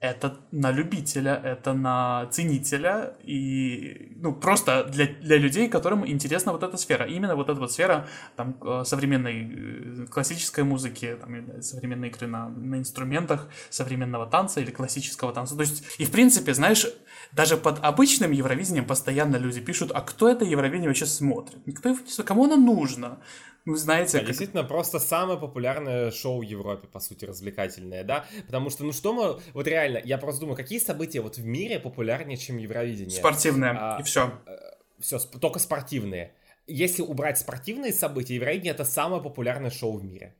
это 0.00 0.38
на 0.50 0.70
любителя, 0.72 1.38
это 1.44 1.74
на 1.74 2.26
ценителя 2.30 3.16
и 3.22 4.12
ну 4.16 4.32
просто 4.32 4.84
для, 4.84 5.06
для 5.06 5.36
людей, 5.36 5.68
которым 5.68 6.08
интересна 6.08 6.52
вот 6.52 6.62
эта 6.62 6.78
сфера. 6.78 7.04
Именно 7.06 7.36
вот 7.36 7.50
эта 7.50 7.60
вот 7.60 7.70
сфера 7.70 8.08
там 8.34 8.56
э, 8.62 8.84
современной 8.84 10.04
э, 10.04 10.06
классической 10.06 10.64
музыки, 10.64 11.18
там, 11.20 11.62
современной 11.62 12.08
игры 12.08 12.26
на, 12.26 12.48
на 12.48 12.76
инструментах, 12.76 13.48
современного 13.68 14.26
танца 14.26 14.60
или 14.60 14.70
классического 14.70 15.34
танца. 15.34 15.54
То 15.54 15.60
есть, 15.62 15.84
и 15.98 16.06
в 16.06 16.10
принципе, 16.10 16.54
знаешь, 16.54 16.86
даже 17.32 17.58
под 17.58 17.84
обычным 17.84 18.32
Евровидением 18.32 18.86
постоянно 18.86 19.36
люди 19.36 19.60
пишут, 19.60 19.92
а 19.94 20.00
кто 20.00 20.30
это 20.30 20.46
Евровидение 20.46 20.88
вообще 20.88 21.06
смотрит? 21.06 21.66
Никто 21.66 21.94
Кому 22.24 22.44
оно 22.44 22.56
нужно? 22.56 23.18
Ну, 23.64 23.76
знаете... 23.76 24.12
Да, 24.12 24.18
как... 24.20 24.28
Действительно, 24.28 24.64
просто 24.64 24.98
самое 24.98 25.38
популярное 25.38 26.10
шоу 26.10 26.40
в 26.40 26.42
Европе, 26.42 26.88
по 26.88 27.00
сути, 27.00 27.24
развлекательное, 27.24 28.04
да? 28.04 28.24
Потому 28.46 28.70
что, 28.70 28.84
ну 28.84 28.92
что 28.92 29.12
мы... 29.12 29.40
Вот 29.52 29.66
реально, 29.66 30.00
я 30.04 30.18
просто 30.18 30.40
думаю, 30.40 30.56
какие 30.56 30.78
события 30.78 31.20
вот 31.20 31.36
в 31.36 31.44
мире 31.44 31.78
популярнее, 31.78 32.36
чем 32.36 32.56
Евровидение? 32.56 33.18
Спортивные, 33.18 33.72
а, 33.72 33.98
и 34.00 34.02
все. 34.02 34.32
Э, 34.46 34.56
все, 34.98 35.18
только 35.18 35.58
спортивные. 35.58 36.32
Если 36.66 37.02
убрать 37.02 37.38
спортивные 37.38 37.92
события, 37.92 38.34
Евровидение— 38.34 38.72
это 38.74 38.84
самое 38.84 39.22
популярное 39.22 39.70
шоу 39.70 39.98
в 39.98 40.04
мире 40.04 40.34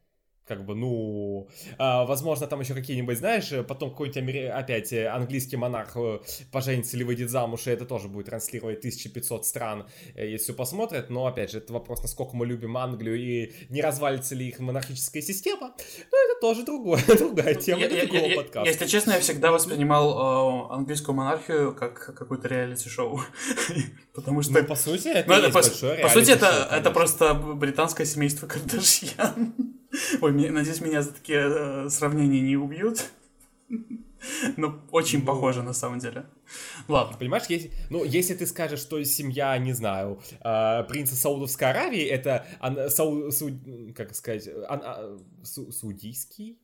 как 0.50 0.64
бы, 0.64 0.74
ну, 0.74 1.48
а, 1.78 2.04
возможно, 2.04 2.48
там 2.48 2.58
еще 2.58 2.74
какие-нибудь, 2.74 3.18
знаешь, 3.18 3.52
потом 3.68 3.90
какой-нибудь 3.90 4.50
опять 4.50 4.92
э, 4.92 5.06
английский 5.06 5.56
монарх 5.56 5.92
э, 5.94 6.18
поженится 6.50 6.96
или 6.96 7.04
выйдет 7.04 7.30
замуж, 7.30 7.68
и 7.68 7.70
это 7.70 7.84
тоже 7.84 8.08
будет 8.08 8.26
транслировать 8.26 8.78
1500 8.78 9.46
стран, 9.46 9.86
э, 10.16 10.28
если 10.28 10.46
все 10.46 10.54
посмотрят, 10.54 11.08
но, 11.08 11.26
опять 11.26 11.52
же, 11.52 11.58
это 11.58 11.72
вопрос, 11.72 12.02
насколько 12.02 12.34
мы 12.34 12.46
любим 12.46 12.76
Англию 12.76 13.16
и 13.16 13.52
не 13.68 13.80
развалится 13.80 14.34
ли 14.34 14.48
их 14.48 14.58
монархическая 14.58 15.22
система, 15.22 15.68
но 16.10 16.18
это 16.18 16.40
тоже 16.40 16.64
другое, 16.64 17.00
другая 17.18 17.54
тема 17.54 17.86
для 17.86 18.06
другого 18.06 18.34
подкаста. 18.34 18.68
Если 18.68 18.86
честно, 18.86 19.12
я 19.12 19.20
всегда 19.20 19.52
воспринимал 19.52 20.66
э, 20.68 20.74
английскую 20.74 21.14
монархию 21.14 21.76
как 21.76 22.12
какое-то 22.16 22.48
реалити-шоу, 22.48 23.20
потому 24.14 24.42
что... 24.42 24.52
Ну, 24.54 24.64
по 24.64 24.74
сути, 24.74 25.06
это, 25.06 25.28
ну, 25.28 25.52
по, 25.52 25.62
сути, 25.62 26.32
это, 26.32 26.68
это 26.72 26.90
просто 26.90 27.34
британское 27.34 28.04
семейство 28.04 28.48
Кардашьян. 28.48 29.54
Ой, 30.20 30.32
надеюсь, 30.32 30.80
меня 30.80 31.02
за 31.02 31.12
такие 31.12 31.40
э, 31.40 31.88
сравнения 31.88 32.40
не 32.40 32.56
убьют. 32.56 33.10
Но 34.56 34.80
очень 34.90 35.20
ну, 35.20 35.26
похоже 35.26 35.62
на 35.62 35.72
самом 35.72 35.98
деле. 35.98 36.26
Ладно. 36.88 37.16
Понимаешь, 37.16 37.44
если, 37.48 37.70
ну, 37.88 38.04
если 38.04 38.34
ты 38.34 38.46
скажешь, 38.46 38.80
что 38.80 39.02
семья, 39.04 39.56
не 39.58 39.72
знаю, 39.72 40.20
э, 40.44 40.84
принца 40.88 41.16
Саудовской 41.16 41.70
Аравии, 41.70 42.04
это, 42.04 42.46
а, 42.58 42.88
сау, 42.88 43.30
су, 43.30 43.50
как 43.94 44.14
сказать, 44.14 44.48
а, 44.48 44.74
а, 44.74 45.18
су, 45.42 45.72
судийский 45.72 46.58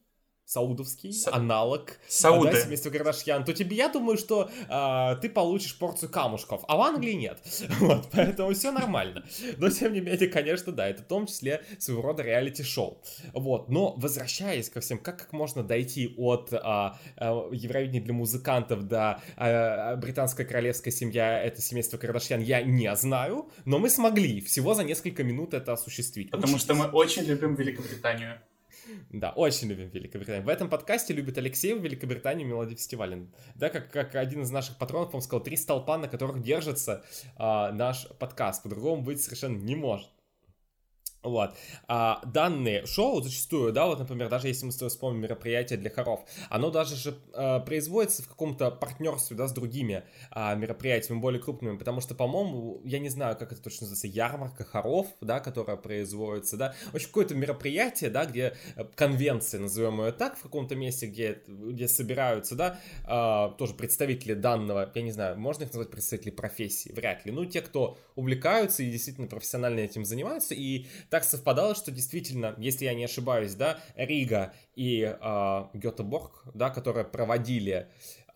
саудовский 0.47 1.13
Са... 1.13 1.35
аналог 1.35 1.99
Сауды. 2.09 2.53
да, 2.53 2.61
семейства 2.61 2.91
Кардашьян, 2.91 3.45
то 3.45 3.53
тебе, 3.53 3.77
я 3.77 3.89
думаю, 3.89 4.17
что 4.17 4.49
э, 4.69 5.17
ты 5.21 5.29
получишь 5.29 5.77
порцию 5.77 6.09
камушков, 6.09 6.63
а 6.69 6.77
в 6.77 6.81
Англии 6.81 7.13
нет. 7.13 7.39
Вот, 7.81 8.09
поэтому 8.13 8.53
все 8.55 8.71
нормально. 8.71 9.25
Но, 9.59 9.69
тем 9.69 9.93
не 9.93 10.01
менее, 10.01 10.29
конечно, 10.29 10.73
да, 10.73 10.89
это 10.89 11.03
в 11.03 11.07
том 11.07 11.27
числе 11.27 11.65
своего 11.79 12.03
рода 12.03 12.23
реалити-шоу. 12.23 13.03
Вот, 13.33 13.69
но 13.69 13.95
возвращаясь 13.97 14.71
ко 14.71 14.81
всем, 14.81 14.99
как, 14.99 15.19
как 15.19 15.33
можно 15.33 15.63
дойти 15.63 16.15
от 16.17 16.53
э, 16.53 16.57
э, 16.57 17.25
Евровидения 17.53 18.01
для 18.01 18.15
музыкантов 18.15 18.87
до 18.87 19.21
э, 19.37 19.97
британская 19.97 20.45
королевская 20.45 20.93
семья, 20.93 21.43
это 21.43 21.61
семейство 21.61 21.99
Кардашьян, 21.99 22.41
я 22.41 22.63
не 22.63 22.95
знаю, 22.95 23.51
но 23.65 23.79
мы 23.79 23.91
смогли 23.91 24.41
всего 24.41 24.75
за 24.75 24.85
несколько 24.85 25.25
минут 25.25 25.55
это 25.55 25.73
осуществить. 25.73 26.31
Потому 26.31 26.59
что 26.59 26.75
мы 26.75 26.87
очень 26.87 27.25
любим 27.25 27.57
Великобританию. 27.57 28.41
Да, 29.11 29.31
очень 29.31 29.69
любим 29.69 29.89
Великобританию. 29.89 30.45
В 30.45 30.49
этом 30.49 30.69
подкасте 30.69 31.15
любит 31.15 31.39
Алексей 31.39 31.75
в 31.75 31.83
Великобританию 31.83 32.47
Мелоди 32.47 32.75
фестивален. 32.75 33.33
Да, 33.55 33.69
как, 33.69 33.91
как 33.91 34.15
один 34.15 34.43
из 34.43 34.51
наших 34.51 34.77
патронов, 34.79 35.15
он 35.15 35.23
сказал, 35.23 35.43
три 35.43 35.57
столпа, 35.57 35.99
на 35.99 36.09
которых 36.09 36.43
держится 36.43 37.05
а, 37.37 37.73
наш 37.73 38.09
подкаст. 38.19 38.63
По-другому 38.63 39.03
быть 39.03 39.23
совершенно 39.23 39.57
не 39.57 39.77
может. 39.77 40.09
Вот. 41.27 41.57
А 41.89 42.23
данные 42.25 42.87
шоу 42.87 43.21
зачастую, 43.21 43.73
да, 43.73 43.87
вот, 43.87 43.99
например, 43.99 44.29
даже 44.29 44.47
если 44.47 44.65
мы 44.67 44.73
с 44.73 44.77
тобой 44.77 44.91
вспомним 44.91 45.23
мероприятие 45.23 45.77
для 45.77 45.91
хоров, 45.91 46.21
оно 46.51 46.71
даже 46.71 46.95
же 46.95 47.19
э, 47.35 47.61
производится 47.61 48.23
в 48.23 48.29
каком-то 48.29 48.71
партнерстве, 48.71 49.37
да, 49.37 49.49
с 49.49 49.53
другими 49.53 50.05
э, 50.31 50.57
мероприятиями 50.57 51.19
более 51.19 51.43
крупными, 51.43 51.77
потому 51.77 52.01
что, 52.01 52.15
по-моему, 52.15 52.81
я 52.85 53.01
не 53.01 53.09
знаю, 53.09 53.37
как 53.37 53.53
это 53.53 53.61
точно 53.61 53.89
называется, 53.89 54.07
ярмарка 54.07 54.65
хоров, 54.65 55.09
да, 55.21 55.41
которая 55.41 55.77
производится, 55.77 56.57
да, 56.57 56.75
в 56.93 57.07
какое-то 57.07 57.35
мероприятие, 57.35 58.11
да, 58.11 58.25
где 58.25 58.57
э, 58.77 58.85
конвенция, 58.95 59.61
назовем 59.61 60.01
ее 60.01 60.13
так, 60.13 60.39
в 60.39 60.43
каком-то 60.43 60.77
месте, 60.77 61.07
где, 61.07 61.43
где 61.49 61.89
собираются, 61.89 62.55
да, 62.55 62.79
э, 63.05 63.59
тоже 63.59 63.75
представители 63.75 64.35
данного, 64.35 64.93
я 64.95 65.03
не 65.03 65.11
знаю, 65.11 65.39
можно 65.41 65.65
их 65.65 65.71
назвать 65.71 65.91
представители 65.91 66.31
профессии, 66.31 66.93
вряд 66.93 67.27
ли, 67.27 67.33
ну, 67.33 67.45
те, 67.47 67.63
кто 67.63 67.99
увлекаются 68.15 68.85
и 68.85 68.91
действительно 68.91 69.27
профессионально 69.27 69.81
этим 69.81 70.05
занимаются, 70.05 70.55
и 70.55 70.87
так 71.17 71.25
совпадало, 71.25 71.75
что 71.75 71.91
действительно, 71.91 72.55
если 72.59 72.85
я 72.85 72.93
не 72.93 73.05
ошибаюсь, 73.05 73.55
да, 73.55 73.79
Рига 73.95 74.53
и 74.75 75.01
э, 75.01 75.65
Гетеборг, 75.73 76.45
да, 76.53 76.69
которые 76.69 77.05
проводили 77.05 77.89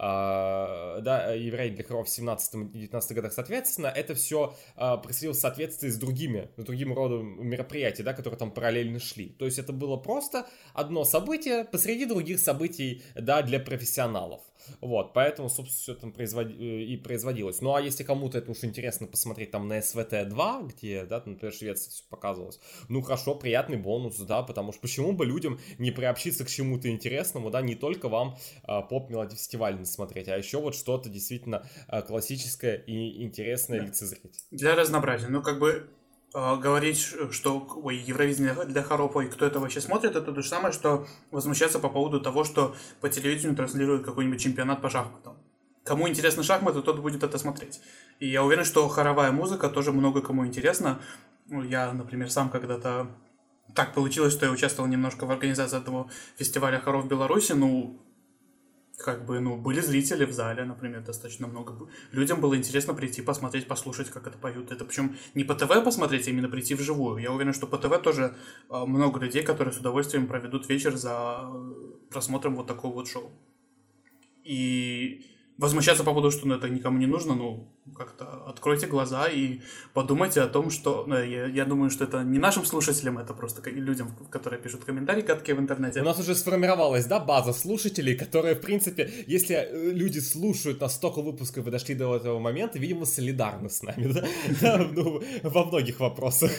Uh, 0.02 1.02
да, 1.02 1.34
евреи 1.34 1.68
для 1.68 1.84
хоров 1.84 2.08
в 2.08 2.18
17-19 2.18 3.12
годах, 3.12 3.34
соответственно, 3.34 3.88
это 3.88 4.14
все 4.14 4.56
uh, 4.78 4.98
происходило 5.02 5.34
в 5.34 5.36
соответствии 5.36 5.90
с 5.90 5.98
другими, 5.98 6.48
с 6.56 6.64
другим 6.64 6.94
родом 6.94 7.46
мероприятий, 7.46 8.02
да, 8.02 8.14
которые 8.14 8.38
там 8.38 8.50
параллельно 8.50 8.98
шли. 8.98 9.28
То 9.28 9.44
есть 9.44 9.58
это 9.58 9.74
было 9.74 9.98
просто 9.98 10.46
одно 10.72 11.04
событие 11.04 11.66
посреди 11.66 12.06
других 12.06 12.40
событий, 12.40 13.02
да, 13.14 13.42
для 13.42 13.60
профессионалов. 13.60 14.40
Вот, 14.80 15.12
поэтому, 15.12 15.48
собственно, 15.48 15.80
все 15.80 15.94
там 15.94 16.12
производ... 16.12 16.46
Э, 16.48 16.82
и 16.82 16.96
производилось. 16.96 17.60
Ну, 17.60 17.74
а 17.74 17.80
если 17.80 18.04
кому-то 18.04 18.38
это 18.38 18.50
уж 18.50 18.64
интересно 18.64 19.06
посмотреть 19.06 19.50
там 19.50 19.68
на 19.68 19.78
СВТ-2, 19.78 20.68
где, 20.68 21.04
да, 21.04 21.22
например, 21.24 21.52
Швеция 21.52 21.90
все 21.90 22.02
показывалось, 22.08 22.60
ну, 22.88 23.02
хорошо, 23.02 23.34
приятный 23.34 23.76
бонус, 23.76 24.18
да, 24.18 24.42
потому 24.42 24.72
что 24.72 24.80
почему 24.80 25.12
бы 25.12 25.24
людям 25.24 25.58
не 25.78 25.90
приобщиться 25.90 26.44
к 26.44 26.48
чему-то 26.48 26.88
интересному, 26.88 27.50
да, 27.50 27.60
не 27.60 27.74
только 27.74 28.08
вам 28.08 28.36
поп-мелодий 28.88 29.36
фестивальный 29.36 29.86
смотреть, 29.86 30.28
а 30.28 30.36
еще 30.36 30.60
вот 30.60 30.74
что-то 30.74 31.08
действительно 31.08 31.66
а, 31.88 32.02
классическое 32.02 32.76
и 32.76 33.22
интересное 33.22 33.80
да. 33.80 33.86
лицезреть. 33.86 34.44
Для 34.50 34.74
разнообразия, 34.74 35.28
ну, 35.28 35.42
как 35.42 35.58
бы 35.58 35.88
говорить, 36.32 36.98
что 37.32 37.66
ой, 37.82 37.96
Евровидение 37.96 38.54
для 38.66 38.82
Харопа 38.82 39.20
и 39.20 39.28
кто 39.28 39.46
это 39.46 39.58
вообще 39.58 39.80
смотрит, 39.80 40.16
это 40.16 40.32
то 40.32 40.42
же 40.42 40.48
самое, 40.48 40.72
что 40.72 41.06
возмущаться 41.30 41.78
по 41.78 41.88
поводу 41.88 42.20
того, 42.20 42.44
что 42.44 42.74
по 43.00 43.08
телевидению 43.08 43.56
транслируют 43.56 44.04
какой-нибудь 44.04 44.40
чемпионат 44.40 44.80
по 44.80 44.90
шахматам. 44.90 45.36
кому 45.82 46.08
интересны 46.08 46.42
шахматы, 46.42 46.82
тот 46.82 47.00
будет 47.00 47.22
это 47.22 47.38
смотреть. 47.38 47.80
И 48.20 48.28
я 48.28 48.44
уверен, 48.44 48.64
что 48.64 48.86
хоровая 48.88 49.32
музыка 49.32 49.68
тоже 49.68 49.92
много 49.92 50.20
кому 50.20 50.46
интересна. 50.46 51.00
Ну, 51.48 51.64
я, 51.64 51.92
например, 51.92 52.30
сам 52.30 52.48
когда-то 52.48 53.08
так 53.74 53.94
получилось, 53.94 54.32
что 54.32 54.46
я 54.46 54.52
участвовал 54.52 54.88
немножко 54.88 55.26
в 55.26 55.30
организации 55.30 55.78
этого 55.78 56.10
фестиваля 56.36 56.78
хоров 56.78 57.08
Беларуси. 57.08 57.52
Ну, 57.52 58.00
как 59.02 59.24
бы, 59.24 59.40
ну, 59.40 59.56
были 59.56 59.80
зрители 59.80 60.24
в 60.24 60.32
зале, 60.32 60.64
например, 60.64 61.02
достаточно 61.02 61.46
много. 61.46 61.88
Людям 62.12 62.40
было 62.40 62.56
интересно 62.56 62.94
прийти, 62.94 63.22
посмотреть, 63.22 63.66
послушать, 63.66 64.10
как 64.10 64.26
это 64.26 64.38
поют. 64.38 64.70
Это 64.70 64.84
причем 64.84 65.16
не 65.34 65.44
по 65.44 65.54
ТВ 65.54 65.84
посмотреть, 65.84 66.28
а 66.28 66.30
именно 66.30 66.48
прийти 66.48 66.74
вживую. 66.74 67.18
Я 67.18 67.32
уверен, 67.32 67.54
что 67.54 67.66
по 67.66 67.78
ТВ 67.78 68.02
тоже 68.02 68.36
а, 68.68 68.86
много 68.86 69.20
людей, 69.20 69.42
которые 69.42 69.72
с 69.72 69.78
удовольствием 69.78 70.26
проведут 70.26 70.68
вечер 70.68 70.96
за 70.96 71.40
э, 71.42 71.72
просмотром 72.10 72.56
вот 72.56 72.66
такого 72.66 72.94
вот 72.94 73.08
шоу. 73.08 73.30
И 74.44 75.26
возмущаться 75.60 76.04
по 76.04 76.10
поводу, 76.10 76.30
что 76.30 76.48
ну, 76.48 76.54
это 76.54 76.68
никому 76.68 76.98
не 76.98 77.06
нужно, 77.06 77.34
ну, 77.34 77.68
как-то 77.94 78.24
откройте 78.46 78.86
глаза 78.86 79.26
и 79.28 79.60
подумайте 79.92 80.40
о 80.40 80.46
том, 80.46 80.70
что... 80.70 81.04
Ну, 81.06 81.14
я, 81.22 81.46
я 81.46 81.64
думаю, 81.66 81.90
что 81.90 82.04
это 82.04 82.22
не 82.24 82.38
нашим 82.38 82.64
слушателям, 82.64 83.18
это 83.18 83.34
просто 83.34 83.70
людям, 83.70 84.16
которые 84.30 84.60
пишут 84.60 84.84
комментарии 84.84 85.20
гадкие 85.20 85.56
в 85.56 85.60
интернете. 85.60 86.00
У 86.00 86.04
нас 86.04 86.18
уже 86.18 86.34
сформировалась, 86.34 87.04
да, 87.04 87.20
база 87.20 87.52
слушателей, 87.52 88.16
которые, 88.16 88.54
в 88.54 88.60
принципе, 88.62 89.10
если 89.26 89.68
люди 89.72 90.18
слушают 90.20 90.80
на 90.80 90.88
столько 90.88 91.20
выпусков 91.20 91.66
и 91.66 91.70
дошли 91.70 91.94
до 91.94 92.16
этого 92.16 92.38
момента, 92.38 92.78
видимо, 92.78 93.04
солидарны 93.04 93.68
с 93.68 93.82
нами, 93.82 94.14
да, 94.62 94.78
ну, 94.78 95.22
во 95.42 95.64
многих 95.66 96.00
вопросах. 96.00 96.52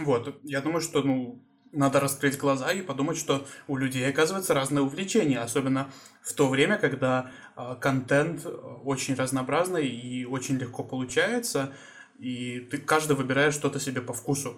Вот, 0.00 0.40
я 0.44 0.62
думаю, 0.62 0.80
что, 0.80 1.02
ну, 1.02 1.44
надо 1.72 2.00
раскрыть 2.00 2.38
глаза 2.38 2.70
и 2.72 2.82
подумать, 2.82 3.16
что 3.16 3.46
у 3.66 3.76
людей, 3.76 4.08
оказывается, 4.08 4.54
разные 4.54 4.82
увлечения, 4.82 5.40
особенно 5.40 5.90
в 6.22 6.32
то 6.34 6.48
время, 6.48 6.78
когда 6.78 7.30
контент 7.80 8.46
очень 8.84 9.14
разнообразный 9.14 9.86
и 9.86 10.24
очень 10.24 10.56
легко 10.56 10.84
получается, 10.84 11.72
и 12.18 12.60
ты 12.60 12.78
каждый 12.78 13.16
выбирает 13.16 13.54
что-то 13.54 13.80
себе 13.80 14.00
по 14.00 14.12
вкусу. 14.12 14.56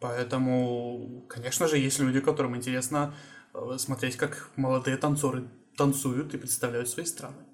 Поэтому, 0.00 1.24
конечно 1.28 1.66
же, 1.68 1.78
есть 1.78 1.98
люди, 1.98 2.20
которым 2.20 2.54
интересно 2.56 3.14
э, 3.54 3.78
смотреть, 3.78 4.16
как 4.16 4.50
молодые 4.56 4.96
танцоры 4.98 5.48
танцуют 5.76 6.34
и 6.34 6.38
представляют 6.38 6.88
свои 6.88 7.06
страны. 7.06 7.45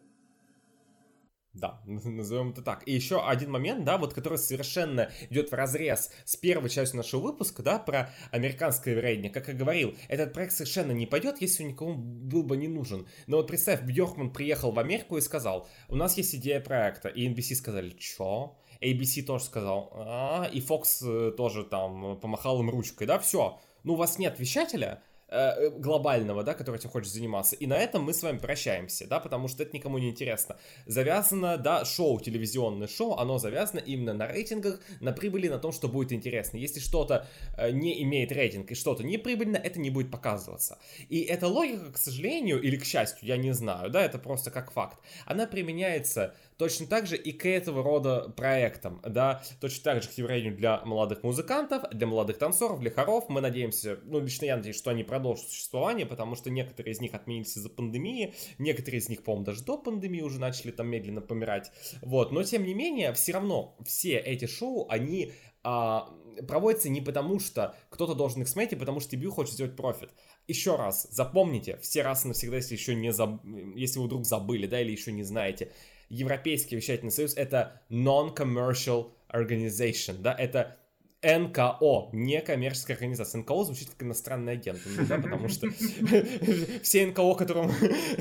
Да, 1.54 1.82
назовем 1.86 2.50
это 2.50 2.62
так. 2.62 2.82
И 2.86 2.92
еще 2.92 3.26
один 3.26 3.50
момент, 3.50 3.84
да, 3.84 3.98
вот 3.98 4.14
который 4.14 4.38
совершенно 4.38 5.10
идет 5.28 5.50
в 5.50 5.54
разрез 5.54 6.10
с 6.24 6.36
первой 6.36 6.70
частью 6.70 6.96
нашего 6.96 7.20
выпуска, 7.20 7.62
да, 7.62 7.78
про 7.78 8.10
американское 8.30 8.94
вероятие. 8.94 9.30
Как 9.30 9.48
я 9.48 9.54
говорил, 9.54 9.94
этот 10.08 10.32
проект 10.32 10.52
совершенно 10.52 10.92
не 10.92 11.06
пойдет, 11.06 11.40
если 11.40 11.64
он 11.64 11.70
никому 11.70 11.94
был 11.94 12.42
бы 12.42 12.56
не 12.56 12.68
нужен. 12.68 13.06
Но 13.26 13.36
вот 13.38 13.48
представь, 13.48 13.82
Бьоркман 13.82 14.32
приехал 14.32 14.72
в 14.72 14.78
Америку 14.78 15.18
и 15.18 15.20
сказал, 15.20 15.68
у 15.88 15.96
нас 15.96 16.16
есть 16.16 16.34
идея 16.34 16.60
проекта. 16.60 17.08
И 17.08 17.28
NBC 17.28 17.54
сказали, 17.54 17.90
чё? 17.90 18.56
ABC 18.80 19.22
тоже 19.22 19.44
сказал, 19.44 19.92
а, 19.94 20.48
и 20.52 20.60
Fox 20.60 21.06
э, 21.06 21.30
тоже 21.32 21.62
там 21.62 22.18
помахал 22.18 22.60
им 22.60 22.70
ручкой, 22.70 23.06
да, 23.06 23.18
все. 23.20 23.60
Ну, 23.84 23.92
у 23.92 23.96
вас 23.96 24.18
нет 24.18 24.40
вещателя, 24.40 25.02
Э, 25.34 25.70
глобального, 25.70 26.42
да, 26.42 26.52
который 26.52 26.76
этим 26.76 26.90
хочешь 26.90 27.10
заниматься. 27.10 27.56
И 27.56 27.66
на 27.66 27.78
этом 27.78 28.02
мы 28.02 28.12
с 28.12 28.22
вами 28.22 28.36
прощаемся, 28.36 29.06
да, 29.06 29.18
потому 29.18 29.48
что 29.48 29.62
это 29.62 29.74
никому 29.74 29.96
не 29.96 30.10
интересно. 30.10 30.58
Завязано, 30.84 31.56
да, 31.56 31.86
шоу, 31.86 32.20
телевизионное 32.20 32.86
шоу, 32.86 33.14
оно 33.14 33.38
завязано 33.38 33.80
именно 33.80 34.12
на 34.12 34.26
рейтингах, 34.26 34.78
на 35.00 35.12
прибыли, 35.12 35.48
на 35.48 35.58
том, 35.58 35.72
что 35.72 35.88
будет 35.88 36.12
интересно. 36.12 36.58
Если 36.58 36.80
что-то 36.80 37.26
э, 37.56 37.70
не 37.70 38.02
имеет 38.02 38.30
рейтинг 38.30 38.72
и 38.72 38.74
что-то 38.74 39.04
не 39.04 39.16
прибыльно, 39.16 39.56
это 39.56 39.80
не 39.80 39.88
будет 39.88 40.10
показываться. 40.10 40.78
И 41.08 41.20
эта 41.22 41.46
логика, 41.46 41.92
к 41.92 41.96
сожалению, 41.96 42.60
или 42.60 42.76
к 42.76 42.84
счастью, 42.84 43.26
я 43.26 43.38
не 43.38 43.52
знаю, 43.52 43.88
да, 43.88 44.04
это 44.04 44.18
просто 44.18 44.50
как 44.50 44.70
факт, 44.70 44.98
она 45.24 45.46
применяется 45.46 46.34
точно 46.62 46.86
так 46.86 47.08
же 47.08 47.16
и 47.16 47.32
к 47.32 47.44
этого 47.44 47.82
рода 47.82 48.32
проектам, 48.36 49.00
да, 49.04 49.42
точно 49.60 49.82
так 49.82 50.02
же 50.04 50.08
к 50.08 50.12
явлению 50.12 50.56
для 50.56 50.80
молодых 50.84 51.24
музыкантов, 51.24 51.82
для 51.90 52.06
молодых 52.06 52.38
танцоров, 52.38 52.78
для 52.78 52.92
хоров. 52.92 53.28
Мы 53.28 53.40
надеемся, 53.40 53.98
ну, 54.04 54.20
лично 54.20 54.44
я 54.44 54.56
надеюсь, 54.56 54.76
что 54.76 54.90
они 54.90 55.02
продолжат 55.02 55.48
существование, 55.48 56.06
потому 56.06 56.36
что 56.36 56.50
некоторые 56.50 56.92
из 56.92 57.00
них 57.00 57.14
отменились 57.14 57.56
из-за 57.56 57.68
пандемии, 57.68 58.34
некоторые 58.58 59.00
из 59.00 59.08
них, 59.08 59.24
по-моему, 59.24 59.44
даже 59.44 59.64
до 59.64 59.76
пандемии 59.76 60.20
уже 60.20 60.38
начали 60.38 60.70
там 60.70 60.86
медленно 60.86 61.20
помирать, 61.20 61.72
вот, 62.00 62.30
но 62.30 62.44
тем 62.44 62.64
не 62.64 62.74
менее, 62.74 63.12
все 63.12 63.32
равно 63.32 63.76
все 63.84 64.18
эти 64.18 64.46
шоу, 64.46 64.86
они 64.88 65.32
а, 65.64 66.08
проводятся 66.46 66.90
не 66.90 67.00
потому, 67.00 67.40
что 67.40 67.74
кто-то 67.90 68.14
должен 68.14 68.42
их 68.42 68.48
смотреть, 68.48 68.74
а 68.74 68.76
потому 68.76 69.00
что 69.00 69.16
TBU 69.16 69.30
хочет 69.30 69.54
сделать 69.54 69.74
профит. 69.74 70.10
Еще 70.46 70.76
раз, 70.76 71.08
запомните, 71.10 71.76
все 71.78 72.02
раз 72.02 72.24
и 72.24 72.28
навсегда, 72.28 72.56
если 72.56 72.74
еще 72.74 72.94
не 72.94 73.12
заб... 73.12 73.44
если 73.74 73.98
вы 73.98 74.06
вдруг 74.06 74.24
забыли, 74.24 74.68
да, 74.68 74.80
или 74.80 74.92
еще 74.92 75.10
не 75.10 75.24
знаете, 75.24 75.72
Европейский 76.12 76.76
вещательный 76.76 77.10
союз 77.10 77.34
это 77.36 77.80
Non-Commercial 77.88 79.12
Organization, 79.32 80.18
да, 80.18 80.34
это 80.34 80.76
НКО, 81.22 82.10
не 82.12 82.40
коммерческая 82.42 82.96
организация. 82.96 83.40
НКО 83.40 83.64
звучит 83.64 83.90
как 83.90 84.02
иностранный 84.02 84.52
агент, 84.54 84.80
да, 85.08 85.16
потому 85.18 85.48
что 85.48 85.68
все 86.82 87.06
НКО, 87.06 87.34
которым 87.34 87.70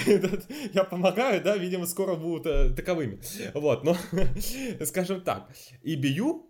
я 0.73 0.83
помогаю, 0.85 1.43
да, 1.43 1.57
видимо, 1.57 1.85
скоро 1.85 2.15
будут 2.15 2.45
э, 2.45 2.69
таковыми. 2.69 3.19
Вот, 3.55 3.83
но, 3.83 3.97
скажем 4.85 5.21
так, 5.21 5.49
EBU 5.83 6.43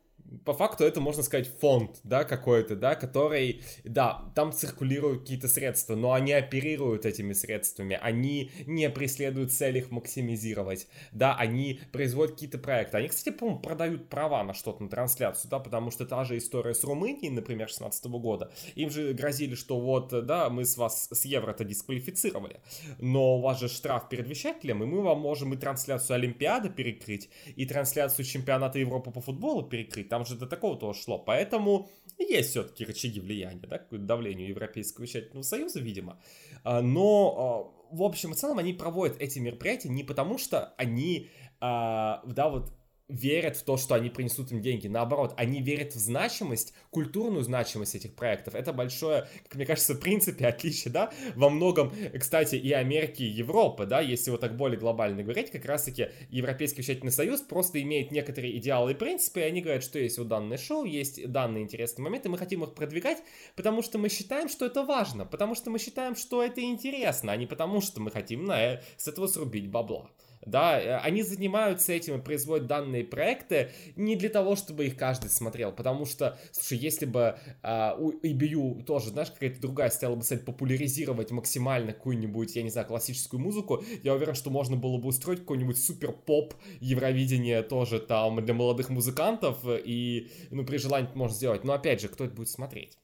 по 0.45 0.53
факту 0.53 0.83
это, 0.83 1.01
можно 1.01 1.23
сказать, 1.23 1.51
фонд, 1.59 1.99
да, 2.03 2.23
какой-то, 2.23 2.75
да, 2.75 2.95
который, 2.95 3.61
да, 3.83 4.31
там 4.35 4.51
циркулируют 4.51 5.21
какие-то 5.21 5.47
средства, 5.47 5.95
но 5.95 6.13
они 6.13 6.33
оперируют 6.33 7.05
этими 7.05 7.33
средствами, 7.33 7.99
они 8.01 8.51
не 8.65 8.89
преследуют 8.89 9.51
цель 9.51 9.77
их 9.77 9.91
максимизировать, 9.91 10.87
да, 11.11 11.35
они 11.35 11.79
производят 11.91 12.33
какие-то 12.33 12.57
проекты. 12.57 12.97
Они, 12.97 13.07
кстати, 13.07 13.35
по-моему, 13.35 13.61
продают 13.61 14.09
права 14.09 14.43
на 14.43 14.53
что-то, 14.53 14.83
на 14.83 14.89
трансляцию, 14.89 15.49
да, 15.49 15.59
потому 15.59 15.91
что 15.91 16.05
та 16.05 16.23
же 16.23 16.37
история 16.37 16.73
с 16.73 16.83
Румынией, 16.83 17.29
например, 17.29 17.69
16 17.69 18.05
года, 18.05 18.51
им 18.75 18.89
же 18.89 19.13
грозили, 19.13 19.55
что 19.55 19.79
вот, 19.79 20.09
да, 20.25 20.49
мы 20.49 20.65
с 20.65 20.77
вас 20.77 21.07
с 21.11 21.25
евро-то 21.25 21.63
дисквалифицировали, 21.63 22.61
но 22.99 23.37
у 23.37 23.41
вас 23.41 23.59
же 23.59 23.69
штраф 23.69 24.09
перед 24.09 24.27
вещателем, 24.27 24.83
и 24.83 24.85
мы 24.85 25.01
вам 25.01 25.19
можем 25.19 25.53
и 25.53 25.57
трансляцию 25.57 26.15
Олимпиады 26.15 26.69
перекрыть, 26.69 27.29
и 27.55 27.65
трансляцию 27.65 28.25
чемпионата 28.25 28.79
Европы 28.79 29.11
по 29.11 29.21
футболу 29.21 29.63
перекрыть, 29.63 30.09
там 30.11 30.25
же 30.25 30.35
до 30.35 30.45
такого 30.45 30.75
тоже 30.75 30.99
шло. 30.99 31.17
Поэтому 31.17 31.89
есть 32.19 32.49
все-таки 32.49 32.83
рычаги 32.83 33.21
влияния, 33.21 33.65
да, 33.65 33.77
к 33.77 33.97
давлению 33.97 34.49
Европейского 34.49 35.05
вещательного 35.05 35.43
союза, 35.43 35.79
видимо. 35.79 36.19
А, 36.65 36.81
но, 36.81 37.71
а, 37.89 37.95
в 37.95 38.03
общем 38.03 38.33
и 38.33 38.35
целом, 38.35 38.57
они 38.57 38.73
проводят 38.73 39.21
эти 39.21 39.39
мероприятия 39.39 39.87
не 39.87 40.03
потому, 40.03 40.37
что 40.37 40.73
они, 40.77 41.29
а, 41.61 42.21
да, 42.25 42.49
вот 42.49 42.73
верят 43.11 43.57
в 43.57 43.63
то, 43.63 43.77
что 43.77 43.95
они 43.95 44.09
принесут 44.09 44.51
им 44.51 44.61
деньги. 44.61 44.87
Наоборот, 44.87 45.33
они 45.37 45.61
верят 45.61 45.93
в 45.93 45.99
значимость, 45.99 46.73
культурную 46.89 47.43
значимость 47.43 47.95
этих 47.95 48.13
проектов. 48.13 48.55
Это 48.55 48.73
большое, 48.73 49.27
как 49.43 49.55
мне 49.55 49.65
кажется, 49.65 49.93
в 49.93 49.99
принципе, 49.99 50.47
отличие, 50.47 50.91
да, 50.91 51.11
во 51.35 51.49
многом, 51.49 51.91
кстати, 52.19 52.55
и 52.55 52.71
Америки, 52.71 53.23
и 53.23 53.27
Европы, 53.27 53.85
да, 53.85 54.01
если 54.01 54.31
вот 54.31 54.41
так 54.41 54.55
более 54.55 54.79
глобально 54.79 55.23
говорить, 55.23 55.51
как 55.51 55.65
раз-таки 55.65 56.09
Европейский 56.29 56.81
вещательный 56.81 57.11
союз 57.11 57.41
просто 57.41 57.81
имеет 57.81 58.11
некоторые 58.11 58.57
идеалы 58.57 58.91
и 58.91 58.95
принципы, 58.95 59.41
и 59.41 59.43
они 59.43 59.61
говорят, 59.61 59.83
что 59.83 59.99
есть 59.99 60.17
вот 60.17 60.27
данное 60.27 60.57
шоу, 60.57 60.85
есть 60.85 61.29
данные 61.29 61.63
интересные 61.63 62.03
моменты, 62.03 62.29
мы 62.29 62.37
хотим 62.37 62.63
их 62.63 62.73
продвигать, 62.73 63.17
потому 63.55 63.81
что 63.81 63.97
мы 63.97 64.09
считаем, 64.09 64.49
что 64.49 64.65
это 64.65 64.83
важно, 64.83 65.25
потому 65.25 65.55
что 65.55 65.69
мы 65.69 65.79
считаем, 65.79 66.15
что 66.15 66.43
это 66.43 66.61
интересно, 66.61 67.31
а 67.31 67.37
не 67.37 67.45
потому, 67.45 67.81
что 67.81 68.01
мы 68.01 68.11
хотим 68.11 68.45
на, 68.45 68.73
э, 68.73 68.83
с 68.97 69.07
этого 69.07 69.27
срубить 69.27 69.69
бабла 69.69 70.09
да, 70.45 70.79
э, 70.81 70.97
они 70.97 71.23
занимаются 71.23 71.93
этим 71.93 72.19
и 72.19 72.21
производят 72.21 72.67
данные 72.67 73.03
проекты 73.03 73.71
не 73.95 74.15
для 74.15 74.29
того, 74.29 74.55
чтобы 74.55 74.85
их 74.85 74.97
каждый 74.97 75.29
смотрел, 75.29 75.71
потому 75.71 76.05
что, 76.05 76.39
слушай, 76.51 76.77
если 76.77 77.05
бы 77.05 77.37
э, 77.63 77.95
у 77.97 78.11
EBU 78.11 78.83
тоже, 78.83 79.09
знаешь, 79.09 79.31
какая-то 79.31 79.61
другая 79.61 79.89
стала 79.89 80.15
бы 80.15 80.23
цель 80.23 80.39
популяризировать 80.39 81.31
максимально 81.31 81.93
какую-нибудь, 81.93 82.55
я 82.55 82.63
не 82.63 82.69
знаю, 82.69 82.87
классическую 82.87 83.39
музыку, 83.39 83.83
я 84.03 84.13
уверен, 84.13 84.35
что 84.35 84.49
можно 84.49 84.77
было 84.77 84.97
бы 84.97 85.09
устроить 85.09 85.39
какой-нибудь 85.39 85.81
супер-поп 85.81 86.53
Евровидение 86.79 87.61
тоже 87.63 87.99
там 87.99 88.43
для 88.43 88.53
молодых 88.53 88.89
музыкантов, 88.89 89.59
и, 89.65 90.29
ну, 90.49 90.65
при 90.65 90.77
желании 90.77 91.09
можно 91.15 91.35
сделать, 91.35 91.63
но 91.63 91.73
опять 91.73 92.01
же, 92.01 92.07
кто 92.07 92.25
это 92.25 92.33
будет 92.33 92.49
смотреть? 92.49 93.00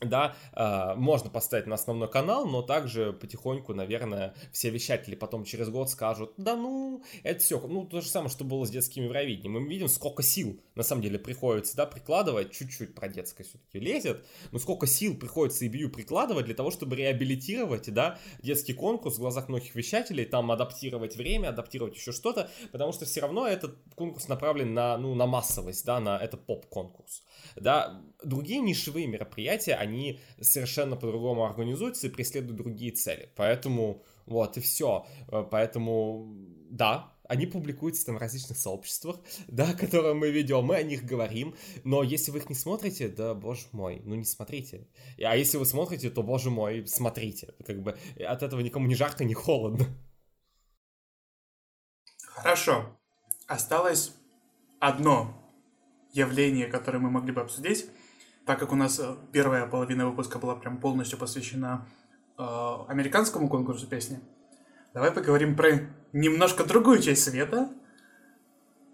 Да, 0.00 0.36
э, 0.52 0.94
можно 0.96 1.30
поставить 1.30 1.66
на 1.66 1.74
основной 1.74 2.10
канал, 2.10 2.46
но 2.46 2.62
также 2.62 3.12
потихоньку, 3.12 3.74
наверное, 3.74 4.34
все 4.52 4.70
вещатели 4.70 5.14
потом 5.14 5.44
через 5.44 5.68
год 5.68 5.90
скажут, 5.90 6.32
да 6.36 6.56
ну, 6.56 7.02
это 7.22 7.40
все, 7.40 7.60
ну, 7.60 7.84
то 7.84 8.00
же 8.00 8.08
самое, 8.08 8.30
что 8.30 8.44
было 8.44 8.64
с 8.64 8.70
детским 8.70 9.04
Евровидением. 9.04 9.52
Мы 9.52 9.68
видим, 9.68 9.88
сколько 9.88 10.22
сил, 10.22 10.60
на 10.74 10.82
самом 10.82 11.02
деле, 11.02 11.18
приходится, 11.18 11.76
да, 11.76 11.86
прикладывать, 11.86 12.52
чуть-чуть 12.52 12.94
про 12.94 13.08
детское 13.08 13.44
все-таки 13.44 13.78
лезет, 13.78 14.24
но 14.52 14.58
сколько 14.58 14.86
сил 14.86 15.16
приходится 15.16 15.66
EBU 15.66 15.88
прикладывать 15.88 16.46
для 16.46 16.54
того, 16.54 16.70
чтобы 16.70 16.96
реабилитировать, 16.96 17.92
да, 17.92 18.18
детский 18.42 18.72
конкурс 18.72 19.16
в 19.16 19.20
глазах 19.20 19.48
многих 19.48 19.74
вещателей, 19.74 20.24
там 20.24 20.50
адаптировать 20.50 21.16
время, 21.16 21.48
адаптировать 21.48 21.96
еще 21.96 22.12
что-то, 22.12 22.50
потому 22.72 22.92
что 22.92 23.04
все 23.04 23.20
равно 23.20 23.46
этот 23.46 23.76
конкурс 23.94 24.28
направлен 24.28 24.74
на, 24.74 24.96
ну, 24.96 25.14
на 25.14 25.26
массовость, 25.26 25.84
да, 25.84 26.00
на 26.00 26.18
это 26.18 26.36
поп-конкурс, 26.36 27.22
да, 27.56 28.02
другие 28.22 28.60
нишевые 28.60 29.06
мероприятия, 29.06 29.74
они 29.74 30.20
совершенно 30.40 30.96
по-другому 30.96 31.44
организуются 31.44 32.06
и 32.06 32.10
преследуют 32.10 32.56
другие 32.56 32.92
цели. 32.92 33.30
Поэтому 33.36 34.02
вот 34.26 34.56
и 34.56 34.60
все. 34.60 35.06
Поэтому 35.50 36.34
да, 36.70 37.12
они 37.30 37.46
публикуются 37.46 38.06
там 38.06 38.16
в 38.16 38.18
различных 38.18 38.58
сообществах, 38.58 39.20
да, 39.48 39.72
которые 39.72 40.14
мы 40.14 40.30
ведем, 40.30 40.64
мы 40.64 40.76
о 40.76 40.82
них 40.82 41.04
говорим, 41.04 41.54
но 41.84 42.02
если 42.02 42.32
вы 42.32 42.38
их 42.38 42.48
не 42.48 42.56
смотрите, 42.56 43.08
да, 43.08 43.34
боже 43.34 43.66
мой, 43.72 44.02
ну 44.04 44.16
не 44.16 44.24
смотрите. 44.24 44.88
А 45.22 45.36
если 45.36 45.56
вы 45.56 45.64
смотрите, 45.64 46.10
то, 46.10 46.22
боже 46.24 46.50
мой, 46.50 46.86
смотрите. 46.88 47.54
Как 47.64 47.82
бы 47.82 47.96
от 48.18 48.42
этого 48.42 48.60
никому 48.60 48.86
не 48.86 48.96
жарко, 48.96 49.24
не 49.24 49.34
холодно. 49.34 49.86
Хорошо. 52.22 52.98
Осталось 53.46 54.12
одно 54.80 55.39
явление, 56.12 56.66
которое 56.66 56.98
мы 56.98 57.10
могли 57.10 57.32
бы 57.32 57.40
обсудить, 57.40 57.88
так 58.46 58.58
как 58.58 58.72
у 58.72 58.76
нас 58.76 58.98
э, 58.98 59.16
первая 59.32 59.66
половина 59.66 60.08
выпуска 60.08 60.38
была 60.38 60.56
прям 60.56 60.78
полностью 60.78 61.18
посвящена 61.18 61.86
э, 62.38 62.42
американскому 62.88 63.48
конкурсу 63.48 63.86
песни. 63.86 64.20
Давай 64.92 65.12
поговорим 65.12 65.54
про 65.54 65.88
немножко 66.12 66.64
другую 66.64 67.00
часть 67.00 67.24
света. 67.24 67.70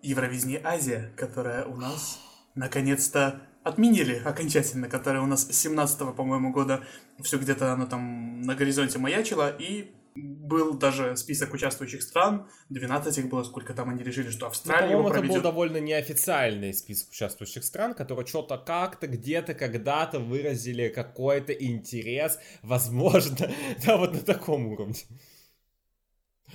Евровидение 0.02 0.60
Азия, 0.62 1.12
которая 1.16 1.64
у 1.64 1.76
нас 1.76 2.20
наконец-то 2.54 3.40
отменили 3.64 4.22
окончательно, 4.24 4.88
которая 4.88 5.22
у 5.22 5.26
нас 5.26 5.48
с 5.48 5.52
17 5.52 6.14
по-моему, 6.14 6.52
года 6.52 6.84
все 7.20 7.38
где-то 7.38 7.72
оно 7.72 7.86
там 7.86 8.42
на 8.42 8.54
горизонте 8.54 8.98
маячило, 8.98 9.48
и 9.48 9.94
был 10.16 10.74
даже 10.74 11.16
список 11.16 11.52
участвующих 11.52 12.02
стран, 12.02 12.48
12 12.70 13.18
их 13.18 13.28
было, 13.28 13.44
сколько 13.44 13.74
там 13.74 13.90
они 13.90 14.02
решили, 14.02 14.30
что 14.30 14.46
Австралия 14.46 14.96
ну, 14.96 15.02
по-моему, 15.04 15.24
это 15.24 15.34
был 15.34 15.42
довольно 15.42 15.78
неофициальный 15.78 16.72
список 16.72 17.10
участвующих 17.10 17.64
стран, 17.64 17.94
которые 17.94 18.26
что-то 18.26 18.58
как-то, 18.58 19.06
где-то, 19.06 19.54
когда-то 19.54 20.18
выразили 20.18 20.88
какой-то 20.88 21.52
интерес, 21.52 22.38
возможно, 22.62 23.50
да, 23.86 23.96
вот 23.96 24.14
на 24.14 24.20
таком 24.20 24.66
уровне. 24.66 24.96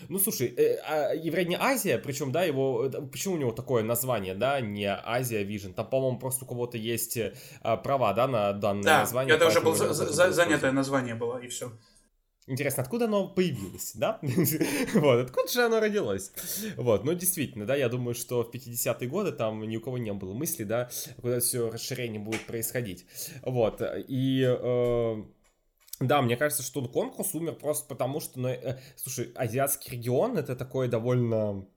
Ну, 0.08 0.20
слушай, 0.20 0.48
э, 0.48 0.78
а, 0.88 1.14
Евровидение 1.14 1.60
Азия, 1.60 1.98
причем, 1.98 2.32
да, 2.32 2.44
его, 2.44 2.86
э, 2.86 3.02
почему 3.12 3.36
у 3.36 3.38
него 3.38 3.52
такое 3.52 3.84
название, 3.84 4.34
да, 4.36 4.62
не 4.62 4.88
Азия 4.88 5.44
Vision, 5.44 5.74
там, 5.74 5.90
по-моему, 5.90 6.18
просто 6.18 6.46
у 6.46 6.48
кого-то 6.48 6.78
есть 6.78 7.18
э, 7.18 7.34
права, 7.62 8.14
да, 8.14 8.28
на 8.28 8.54
данное 8.54 8.84
да, 8.84 9.00
название. 9.00 9.36
это 9.36 9.48
уже 9.48 9.60
было 9.60 9.76
за, 9.76 9.94
за, 9.94 10.32
занятое 10.32 10.72
название 10.72 11.16
было, 11.16 11.38
и 11.38 11.48
все. 11.50 11.72
Интересно, 12.48 12.82
откуда 12.82 13.06
оно 13.06 13.28
появилось, 13.28 13.92
да? 13.94 14.20
вот, 14.96 15.26
откуда 15.26 15.48
же 15.48 15.64
оно 15.64 15.80
родилось? 15.80 16.32
Вот, 16.76 17.04
ну, 17.04 17.14
действительно, 17.14 17.66
да, 17.68 17.76
я 17.76 17.88
думаю, 17.88 18.16
что 18.16 18.44
в 18.44 18.54
50-е 18.54 19.08
годы 19.08 19.32
там 19.32 19.62
ни 19.62 19.78
у 19.78 19.82
кого 19.82 20.00
не 20.00 20.12
было 20.12 20.34
мысли, 20.34 20.64
да, 20.64 20.90
куда 21.22 21.40
все 21.40 21.70
расширение 21.70 22.20
будет 22.20 22.46
происходить. 22.46 23.06
Вот, 23.44 23.82
и... 24.08 24.44
Э, 24.44 25.24
да, 26.00 26.24
мне 26.24 26.36
кажется, 26.36 26.64
что 26.64 26.84
конкурс 26.88 27.36
умер 27.36 27.54
просто 27.54 27.88
потому, 27.88 28.20
что, 28.20 28.40
ну, 28.40 28.50
э, 28.50 28.80
слушай, 28.96 29.32
азиатский 29.36 29.92
регион 29.92 30.36
это 30.36 30.56
такой 30.56 30.88
довольно 30.88 31.68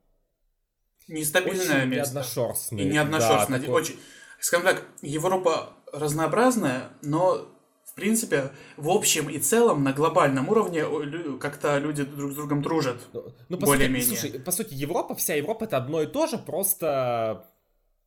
нестабильное 1.07 1.81
очень 1.81 1.89
место. 1.89 2.15
Неодношерстный. 2.15 2.83
И 2.83 2.85
неодношерстный. 2.87 3.59
Да, 3.59 3.65
такой... 3.65 3.81
Очень, 3.81 3.99
скажем 4.39 4.65
так, 4.65 4.83
Европа 5.03 5.73
разнообразная, 5.93 6.89
но 7.03 7.54
принципе, 7.95 8.51
в 8.77 8.89
общем 8.89 9.29
и 9.29 9.39
целом, 9.39 9.83
на 9.83 9.93
глобальном 9.93 10.49
уровне 10.49 10.83
как-то 11.39 11.77
люди 11.77 12.03
друг 12.03 12.33
с 12.33 12.35
другом 12.35 12.61
дружат. 12.61 13.01
Ну, 13.13 13.33
ну 13.49 13.57
более-менее. 13.57 14.05
Слушай, 14.05 14.39
по 14.39 14.51
сути, 14.51 14.73
Европа, 14.73 15.15
вся 15.15 15.35
Европа 15.35 15.63
это 15.63 15.77
одно 15.77 16.01
и 16.01 16.05
то 16.05 16.27
же, 16.27 16.37
просто, 16.37 17.49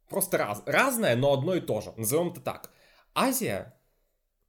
просто 0.08 0.38
раз, 0.38 0.62
разное, 0.66 1.16
но 1.16 1.32
одно 1.32 1.54
и 1.54 1.60
то 1.60 1.80
же. 1.80 1.92
Назовем 1.96 2.28
это 2.28 2.40
так. 2.40 2.70
Азия 3.14 3.74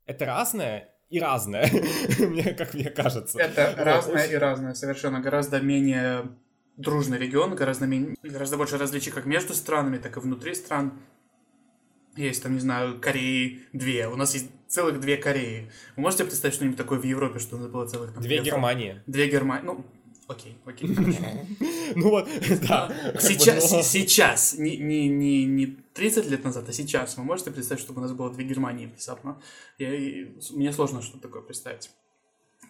это 0.06 0.26
разное 0.26 0.90
и 1.10 1.20
разное, 1.20 1.70
мне, 2.20 2.54
как 2.54 2.74
мне 2.74 2.90
кажется. 2.90 3.40
Это 3.40 3.76
разное 3.78 4.26
и 4.26 4.36
разное, 4.36 4.74
совершенно. 4.74 5.20
Гораздо 5.20 5.62
менее 5.62 6.30
дружный 6.78 7.18
регион, 7.18 7.56
гораздо, 7.56 7.86
менее, 7.86 8.16
гораздо 8.24 8.58
больше 8.58 8.78
различий 8.78 9.12
как 9.12 9.26
между 9.26 9.54
странами, 9.54 9.98
так 10.00 10.18
и 10.18 10.20
внутри 10.20 10.56
стран. 10.56 11.00
Есть 12.16 12.44
там, 12.44 12.54
не 12.54 12.60
знаю, 12.60 13.00
Кореи 13.00 13.62
две. 13.72 14.08
У 14.08 14.16
нас 14.16 14.34
есть 14.34 14.50
целых 14.70 15.00
две 15.02 15.18
Кореи. 15.18 15.70
Вы 15.96 16.04
можете 16.04 16.24
представить 16.24 16.56
что-нибудь 16.56 16.78
такое 16.78 17.00
в 17.00 17.04
Европе, 17.04 17.40
что 17.40 17.58
у 17.58 17.60
нас 17.60 17.70
было 17.70 17.86
целых 17.86 18.14
там... 18.14 18.24
Две 18.24 18.42
Германии. 18.42 19.02
Две 19.08 19.30
Германии. 19.30 19.66
Ну, 19.66 19.86
Окей, 20.28 20.56
окей. 20.64 20.88
Ну 21.96 22.10
вот, 22.12 22.30
да. 22.68 22.94
Сейчас, 23.20 23.90
сейчас, 23.90 24.54
не, 24.54 24.78
не, 24.78 25.10
не, 25.10 25.46
не 25.46 25.66
30 25.66 26.28
лет 26.28 26.44
назад, 26.44 26.70
а 26.70 26.72
сейчас. 26.72 27.18
Вы 27.18 27.24
можете 27.24 27.50
представить, 27.50 27.82
чтобы 27.82 28.00
у 28.00 28.04
нас 28.04 28.12
было 28.12 28.32
две 28.32 28.46
Германии 28.46 28.86
внезапно? 28.86 29.42
Я, 29.80 29.90
мне 30.52 30.72
сложно 30.72 31.02
что-то 31.02 31.24
такое 31.24 31.42
представить. 31.42 31.90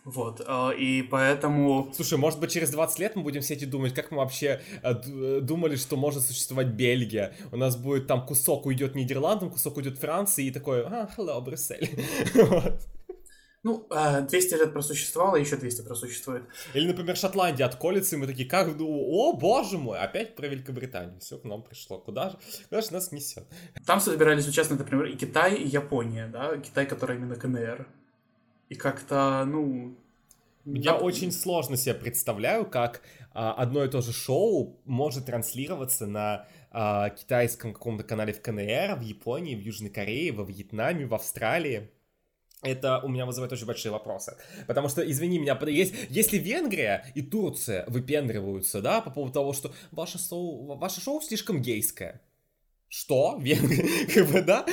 Вот, 0.09 0.41
а, 0.47 0.71
и 0.71 1.03
поэтому... 1.03 1.91
Слушай, 1.93 2.17
может 2.17 2.39
быть, 2.39 2.51
через 2.51 2.71
20 2.71 2.99
лет 2.99 3.15
мы 3.15 3.21
будем 3.21 3.41
все 3.41 3.53
эти 3.53 3.65
думать, 3.65 3.93
как 3.93 4.09
мы 4.09 4.17
вообще 4.17 4.59
э, 4.81 5.39
думали, 5.41 5.75
что 5.75 5.97
может 5.97 6.25
существовать 6.25 6.67
Бельгия. 6.67 7.35
У 7.51 7.57
нас 7.57 7.75
будет 7.75 8.07
там 8.07 8.25
кусок 8.25 8.65
уйдет 8.65 8.95
Нидерландам, 8.95 9.51
кусок 9.51 9.77
уйдет 9.77 9.99
Франции, 9.99 10.45
и 10.47 10.51
такой, 10.51 10.83
а, 10.83 11.09
hello, 11.15 11.39
Брюссель. 11.41 11.89
Ну, 13.61 13.85
200 13.89 14.53
а, 14.53 14.57
лет 14.57 14.71
просуществовало, 14.71 15.35
еще 15.35 15.57
200 15.57 15.81
просуществует. 15.81 16.43
Или, 16.73 16.87
например, 16.87 17.17
Шотландия 17.17 17.65
отколется, 17.65 18.15
и 18.15 18.17
мы 18.17 18.25
такие, 18.25 18.47
как, 18.47 18.77
ну, 18.77 18.87
о, 18.87 19.33
боже 19.33 19.77
мой, 19.77 19.99
опять 19.99 20.37
про 20.37 20.47
Великобританию, 20.47 21.19
все 21.19 21.37
к 21.37 21.43
нам 21.43 21.61
пришло, 21.63 21.99
куда 21.99 22.29
же, 22.29 22.37
куда 22.69 22.79
же 22.79 22.93
нас 22.93 23.11
несет? 23.11 23.43
Там 23.85 23.99
собирались 23.99 24.47
участвовать, 24.47 24.79
например, 24.79 25.07
и 25.07 25.17
Китай, 25.17 25.55
и 25.55 25.67
Япония, 25.67 26.27
да, 26.27 26.57
Китай, 26.57 26.85
который 26.85 27.17
именно 27.17 27.35
КНР. 27.35 27.85
И 28.69 28.75
как-то, 28.75 29.43
ну... 29.45 29.95
Я 30.65 30.93
да... 30.93 30.97
очень 30.99 31.31
сложно 31.31 31.77
себе 31.77 31.95
представляю, 31.95 32.65
как 32.65 33.01
а, 33.33 33.53
одно 33.53 33.83
и 33.83 33.89
то 33.89 34.01
же 34.01 34.13
шоу 34.13 34.79
может 34.85 35.25
транслироваться 35.25 36.05
на 36.05 36.45
а, 36.71 37.09
китайском 37.09 37.73
каком-то 37.73 38.03
канале 38.03 38.33
в 38.33 38.41
КНР, 38.41 38.95
в 38.95 39.01
Японии, 39.01 39.55
в 39.55 39.59
Южной 39.59 39.89
Корее, 39.89 40.31
во 40.31 40.43
Вьетнаме, 40.43 41.05
в 41.05 41.15
Австралии 41.15 41.89
это 42.61 42.99
у 42.99 43.07
меня 43.07 43.25
вызывает 43.25 43.53
очень 43.53 43.65
большие 43.65 43.91
вопросы. 43.91 44.35
Потому 44.67 44.89
что, 44.89 45.01
извини 45.01 45.39
меня, 45.39 45.57
есть, 45.67 45.93
если 46.09 46.37
Венгрия 46.37 47.05
и 47.15 47.21
Турция 47.21 47.85
выпендриваются, 47.87 48.81
да, 48.81 49.01
по 49.01 49.11
поводу 49.11 49.33
того, 49.33 49.53
что 49.53 49.73
ваше 49.91 50.19
шоу, 50.19 50.75
ваше 50.77 50.99
шоу 50.99 51.21
слишком 51.21 51.61
гейское, 51.61 52.21
что? 52.89 53.39
как 54.13 54.27
бы, 54.27 54.41
да? 54.41 54.65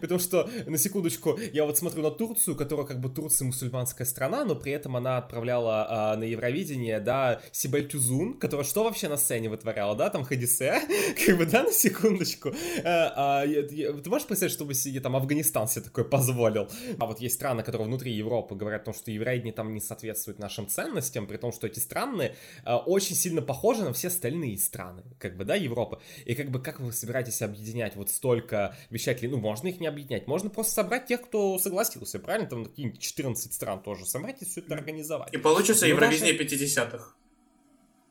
Потому 0.00 0.20
что, 0.20 0.48
на 0.66 0.78
секундочку, 0.78 1.36
я 1.52 1.64
вот 1.64 1.76
смотрю 1.76 2.02
на 2.02 2.12
Турцию, 2.12 2.56
которая 2.56 2.86
как 2.86 3.00
бы 3.00 3.08
Турция 3.08 3.46
мусульманская 3.46 4.06
страна, 4.06 4.44
но 4.44 4.54
при 4.54 4.72
этом 4.72 4.96
она 4.96 5.18
отправляла 5.18 5.86
а, 5.88 6.16
на 6.16 6.24
Евровидение, 6.24 7.00
да, 7.00 7.40
Сибель 7.50 7.88
Тюзун, 7.88 8.38
которая 8.38 8.64
что 8.64 8.84
вообще 8.84 9.08
на 9.08 9.16
сцене 9.16 9.48
вытворяла, 9.48 9.96
да, 9.96 10.10
там 10.10 10.24
Хадисе, 10.24 10.80
как 11.26 11.36
бы, 11.36 11.46
да, 11.46 11.64
на 11.64 11.72
секундочку. 11.72 12.54
А, 12.84 13.42
а, 13.42 13.46
ты 13.46 14.08
можешь 14.08 14.28
представить, 14.28 14.52
чтобы 14.52 14.74
себе 14.74 15.00
там 15.00 15.16
Афганистан 15.16 15.66
себе 15.66 15.84
такое 15.84 16.04
позволил? 16.04 16.68
А 17.00 17.06
вот 17.06 17.20
есть 17.20 17.34
страны, 17.34 17.64
которые 17.64 17.88
внутри 17.88 18.12
Европы 18.12 18.54
говорят 18.54 18.82
о 18.82 18.84
том, 18.86 18.94
что 18.94 19.10
Евровидение 19.10 19.52
там 19.52 19.74
не 19.74 19.80
соответствует 19.80 20.38
нашим 20.38 20.68
ценностям, 20.68 21.26
при 21.26 21.36
том, 21.36 21.50
что 21.50 21.66
эти 21.66 21.80
страны 21.80 22.36
а, 22.64 22.78
очень 22.78 23.16
сильно 23.16 23.42
похожи 23.42 23.82
на 23.82 23.92
все 23.92 24.06
остальные 24.06 24.58
страны, 24.58 25.02
как 25.18 25.36
бы, 25.36 25.44
да, 25.44 25.56
Европы. 25.56 25.98
И 26.24 26.36
как 26.36 26.50
бы, 26.52 26.62
как 26.62 26.78
вы 26.78 26.92
собираетесь 26.92 27.42
объединять 27.56 27.96
вот 27.96 28.10
столько 28.10 28.76
вещателей, 28.90 29.30
ну, 29.30 29.38
можно 29.38 29.68
их 29.68 29.80
не 29.80 29.86
объединять, 29.86 30.26
можно 30.26 30.50
просто 30.50 30.72
собрать 30.74 31.06
тех, 31.06 31.22
кто 31.22 31.58
согласился, 31.58 32.18
правильно, 32.18 32.48
там 32.48 32.64
какие-нибудь 32.64 33.00
14 33.00 33.52
стран 33.52 33.82
тоже 33.82 34.06
собрать 34.06 34.42
и 34.42 34.44
все 34.44 34.60
это 34.60 34.74
организовать. 34.74 35.32
И 35.32 35.38
получится 35.38 35.86
Евровидение 35.86 36.36
даже... 36.36 36.64
50-х 36.64 37.14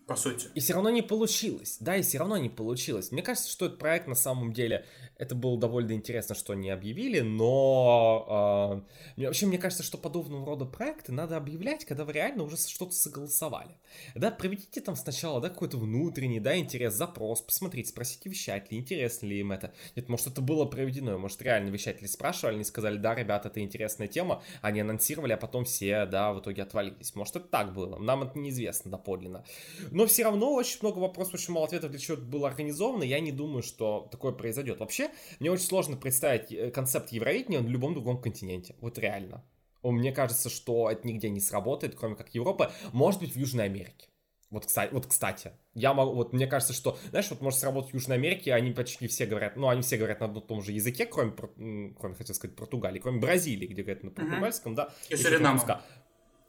по 0.07 0.15
сути. 0.15 0.47
И 0.53 0.59
все 0.59 0.73
равно 0.73 0.89
не 0.89 1.01
получилось. 1.01 1.77
Да, 1.79 1.95
и 1.95 2.01
все 2.01 2.19
равно 2.19 2.37
не 2.37 2.49
получилось. 2.49 3.11
Мне 3.11 3.23
кажется, 3.23 3.49
что 3.49 3.65
этот 3.65 3.79
проект 3.79 4.07
на 4.07 4.15
самом 4.15 4.53
деле 4.53 4.85
это 5.17 5.35
было 5.35 5.57
довольно 5.57 5.93
интересно, 5.93 6.35
что 6.35 6.53
они 6.53 6.69
объявили, 6.69 7.21
но 7.21 8.83
э, 9.17 9.23
вообще 9.25 9.45
мне 9.45 9.57
кажется, 9.57 9.83
что 9.83 9.97
подобного 9.97 10.45
рода 10.45 10.65
проекты 10.65 11.11
надо 11.11 11.37
объявлять, 11.37 11.85
когда 11.85 12.03
вы 12.03 12.13
реально 12.13 12.43
уже 12.43 12.57
что-то 12.57 12.91
согласовали. 12.91 13.77
Да, 14.13 14.31
проведите 14.31 14.81
там 14.81 14.95
сначала, 14.95 15.39
да, 15.39 15.49
какой-то 15.49 15.77
внутренний, 15.77 16.39
да, 16.39 16.57
интерес, 16.57 16.93
запрос, 16.93 17.41
посмотрите, 17.41 17.89
спросите 17.89 18.29
вещателей, 18.29 18.79
интересно 18.79 19.27
ли 19.27 19.39
им 19.39 19.51
это. 19.51 19.73
Нет, 19.95 20.09
может, 20.09 20.27
это 20.27 20.41
было 20.41 20.65
проведено, 20.65 21.17
может, 21.17 21.41
реально 21.41 21.69
вещатели 21.69 22.07
спрашивали, 22.07 22.55
они 22.55 22.63
сказали, 22.63 22.97
да, 22.97 23.15
ребята, 23.15 23.47
это 23.47 23.61
интересная 23.61 24.07
тема, 24.07 24.43
они 24.61 24.81
анонсировали, 24.81 25.33
а 25.33 25.37
потом 25.37 25.63
все, 25.63 26.05
да, 26.05 26.33
в 26.33 26.41
итоге 26.41 26.63
отвалились. 26.63 27.15
Может, 27.15 27.37
это 27.37 27.47
так 27.47 27.73
было, 27.73 27.97
нам 27.97 28.23
это 28.23 28.37
неизвестно 28.37 28.91
доподлинно. 28.91 29.45
Но 29.91 30.05
все 30.07 30.23
равно 30.23 30.53
очень 30.53 30.79
много 30.81 30.99
вопросов, 30.99 31.35
очень 31.35 31.53
мало 31.53 31.67
ответов, 31.67 31.91
для 31.91 31.99
чего 31.99 32.17
это 32.17 32.25
было 32.25 32.49
организовано, 32.49 33.03
я 33.03 33.21
не 33.21 33.31
думаю, 33.31 33.63
что 33.63 34.09
такое 34.11 34.33
произойдет. 34.33 34.79
Вообще, 34.79 35.04
мне 35.39 35.51
очень 35.51 35.65
сложно 35.65 35.97
представить 35.97 36.51
э, 36.51 36.71
концепт 36.71 37.09
Евровидения 37.11 37.61
на 37.61 37.67
любом 37.67 37.93
другом 37.93 38.21
континенте. 38.21 38.75
Вот 38.79 38.97
реально. 38.97 39.43
Мне 39.83 40.11
кажется, 40.11 40.49
что 40.49 40.89
это 40.89 41.07
нигде 41.07 41.29
не 41.29 41.39
сработает, 41.39 41.95
кроме 41.95 42.15
как 42.15 42.33
Европы. 42.33 42.71
Может 42.91 43.21
быть, 43.21 43.33
в 43.33 43.35
Южной 43.37 43.65
Америке. 43.65 44.07
Вот, 44.49 44.65
кстати, 44.65 44.93
вот, 44.93 45.07
кстати, 45.07 45.51
я 45.73 45.93
могу, 45.93 46.13
вот 46.13 46.31
мне 46.31 46.47
кажется, 46.47 46.73
что, 46.73 46.97
знаешь, 47.09 47.29
вот 47.29 47.41
может 47.41 47.59
сработать 47.59 47.91
в 47.91 47.93
Южной 47.95 48.17
Америке, 48.17 48.53
они 48.53 48.71
почти 48.71 49.07
все 49.07 49.25
говорят, 49.25 49.57
ну, 49.57 49.67
они 49.67 49.81
все 49.81 49.97
говорят 49.97 50.19
на 50.19 50.27
одном 50.27 50.43
том 50.43 50.61
же 50.61 50.71
языке, 50.71 51.05
кроме, 51.05 51.31
кроме, 51.31 52.15
хотел 52.15 52.35
сказать, 52.35 52.55
Португалии, 52.55 52.99
кроме 52.99 53.19
Бразилии, 53.19 53.65
где 53.65 53.81
говорят 53.81 54.03
на 54.03 54.11
португальском, 54.11 54.73
uh-huh. 54.73 54.75
да. 54.75 54.93
И 55.09 55.15
Суринама. 55.15 55.81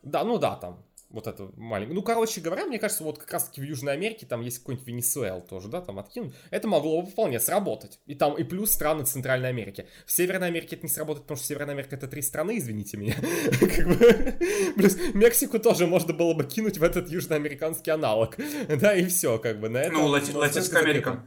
Да, 0.02 0.24
ну 0.24 0.38
да, 0.38 0.57
там, 0.57 0.84
Вот 1.09 1.28
это 1.28 1.50
маленькое. 1.57 1.94
Ну, 1.94 2.02
короче 2.02 2.40
говоря, 2.40 2.66
мне 2.66 2.78
кажется, 2.80 3.04
вот 3.04 3.18
как 3.18 3.32
раз-таки 3.32 3.61
в 3.61 3.64
Южной 3.64 3.92
Америке 3.92 4.26
там 4.26 4.40
есть 4.40 4.59
какой-нибудь 4.59 4.86
Венесуэл 4.88 5.40
тоже, 5.40 5.68
да, 5.68 5.80
там 5.80 6.00
откинуть. 6.00 6.34
Это 6.50 6.66
могло 6.66 7.00
бы 7.02 7.09
вполне 7.09 7.38
сработать. 7.38 8.00
И 8.07 8.16
там 8.16 8.34
и 8.34 8.42
плюс 8.42 8.72
страны 8.72 9.04
Центральной 9.04 9.48
Америки. 9.48 9.86
В 10.04 10.11
Северной 10.11 10.48
Америке 10.48 10.74
это 10.74 10.84
не 10.84 10.92
сработает, 10.92 11.22
потому 11.22 11.38
что 11.38 11.46
Северная 11.46 11.74
Америка 11.74 11.94
это 11.94 12.09
три 12.09 12.22
страны, 12.22 12.59
извините 12.59 12.96
меня. 12.96 13.14
Плюс 14.76 14.96
Мексику 15.14 15.61
тоже 15.61 15.86
можно 15.86 16.12
было 16.12 16.34
бы 16.34 16.44
кинуть 16.44 16.78
в 16.78 16.82
этот 16.82 17.09
южноамериканский 17.09 17.92
аналог. 17.92 18.36
Да, 18.76 18.94
и 18.94 19.07
все, 19.07 19.38
как 19.38 19.61
бы 19.61 19.68
на 19.68 19.78
этом. 19.78 19.94
Ну, 19.94 20.07
Латинская 20.07 20.80
Америка. 20.80 21.26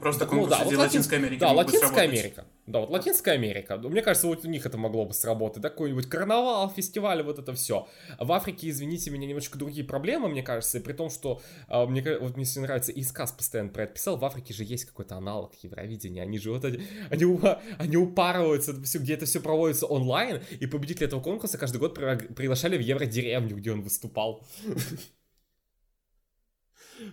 Просто 0.00 0.28
ну, 0.30 0.46
да, 0.46 0.64
вот 0.64 0.74
Латинской 0.74 1.18
Америки. 1.18 1.40
Да, 1.40 1.52
Латинская 1.52 2.02
Америка. 2.02 2.46
Да, 2.66 2.78
вот 2.78 2.90
Латинская 2.90 3.32
Америка. 3.32 3.76
Мне 3.76 4.02
кажется, 4.02 4.28
вот 4.28 4.44
у 4.44 4.48
них 4.48 4.64
это 4.64 4.78
могло 4.78 5.04
бы 5.04 5.12
сработать. 5.14 5.60
Да, 5.62 5.68
какой-нибудь 5.68 6.08
карнавал, 6.08 6.70
фестиваль, 6.70 7.20
вот 7.24 7.40
это 7.40 7.52
все. 7.54 7.88
В 8.20 8.30
Африке, 8.30 8.68
извините 8.70 9.10
меня, 9.10 9.26
немножко 9.26 9.58
другие 9.58 9.84
проблемы, 9.84 10.28
мне 10.28 10.44
кажется. 10.44 10.78
И 10.78 10.80
при 10.80 10.92
том, 10.92 11.10
что 11.10 11.42
а, 11.66 11.86
мне, 11.86 12.18
вот 12.18 12.36
мне 12.36 12.44
все 12.44 12.60
нравится, 12.60 12.92
и 12.92 13.02
сказ 13.02 13.32
постоянно 13.32 13.70
про 13.70 13.82
это 13.84 13.94
писал, 13.94 14.16
в 14.16 14.24
Африке 14.24 14.54
же 14.54 14.62
есть 14.62 14.84
какой-то 14.84 15.16
аналог 15.16 15.54
Евровидения. 15.60 16.22
Они 16.22 16.38
же 16.38 16.52
вот 16.52 16.64
они, 16.64 16.82
они, 17.10 17.40
они 17.78 17.96
упарываются, 17.96 18.80
все, 18.84 19.00
где 19.00 19.14
это 19.14 19.26
все 19.26 19.40
проводится 19.40 19.86
онлайн. 19.86 20.40
И 20.60 20.66
победитель 20.66 21.06
этого 21.06 21.20
конкурса 21.20 21.58
каждый 21.58 21.78
год 21.78 21.94
приглашали 21.94 22.76
в 22.76 22.80
Евродеревню, 22.80 23.56
где 23.56 23.72
он 23.72 23.82
выступал. 23.82 24.46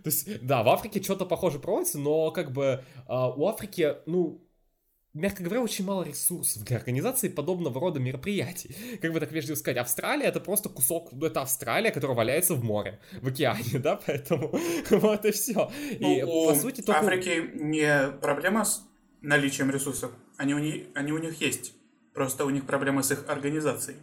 То 0.04 0.10
есть, 0.10 0.46
да, 0.46 0.62
в 0.62 0.70
Африке 0.70 1.02
что-то 1.02 1.26
похоже 1.26 1.58
проводится, 1.58 1.98
но 1.98 2.30
как 2.30 2.52
бы 2.52 2.64
э, 2.64 2.82
у 3.08 3.48
Африки, 3.48 3.96
ну, 4.06 4.46
мягко 5.14 5.44
говоря, 5.44 5.62
очень 5.62 5.86
мало 5.86 6.04
ресурсов 6.04 6.64
для 6.64 6.78
организации 6.78 7.30
подобного 7.30 7.80
рода 7.80 8.00
мероприятий. 8.00 8.76
Как 9.02 9.12
бы 9.12 9.20
так 9.20 9.32
вежливо 9.32 9.56
сказать, 9.56 9.78
Австралия 9.78 10.26
это 10.26 10.40
просто 10.40 10.70
кусок, 10.70 11.12
ну, 11.12 11.26
это 11.26 11.42
Австралия, 11.42 11.92
которая 11.92 12.16
валяется 12.16 12.56
в 12.56 12.64
море, 12.64 13.00
в 13.22 13.28
океане, 13.28 13.80
да, 13.80 14.00
поэтому 14.06 14.52
вот 14.90 15.26
и 15.26 15.32
все. 15.32 15.72
И, 15.90 16.22
ну, 16.22 16.48
по 16.48 16.56
сути, 16.56 16.82
только... 16.82 17.02
Африки 17.02 17.52
не 17.56 18.12
проблема 18.22 18.66
с 18.66 18.84
наличием 19.22 19.72
ресурсов, 19.72 20.12
они 20.38 20.54
у, 20.54 20.60
них, 20.60 20.88
они 20.94 21.12
у 21.12 21.18
них 21.18 21.42
есть, 21.42 21.74
просто 22.14 22.46
у 22.46 22.50
них 22.50 22.66
проблема 22.66 23.04
с 23.04 23.12
их 23.12 23.26
организацией. 23.28 23.98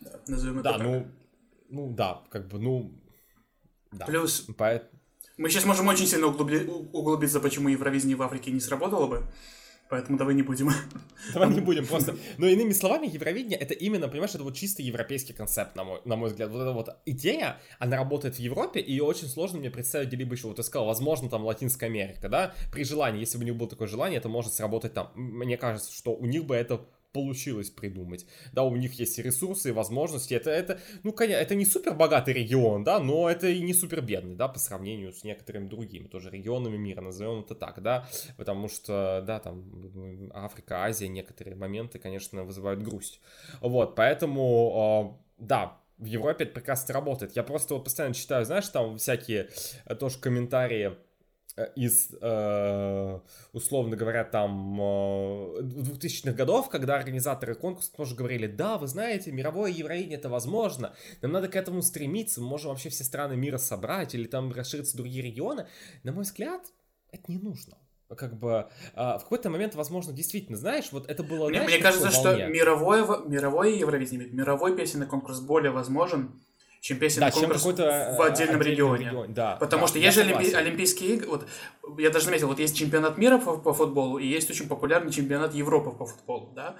Да, 0.00 0.20
назовем 0.28 0.60
это 0.60 0.64
да, 0.64 0.78
так. 0.78 0.86
ну, 0.86 1.06
ну 1.70 1.92
да, 1.92 2.22
как 2.30 2.46
бы, 2.48 2.58
ну, 2.58 2.92
да. 3.90 4.06
Плюс, 4.06 4.46
Поэтому... 4.56 4.90
Мы 5.38 5.50
сейчас 5.50 5.64
можем 5.64 5.86
очень 5.88 6.06
сильно 6.06 6.26
углубли... 6.26 6.66
углубиться, 6.66 7.40
почему 7.40 7.68
Евровидение 7.68 8.16
в 8.16 8.22
Африке 8.22 8.50
не 8.50 8.60
сработало 8.60 9.06
бы. 9.06 9.22
Поэтому 9.88 10.18
давай 10.18 10.34
не 10.34 10.42
будем. 10.42 10.70
Давай 11.32 11.48
не 11.48 11.60
будем 11.60 11.86
просто. 11.88 12.16
Но 12.36 12.46
иными 12.46 12.72
словами, 12.72 13.06
Евровидение 13.06 13.58
это 13.58 13.74
именно, 13.74 14.08
понимаешь, 14.08 14.34
это 14.34 14.44
вот 14.44 14.54
чисто 14.54 14.82
европейский 14.82 15.32
концепт, 15.32 15.76
на 15.76 15.84
мой, 15.84 16.00
на 16.04 16.16
мой 16.16 16.28
взгляд. 16.28 16.50
Вот 16.50 16.60
эта 16.60 16.72
вот 16.72 16.96
идея, 17.06 17.58
она 17.78 17.96
работает 17.96 18.36
в 18.36 18.38
Европе, 18.38 18.80
и 18.80 18.92
ее 18.92 19.04
очень 19.04 19.28
сложно 19.28 19.58
мне 19.58 19.70
представить 19.70 20.08
где-либо 20.08 20.34
еще. 20.34 20.48
Вот 20.48 20.56
ты 20.56 20.62
сказал, 20.62 20.86
возможно, 20.86 21.30
там 21.30 21.44
Латинская 21.44 21.86
Америка, 21.86 22.28
да? 22.28 22.54
При 22.70 22.84
желании, 22.84 23.20
если 23.20 23.38
бы 23.38 23.44
у 23.44 23.46
них 23.46 23.56
было 23.56 23.68
такое 23.68 23.88
желание, 23.88 24.18
это 24.18 24.28
может 24.28 24.52
сработать 24.52 24.92
там. 24.92 25.10
Мне 25.14 25.56
кажется, 25.56 25.92
что 25.92 26.14
у 26.14 26.26
них 26.26 26.44
бы 26.44 26.54
это 26.54 26.82
получилось 27.12 27.70
придумать. 27.70 28.26
Да, 28.52 28.64
у 28.64 28.76
них 28.76 28.94
есть 28.94 29.18
ресурсы 29.18 29.70
и 29.70 29.72
возможности. 29.72 30.34
Это, 30.34 30.50
это, 30.50 30.80
ну, 31.02 31.12
конечно, 31.12 31.40
это 31.40 31.54
не 31.54 31.64
супер 31.64 31.94
богатый 31.94 32.34
регион, 32.34 32.84
да, 32.84 33.00
но 33.00 33.30
это 33.30 33.48
и 33.48 33.60
не 33.60 33.74
супер 33.74 34.00
бедный, 34.02 34.34
да, 34.34 34.48
по 34.48 34.58
сравнению 34.58 35.12
с 35.12 35.24
некоторыми 35.24 35.68
другими 35.68 36.06
тоже 36.06 36.30
регионами 36.30 36.76
мира, 36.76 37.00
назовем 37.00 37.40
это 37.40 37.54
так, 37.54 37.82
да, 37.82 38.06
потому 38.36 38.68
что, 38.68 39.22
да, 39.26 39.40
там 39.40 40.30
Африка, 40.34 40.84
Азия, 40.84 41.08
некоторые 41.08 41.56
моменты, 41.56 41.98
конечно, 41.98 42.44
вызывают 42.44 42.82
грусть. 42.82 43.20
Вот, 43.60 43.94
поэтому, 43.94 45.18
э, 45.38 45.44
да, 45.44 45.80
в 45.98 46.04
Европе 46.04 46.44
это 46.44 46.54
прекрасно 46.54 46.94
работает. 46.94 47.34
Я 47.34 47.42
просто 47.42 47.74
вот 47.74 47.84
постоянно 47.84 48.14
читаю, 48.14 48.44
знаешь, 48.44 48.68
там 48.68 48.98
всякие 48.98 49.48
тоже 49.98 50.18
комментарии 50.18 50.96
из, 51.76 52.10
э, 52.20 53.20
условно 53.52 53.96
говоря, 53.96 54.24
там 54.24 54.80
2000-х 54.80 56.30
э, 56.30 56.32
годов, 56.32 56.68
когда 56.68 56.96
организаторы 56.96 57.54
конкурса 57.54 57.92
тоже 57.92 58.14
говорили, 58.14 58.46
да, 58.46 58.78
вы 58.78 58.86
знаете, 58.86 59.32
мировое 59.32 59.70
Евровидение 59.70 60.18
это 60.18 60.28
возможно, 60.28 60.94
нам 61.22 61.32
надо 61.32 61.48
к 61.48 61.56
этому 61.56 61.82
стремиться, 61.82 62.40
мы 62.40 62.48
можем 62.48 62.70
вообще 62.70 62.88
все 62.88 63.04
страны 63.04 63.36
мира 63.36 63.58
собрать 63.58 64.14
или 64.14 64.26
там 64.26 64.52
расшириться 64.52 64.94
в 64.94 64.96
другие 64.96 65.22
регионы. 65.22 65.66
На 66.02 66.12
мой 66.12 66.24
взгляд, 66.24 66.62
это 67.10 67.24
не 67.28 67.38
нужно 67.38 67.76
как 68.16 68.38
бы 68.38 68.70
а, 68.94 69.18
в 69.18 69.24
какой-то 69.24 69.50
момент, 69.50 69.74
возможно, 69.74 70.14
действительно, 70.14 70.56
знаешь, 70.56 70.92
вот 70.92 71.10
это 71.10 71.22
было... 71.22 71.48
Мне, 71.48 71.58
знаешь, 71.58 71.74
мне 71.74 71.82
кажется, 71.82 72.10
что 72.10 72.34
мировое, 72.46 73.04
мировое 73.26 73.70
Евровидение, 73.74 74.30
мировой 74.30 74.74
песенный 74.74 75.06
конкурс 75.06 75.40
более 75.40 75.72
возможен, 75.72 76.40
чем 76.80 76.98
песенный 76.98 77.26
да, 77.26 77.30
конкурс 77.32 77.62
чем 77.62 77.74
в 77.76 77.80
э, 77.80 78.26
отдельном 78.26 78.62
регионе. 78.62 79.06
регионе. 79.06 79.34
Да, 79.34 79.56
Потому 79.56 79.82
да, 79.82 79.88
что 79.88 79.98
есть 79.98 80.14
же 80.16 80.22
олимпи- 80.22 80.54
Олимпийские 80.54 81.14
игры, 81.14 81.28
вот, 81.28 81.46
я 81.98 82.10
даже 82.10 82.26
заметил, 82.26 82.48
вот 82.48 82.58
есть 82.58 82.76
чемпионат 82.76 83.18
мира 83.18 83.38
по, 83.38 83.56
по 83.56 83.72
футболу 83.72 84.18
и 84.18 84.26
есть 84.26 84.50
очень 84.50 84.68
популярный 84.68 85.12
чемпионат 85.12 85.54
Европы 85.54 85.90
по 85.90 86.06
футболу, 86.06 86.52
да, 86.54 86.76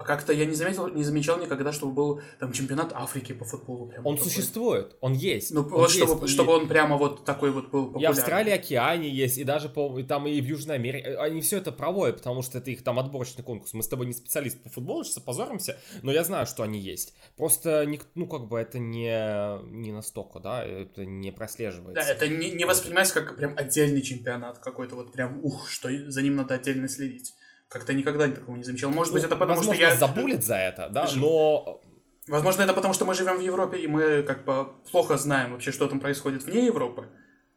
а 0.00 0.04
как-то 0.04 0.32
я 0.32 0.46
не 0.46 0.54
заметил, 0.54 0.88
не 0.88 1.04
замечал 1.04 1.38
никогда, 1.38 1.72
чтобы 1.72 1.92
был 1.92 2.22
там 2.38 2.52
чемпионат 2.52 2.92
Африки 2.94 3.34
по 3.34 3.44
футболу. 3.44 3.88
Прям 3.88 4.06
он 4.06 4.16
такой. 4.16 4.30
существует, 4.30 4.96
он 5.02 5.12
есть. 5.12 5.50
Ну, 5.50 5.60
он 5.60 5.68
вот 5.68 5.90
есть, 5.90 6.02
чтобы, 6.02 6.26
чтобы 6.26 6.52
он 6.54 6.68
прямо 6.68 6.96
вот 6.96 7.26
такой 7.26 7.50
вот 7.50 7.68
был 7.68 7.88
популярный. 7.88 8.16
И 8.16 8.18
Австралия, 8.18 8.54
Океане 8.54 9.10
есть, 9.10 9.36
и 9.36 9.44
даже 9.44 9.68
по, 9.68 9.98
и 9.98 10.02
там 10.02 10.26
и 10.26 10.40
в 10.40 10.44
Южной 10.46 10.76
Америке. 10.76 11.18
Они 11.18 11.42
все 11.42 11.58
это 11.58 11.70
проводят, 11.70 12.16
потому 12.16 12.40
что 12.40 12.56
это 12.56 12.70
их 12.70 12.82
там 12.82 12.98
отборочный 12.98 13.44
конкурс. 13.44 13.74
Мы 13.74 13.82
с 13.82 13.88
тобой 13.88 14.06
не 14.06 14.14
специалисты 14.14 14.60
по 14.60 14.70
футболу, 14.70 15.04
сейчас 15.04 15.18
опозоримся, 15.18 15.78
но 16.00 16.12
я 16.12 16.24
знаю, 16.24 16.46
что 16.46 16.62
они 16.62 16.78
есть. 16.78 17.12
Просто, 17.36 17.84
не, 17.84 18.00
ну, 18.14 18.26
как 18.26 18.48
бы 18.48 18.58
это 18.58 18.78
не, 18.78 19.62
не 19.70 19.92
настолько, 19.92 20.40
да, 20.40 20.64
это 20.64 21.04
не 21.04 21.30
прослеживается. 21.30 22.02
Да, 22.02 22.10
это 22.10 22.26
не, 22.26 22.52
не 22.52 22.64
воспринимается 22.64 23.12
как 23.12 23.36
прям 23.36 23.52
отдельный 23.54 24.00
чемпионат 24.00 24.60
какой-то, 24.60 24.94
вот 24.96 25.12
прям, 25.12 25.44
ух, 25.44 25.68
что 25.68 25.90
за 26.10 26.22
ним 26.22 26.36
надо 26.36 26.54
отдельно 26.54 26.88
следить. 26.88 27.34
Как-то 27.70 27.94
никогда 27.94 28.26
такого 28.28 28.56
не 28.56 28.64
замечал. 28.64 28.90
Может 28.90 29.12
быть, 29.12 29.22
ну, 29.22 29.28
это 29.28 29.36
потому 29.36 29.58
возможно, 29.58 29.74
что 29.74 29.82
я... 29.82 29.96
забулит 29.96 30.44
за 30.44 30.56
это, 30.56 30.88
да, 30.88 31.08
но... 31.14 31.80
Возможно, 32.26 32.62
это 32.62 32.74
потому, 32.74 32.94
что 32.94 33.04
мы 33.04 33.14
живем 33.14 33.38
в 33.38 33.40
Европе, 33.40 33.78
и 33.78 33.86
мы 33.86 34.22
как 34.24 34.44
бы 34.44 34.68
плохо 34.90 35.16
знаем 35.16 35.52
вообще, 35.52 35.70
что 35.70 35.86
там 35.86 36.00
происходит 36.00 36.42
вне 36.42 36.66
Европы. 36.66 37.08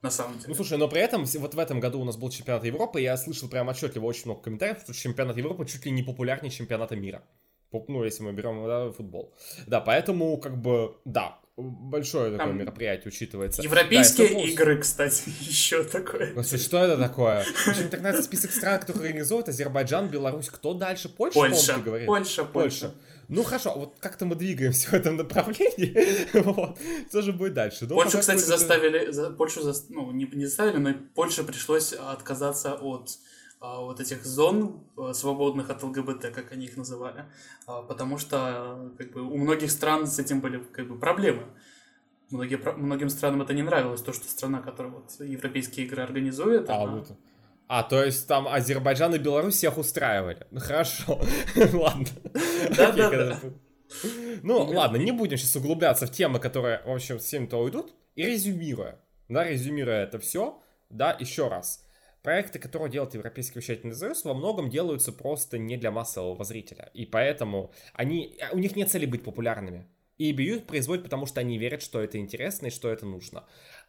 На 0.03 0.11
самом 0.11 0.33
деле. 0.33 0.49
Ну 0.49 0.55
слушай, 0.55 0.77
но 0.77 0.87
при 0.87 1.01
этом 1.01 1.23
вот 1.25 1.55
в 1.55 1.59
этом 1.59 1.79
году 1.79 2.01
у 2.01 2.03
нас 2.03 2.17
был 2.17 2.29
чемпионат 2.29 2.63
Европы, 2.65 2.99
и 2.99 3.03
я 3.03 3.17
слышал 3.17 3.49
прям 3.49 3.69
отчетливо 3.69 4.05
очень 4.05 4.25
много 4.25 4.41
комментариев, 4.41 4.79
что 4.83 4.93
чемпионат 4.93 5.37
Европы 5.37 5.65
чуть 5.65 5.85
ли 5.85 5.91
не 5.91 6.03
популярнее 6.03 6.51
чемпионата 6.51 6.95
мира. 6.95 7.23
Ну, 7.71 8.03
если 8.03 8.21
мы 8.21 8.33
берем 8.33 8.63
да, 8.67 8.91
футбол. 8.91 9.33
Да, 9.65 9.81
поэтому, 9.81 10.37
как 10.37 10.61
бы, 10.61 10.95
да, 11.05 11.39
большое 11.57 12.31
такое 12.31 12.47
Там 12.47 12.57
мероприятие 12.57 13.09
учитывается. 13.09 13.61
Европейские 13.61 14.29
да, 14.29 14.39
игры, 14.41 14.77
кстати, 14.79 15.23
еще 15.41 15.83
такое. 15.83 16.33
Господи, 16.33 16.63
что 16.63 16.77
это 16.83 16.97
такое? 16.97 17.43
В 17.43 17.67
общем, 17.67 17.89
так 17.89 18.01
нравится 18.01 18.23
список 18.23 18.51
стран, 18.51 18.79
которые 18.79 19.07
организуют 19.07 19.49
Азербайджан, 19.49 20.07
Беларусь, 20.07 20.49
кто 20.49 20.73
дальше? 20.73 21.09
Польша, 21.09 21.39
Польша, 21.39 21.73
Польша, 21.79 22.05
Польша, 22.05 22.43
Польша. 22.45 22.93
Ну 23.29 23.43
хорошо, 23.43 23.73
вот 23.75 23.95
как-то 23.99 24.25
мы 24.25 24.35
двигаемся 24.35 24.89
в 24.91 24.93
этом 24.93 25.15
направлении. 25.17 26.27
вот. 26.43 26.77
Что 27.09 27.21
же 27.21 27.33
будет 27.33 27.53
дальше? 27.53 27.85
Ну, 27.89 27.95
Польшу, 27.95 28.19
кстати, 28.19 28.39
заставили, 28.39 29.11
за, 29.11 29.29
Польшу, 29.31 29.61
за, 29.61 29.73
ну, 29.89 30.11
не, 30.11 30.25
не 30.25 30.45
заставили, 30.45 30.77
но 30.77 30.93
Польше 31.15 31.43
пришлось 31.43 31.93
отказаться 31.93 32.73
от 32.73 33.09
а, 33.09 33.32
вот 33.63 34.01
этих 34.01 34.25
зон, 34.25 34.83
а, 34.97 35.13
свободных 35.13 35.69
от 35.69 35.81
ЛГБТ, 35.81 36.31
как 36.35 36.51
они 36.51 36.65
их 36.65 36.75
называли, 36.75 37.25
а, 37.65 37.81
потому 37.81 38.17
что 38.17 38.91
как 38.97 39.13
бы, 39.13 39.21
у 39.21 39.37
многих 39.37 39.71
стран 39.71 40.05
с 40.05 40.19
этим 40.19 40.41
были 40.41 40.57
как 40.57 40.87
бы, 40.89 40.99
проблемы. 40.99 41.43
Многие, 42.29 42.57
многим 42.75 43.09
странам 43.09 43.41
это 43.41 43.53
не 43.53 43.61
нравилось, 43.61 44.01
то, 44.01 44.11
что 44.11 44.27
страна, 44.27 44.61
которая 44.61 44.91
вот 44.91 45.11
европейские 45.19 45.85
игры 45.85 46.03
организует, 46.03 46.69
а, 46.69 46.83
она... 46.83 46.91
вот. 46.95 47.11
А, 47.69 47.83
то 47.83 48.03
есть 48.03 48.27
там 48.27 48.47
Азербайджан 48.49 49.15
и 49.15 49.17
Беларусь 49.17 49.55
всех 49.55 49.77
устраивали. 49.77 50.45
Ну 50.51 50.59
хорошо, 50.59 51.21
ладно. 51.73 52.05
Да-да-да. 52.75 53.39
Ну, 54.41 54.63
ладно, 54.65 54.97
не 54.97 55.11
будем 55.11 55.37
сейчас 55.37 55.55
углубляться 55.55 56.05
в 56.05 56.11
темы, 56.11 56.39
которые, 56.39 56.81
в 56.83 56.91
общем, 56.91 57.19
всем-то 57.19 57.57
уйдут. 57.57 57.93
И 58.15 58.25
резюмируя, 58.25 58.99
да, 59.29 59.45
резюмируя 59.45 60.03
это 60.03 60.19
все, 60.19 60.61
да, 60.89 61.15
еще 61.17 61.47
раз 61.47 61.82
проекты, 62.23 62.57
которые 62.57 62.91
делает 62.91 63.13
Европейский 63.13 63.59
вещательный 63.59 63.93
союз, 63.93 64.23
во 64.23 64.33
многом 64.33 64.69
делаются 64.69 65.11
просто 65.11 65.57
не 65.59 65.77
для 65.77 65.91
массового 65.91 66.43
зрителя. 66.43 66.89
И 66.93 67.05
поэтому 67.05 67.71
они, 67.93 68.39
у 68.51 68.57
них 68.57 68.75
нет 68.75 68.89
цели 68.89 69.05
быть 69.05 69.23
популярными. 69.23 69.85
И 70.17 70.31
EBU 70.31 70.61
производит, 70.65 71.03
потому 71.03 71.25
что 71.25 71.41
они 71.41 71.57
верят, 71.57 71.81
что 71.81 71.99
это 71.99 72.17
интересно 72.17 72.67
и 72.67 72.71
что 72.71 72.89
это 72.89 73.05
нужно. 73.05 73.45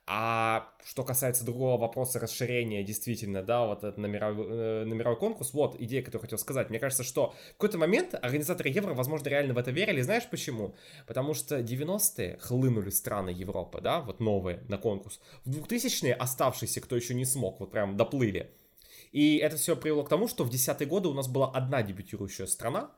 А 0.06 0.68
что 0.84 1.02
касается 1.02 1.46
другого 1.46 1.80
вопроса 1.80 2.20
расширения, 2.20 2.82
действительно, 2.82 3.42
да, 3.42 3.64
вот 3.64 3.84
это 3.84 3.98
на 3.98 4.04
мировой, 4.04 4.46
э, 4.50 4.84
на 4.84 4.92
мировой 4.92 5.18
конкурс, 5.18 5.54
вот 5.54 5.80
идея, 5.80 6.02
которую 6.02 6.22
хотел 6.22 6.36
сказать. 6.36 6.68
Мне 6.68 6.78
кажется, 6.78 7.04
что 7.04 7.30
в 7.30 7.52
какой-то 7.52 7.78
момент 7.78 8.14
организаторы 8.14 8.68
Евро, 8.68 8.92
возможно, 8.92 9.28
реально 9.28 9.54
в 9.54 9.58
это 9.58 9.70
верили. 9.70 10.02
Знаешь 10.02 10.28
почему? 10.28 10.74
Потому 11.06 11.32
что 11.32 11.60
90-е 11.60 12.36
хлынули 12.38 12.90
страны 12.90 13.30
Европы, 13.30 13.80
да, 13.80 14.00
вот 14.00 14.20
новые 14.20 14.60
на 14.68 14.76
конкурс. 14.76 15.20
В 15.46 15.50
2000-е 15.50 16.12
оставшиеся, 16.12 16.82
кто 16.82 16.96
еще 16.96 17.14
не 17.14 17.24
смог, 17.24 17.60
вот 17.60 17.70
прям 17.70 17.96
доплыли. 17.96 18.50
И 19.12 19.38
это 19.38 19.56
все 19.56 19.74
привело 19.74 20.02
к 20.04 20.10
тому, 20.10 20.28
что 20.28 20.44
в 20.44 20.50
десятые 20.50 20.86
годы 20.86 21.08
у 21.08 21.14
нас 21.14 21.28
была 21.28 21.50
одна 21.50 21.82
дебютирующая 21.82 22.46
страна, 22.46 22.90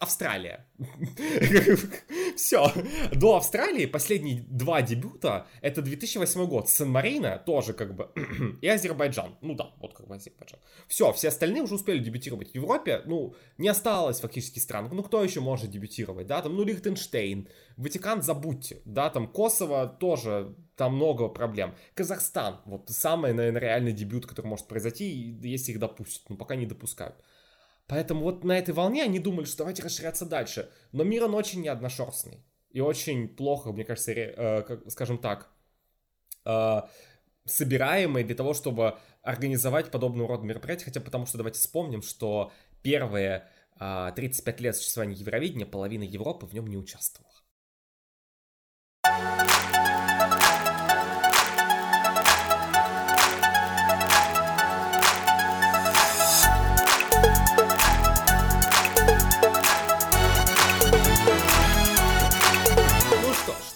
Австралия. 0.00 0.66
Все. 2.36 2.72
До 3.12 3.36
Австралии 3.36 3.86
последние 3.86 4.44
два 4.48 4.82
дебюта 4.82 5.46
это 5.60 5.82
2008 5.82 6.46
год. 6.46 6.68
Сан-Марино 6.68 7.42
тоже 7.44 7.72
как 7.72 7.94
бы 7.94 8.10
и 8.62 8.68
Азербайджан. 8.68 9.36
Ну 9.40 9.54
да, 9.54 9.72
вот 9.80 9.94
как 9.94 10.06
бы 10.06 10.14
Азербайджан. 10.14 10.60
Все, 10.86 11.12
все 11.12 11.28
остальные 11.28 11.62
уже 11.62 11.74
успели 11.74 11.98
дебютировать. 11.98 12.52
В 12.52 12.54
Европе, 12.54 13.02
ну, 13.06 13.34
не 13.58 13.68
осталось 13.68 14.20
фактически 14.20 14.58
стран. 14.58 14.88
Ну, 14.92 15.02
кто 15.02 15.22
еще 15.22 15.40
может 15.40 15.70
дебютировать, 15.70 16.26
да? 16.26 16.42
Там, 16.42 16.54
ну, 16.56 16.64
Лихтенштейн, 16.64 17.48
Ватикан 17.76 18.22
забудьте, 18.22 18.82
да, 18.84 19.10
там 19.10 19.26
Косово 19.28 19.86
тоже, 19.86 20.54
там 20.76 20.94
много 20.96 21.28
проблем. 21.28 21.74
Казахстан, 21.94 22.60
вот 22.64 22.88
самый, 22.88 23.32
наверное, 23.32 23.60
реальный 23.60 23.92
дебют, 23.92 24.26
который 24.26 24.46
может 24.46 24.66
произойти, 24.66 25.38
если 25.42 25.72
их 25.72 25.78
допустят, 25.78 26.28
но 26.28 26.36
пока 26.36 26.54
не 26.56 26.66
допускают. 26.66 27.16
Поэтому 27.88 28.22
вот 28.22 28.44
на 28.44 28.58
этой 28.58 28.74
волне 28.74 29.02
они 29.02 29.18
думали, 29.18 29.46
что 29.46 29.58
давайте 29.58 29.82
расширяться 29.82 30.26
дальше. 30.26 30.70
Но 30.92 31.04
мир 31.04 31.24
он 31.24 31.34
очень 31.34 31.62
неодношерстный. 31.62 32.44
И 32.70 32.80
очень 32.80 33.28
плохо, 33.28 33.72
мне 33.72 33.84
кажется, 33.84 34.12
ре, 34.12 34.34
э, 34.36 34.62
как, 34.62 34.90
скажем 34.90 35.16
так, 35.16 35.50
э, 36.44 36.82
собираемый 37.46 38.24
для 38.24 38.34
того, 38.36 38.52
чтобы 38.52 38.98
организовать 39.22 39.90
подобного 39.90 40.28
рода 40.28 40.44
мероприятия. 40.44 40.84
Хотя 40.84 41.00
потому 41.00 41.24
что 41.24 41.38
давайте 41.38 41.60
вспомним, 41.60 42.02
что 42.02 42.52
первые 42.82 43.48
э, 43.80 44.12
35 44.14 44.60
лет 44.60 44.76
существования 44.76 45.16
Евровидения 45.16 45.66
половина 45.66 46.02
Европы 46.02 46.44
в 46.44 46.52
нем 46.52 46.66
не 46.66 46.76
участвовала. 46.76 47.32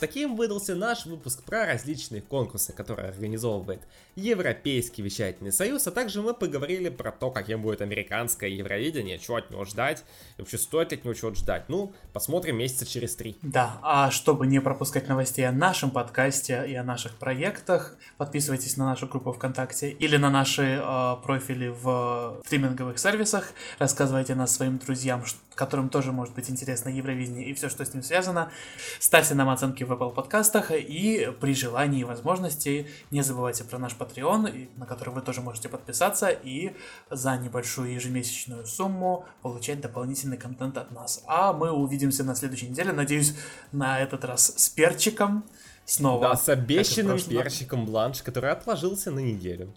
Таким 0.03 0.35
выдался 0.35 0.75
наш 0.75 1.07
выпуск 1.07 1.45
про 1.45 1.65
различные 1.65 2.23
конкурсы, 2.23 2.73
которые 2.73 3.11
организовывает 3.11 3.83
Европейский 4.17 5.01
вещательный 5.01 5.53
союз, 5.53 5.87
а 5.87 5.93
также 5.93 6.23
мы 6.23 6.35
поговорили 6.35 6.89
про 6.89 7.13
то, 7.13 7.31
каким 7.31 7.63
будет 7.63 7.83
американское 7.83 8.51
Евровидение, 8.51 9.21
чего 9.21 9.37
от 9.37 9.53
него 9.53 9.65
ждать, 9.65 10.03
и 10.39 10.41
вообще 10.41 10.59
стоит 10.59 10.93
от 10.93 11.05
него 11.05 11.15
чего 11.15 11.33
ждать. 11.35 11.69
Ну, 11.69 11.95
посмотрим 12.13 12.57
месяца 12.57 12.85
через 12.85 13.15
три. 13.15 13.39
Да, 13.43 13.79
а 13.81 14.11
чтобы 14.11 14.49
не 14.49 14.61
пропускать 14.61 15.07
новостей 15.07 15.47
о 15.49 15.53
нашем 15.53 15.93
подкасте 15.93 16.65
и 16.67 16.75
о 16.75 16.83
наших 16.83 17.15
проектах, 17.15 17.97
подписывайтесь 18.17 18.77
на 18.77 18.87
нашу 18.87 19.07
группу 19.07 19.33
ВКонтакте 19.33 19.91
или 19.91 20.17
на 20.17 20.31
наши 20.31 20.83
э, 20.83 21.17
профили 21.23 21.69
в 21.69 22.43
стриминговых 22.45 22.99
сервисах, 22.99 23.53
рассказывайте 23.79 24.35
нас 24.35 24.53
своим 24.53 24.79
друзьям, 24.79 25.23
которым 25.55 25.89
тоже 25.89 26.13
может 26.13 26.35
быть 26.35 26.51
интересно 26.51 26.89
Евровидение 26.89 27.47
и 27.47 27.55
все, 27.55 27.69
что 27.69 27.85
с 27.85 27.95
ним 27.95 28.03
связано. 28.03 28.51
Ставьте 28.99 29.35
нам 29.35 29.49
оценки 29.49 29.85
в 29.85 29.92
в 29.95 30.03
Apple 30.03 30.13
подкастах. 30.13 30.71
И 30.71 31.33
при 31.41 31.55
желании 31.55 32.01
и 32.01 32.05
возможности 32.05 32.89
не 33.11 33.23
забывайте 33.23 33.65
про 33.65 33.79
наш 33.79 33.95
Patreon, 33.95 34.69
на 34.77 34.87
который 34.87 35.15
вы 35.15 35.21
тоже 35.21 35.41
можете 35.41 35.69
подписаться 35.69 36.29
и 36.29 36.75
за 37.11 37.37
небольшую 37.37 37.93
ежемесячную 37.93 38.67
сумму 38.67 39.25
получать 39.43 39.81
дополнительный 39.81 40.37
контент 40.37 40.79
от 40.79 40.91
нас. 40.91 41.23
А 41.27 41.53
мы 41.53 41.71
увидимся 41.71 42.25
на 42.25 42.35
следующей 42.35 42.69
неделе. 42.69 42.93
Надеюсь, 42.93 43.35
на 43.73 44.01
этот 44.01 44.25
раз 44.25 44.55
с 44.57 44.69
перчиком. 44.69 45.45
Снова. 45.85 46.29
Да, 46.29 46.37
с 46.37 46.49
обещанным 46.49 47.19
перчиком 47.19 47.87
бланш, 47.87 48.23
который 48.23 48.51
отложился 48.51 49.11
на 49.11 49.19
неделю. 49.19 49.75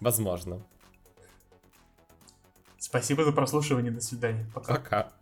Возможно. 0.00 0.60
Спасибо 2.78 3.24
за 3.24 3.32
прослушивание. 3.32 3.92
До 3.92 4.00
свидания. 4.00 4.46
Пока. 4.54 4.74
Пока. 4.74 5.12